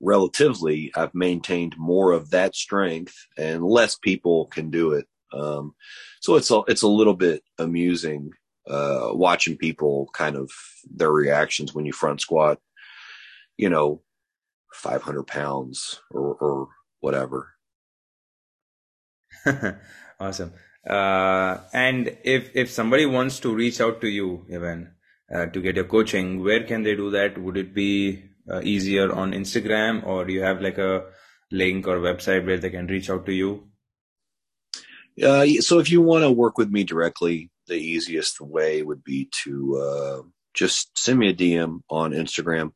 relatively 0.00 0.92
I've 0.94 1.14
maintained 1.14 1.76
more 1.78 2.12
of 2.12 2.30
that 2.30 2.54
strength, 2.54 3.14
and 3.36 3.64
less 3.64 3.96
people 3.96 4.46
can 4.46 4.70
do 4.70 4.92
it. 4.92 5.06
Um, 5.32 5.74
so 6.20 6.36
it's 6.36 6.50
a 6.50 6.62
it's 6.68 6.82
a 6.82 6.88
little 6.88 7.14
bit 7.14 7.42
amusing 7.58 8.30
uh, 8.68 9.10
watching 9.12 9.56
people 9.56 10.08
kind 10.12 10.36
of 10.36 10.50
their 10.90 11.10
reactions 11.12 11.74
when 11.74 11.84
you 11.84 11.92
front 11.92 12.20
squat. 12.20 12.58
You 13.56 13.68
know, 13.68 14.02
five 14.72 15.02
hundred 15.02 15.24
pounds 15.24 16.00
or, 16.10 16.34
or 16.34 16.68
whatever. 17.00 17.50
awesome. 20.20 20.52
Uh, 20.88 21.58
and 21.72 22.16
if 22.24 22.50
if 22.54 22.70
somebody 22.70 23.06
wants 23.06 23.40
to 23.40 23.54
reach 23.54 23.80
out 23.80 24.00
to 24.00 24.08
you, 24.08 24.44
even 24.48 24.90
uh, 25.32 25.46
to 25.46 25.60
get 25.60 25.76
your 25.76 25.84
coaching, 25.84 26.42
where 26.42 26.64
can 26.64 26.82
they 26.82 26.96
do 26.96 27.10
that? 27.10 27.38
Would 27.38 27.56
it 27.56 27.74
be 27.74 28.24
uh, 28.50 28.60
easier 28.62 29.12
on 29.12 29.32
Instagram, 29.32 30.04
or 30.04 30.24
do 30.24 30.32
you 30.32 30.42
have 30.42 30.60
like 30.60 30.78
a 30.78 31.04
link 31.50 31.86
or 31.86 31.98
website 31.98 32.44
where 32.44 32.58
they 32.58 32.70
can 32.70 32.86
reach 32.86 33.10
out 33.10 33.26
to 33.26 33.32
you? 33.32 33.68
Uh, 35.22 35.46
so 35.60 35.78
if 35.78 35.90
you 35.90 36.00
want 36.00 36.24
to 36.24 36.30
work 36.30 36.58
with 36.58 36.70
me 36.70 36.84
directly, 36.84 37.50
the 37.66 37.76
easiest 37.76 38.40
way 38.40 38.82
would 38.82 39.04
be 39.04 39.28
to 39.44 39.76
uh, 39.76 40.22
just 40.54 40.96
send 40.98 41.18
me 41.18 41.28
a 41.28 41.34
DM 41.34 41.80
on 41.88 42.12
Instagram. 42.12 42.72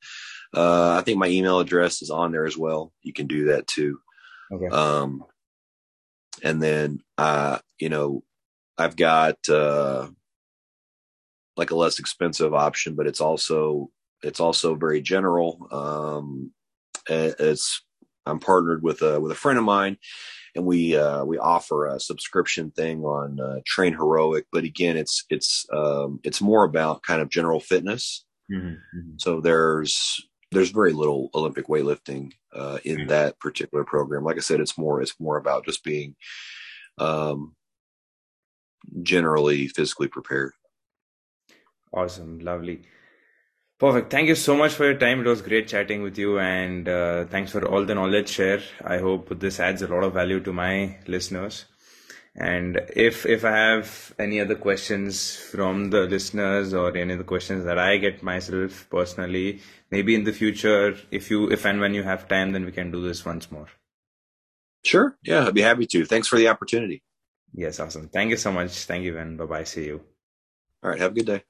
Uh, 0.54 0.96
I 0.98 1.02
think 1.02 1.18
my 1.18 1.28
email 1.28 1.60
address 1.60 2.02
is 2.02 2.10
on 2.10 2.32
there 2.32 2.46
as 2.46 2.56
well. 2.56 2.92
You 3.02 3.12
can 3.12 3.26
do 3.26 3.46
that 3.46 3.66
too. 3.66 3.98
Okay. 4.52 4.68
Um, 4.68 5.24
and 6.42 6.62
then 6.62 7.00
uh, 7.18 7.58
you 7.78 7.88
know, 7.88 8.22
I've 8.78 8.96
got 8.96 9.36
uh, 9.48 10.08
like 11.56 11.70
a 11.70 11.76
less 11.76 11.98
expensive 11.98 12.54
option, 12.54 12.94
but 12.94 13.06
it's 13.06 13.20
also 13.20 13.90
it's 14.22 14.40
also 14.40 14.74
very 14.74 15.00
general. 15.00 15.66
Um, 15.70 16.52
it's 17.08 17.82
I'm 18.26 18.40
partnered 18.40 18.82
with 18.82 19.02
a 19.02 19.20
with 19.20 19.32
a 19.32 19.36
friend 19.36 19.58
of 19.58 19.64
mine, 19.64 19.96
and 20.54 20.66
we 20.66 20.96
uh, 20.96 21.24
we 21.24 21.38
offer 21.38 21.86
a 21.86 22.00
subscription 22.00 22.70
thing 22.72 23.02
on 23.04 23.40
uh, 23.40 23.60
Train 23.64 23.92
Heroic. 23.92 24.46
But 24.52 24.64
again, 24.64 24.96
it's 24.96 25.24
it's 25.30 25.64
um, 25.72 26.20
it's 26.24 26.40
more 26.40 26.64
about 26.64 27.02
kind 27.02 27.22
of 27.22 27.30
general 27.30 27.60
fitness. 27.60 28.24
Mm-hmm, 28.52 28.68
mm-hmm. 28.68 29.10
So 29.18 29.40
there's 29.40 30.20
there's 30.52 30.70
very 30.70 30.92
little 30.92 31.30
Olympic 31.34 31.66
weightlifting 31.66 32.32
uh, 32.54 32.78
in 32.84 33.08
that 33.08 33.38
particular 33.40 33.84
program. 33.84 34.24
Like 34.24 34.36
I 34.36 34.40
said, 34.40 34.60
it's 34.60 34.78
more 34.78 35.00
it's 35.00 35.18
more 35.20 35.36
about 35.36 35.64
just 35.64 35.84
being 35.84 36.16
um, 36.98 37.54
generally 39.02 39.68
physically 39.68 40.08
prepared. 40.08 40.52
Awesome, 41.92 42.38
lovely. 42.40 42.82
Perfect. 43.78 44.10
Thank 44.10 44.28
you 44.28 44.34
so 44.34 44.56
much 44.56 44.72
for 44.72 44.84
your 44.84 44.98
time. 44.98 45.20
It 45.20 45.26
was 45.26 45.42
great 45.42 45.68
chatting 45.68 46.02
with 46.02 46.16
you, 46.18 46.38
and 46.38 46.88
uh, 46.88 47.24
thanks 47.26 47.52
for 47.52 47.66
all 47.66 47.84
the 47.84 47.94
knowledge 47.94 48.28
share. 48.30 48.60
I 48.84 48.98
hope 48.98 49.38
this 49.38 49.60
adds 49.60 49.82
a 49.82 49.88
lot 49.88 50.04
of 50.04 50.14
value 50.14 50.40
to 50.40 50.52
my 50.52 50.96
listeners. 51.06 51.66
And 52.34 52.80
if 52.94 53.26
if 53.26 53.44
I 53.44 53.56
have 53.56 54.14
any 54.18 54.40
other 54.40 54.54
questions 54.54 55.36
from 55.36 55.90
the 55.90 56.02
listeners 56.06 56.74
or 56.74 56.96
any 56.96 57.12
of 57.12 57.18
the 57.18 57.24
questions 57.24 57.64
that 57.64 57.78
I 57.78 57.96
get 57.98 58.22
myself 58.22 58.86
personally, 58.90 59.60
maybe 59.90 60.14
in 60.14 60.24
the 60.24 60.32
future, 60.32 60.96
if 61.10 61.30
you 61.30 61.50
if 61.50 61.64
and 61.66 61.80
when 61.80 61.94
you 61.94 62.02
have 62.02 62.28
time, 62.28 62.52
then 62.52 62.64
we 62.64 62.72
can 62.72 62.90
do 62.90 63.02
this 63.06 63.24
once 63.24 63.50
more. 63.50 63.68
Sure. 64.84 65.16
Yeah, 65.22 65.46
I'd 65.46 65.54
be 65.54 65.62
happy 65.62 65.86
to. 65.86 66.04
Thanks 66.06 66.28
for 66.28 66.36
the 66.38 66.48
opportunity. 66.48 67.02
Yes, 67.54 67.80
awesome. 67.80 68.08
Thank 68.08 68.30
you 68.30 68.36
so 68.36 68.52
much. 68.52 68.84
Thank 68.86 69.04
you, 69.04 69.18
and 69.18 69.36
bye 69.38 69.46
bye. 69.46 69.64
See 69.64 69.86
you. 69.86 70.02
All 70.82 70.90
right. 70.90 71.00
Have 71.00 71.12
a 71.12 71.14
good 71.14 71.26
day. 71.26 71.42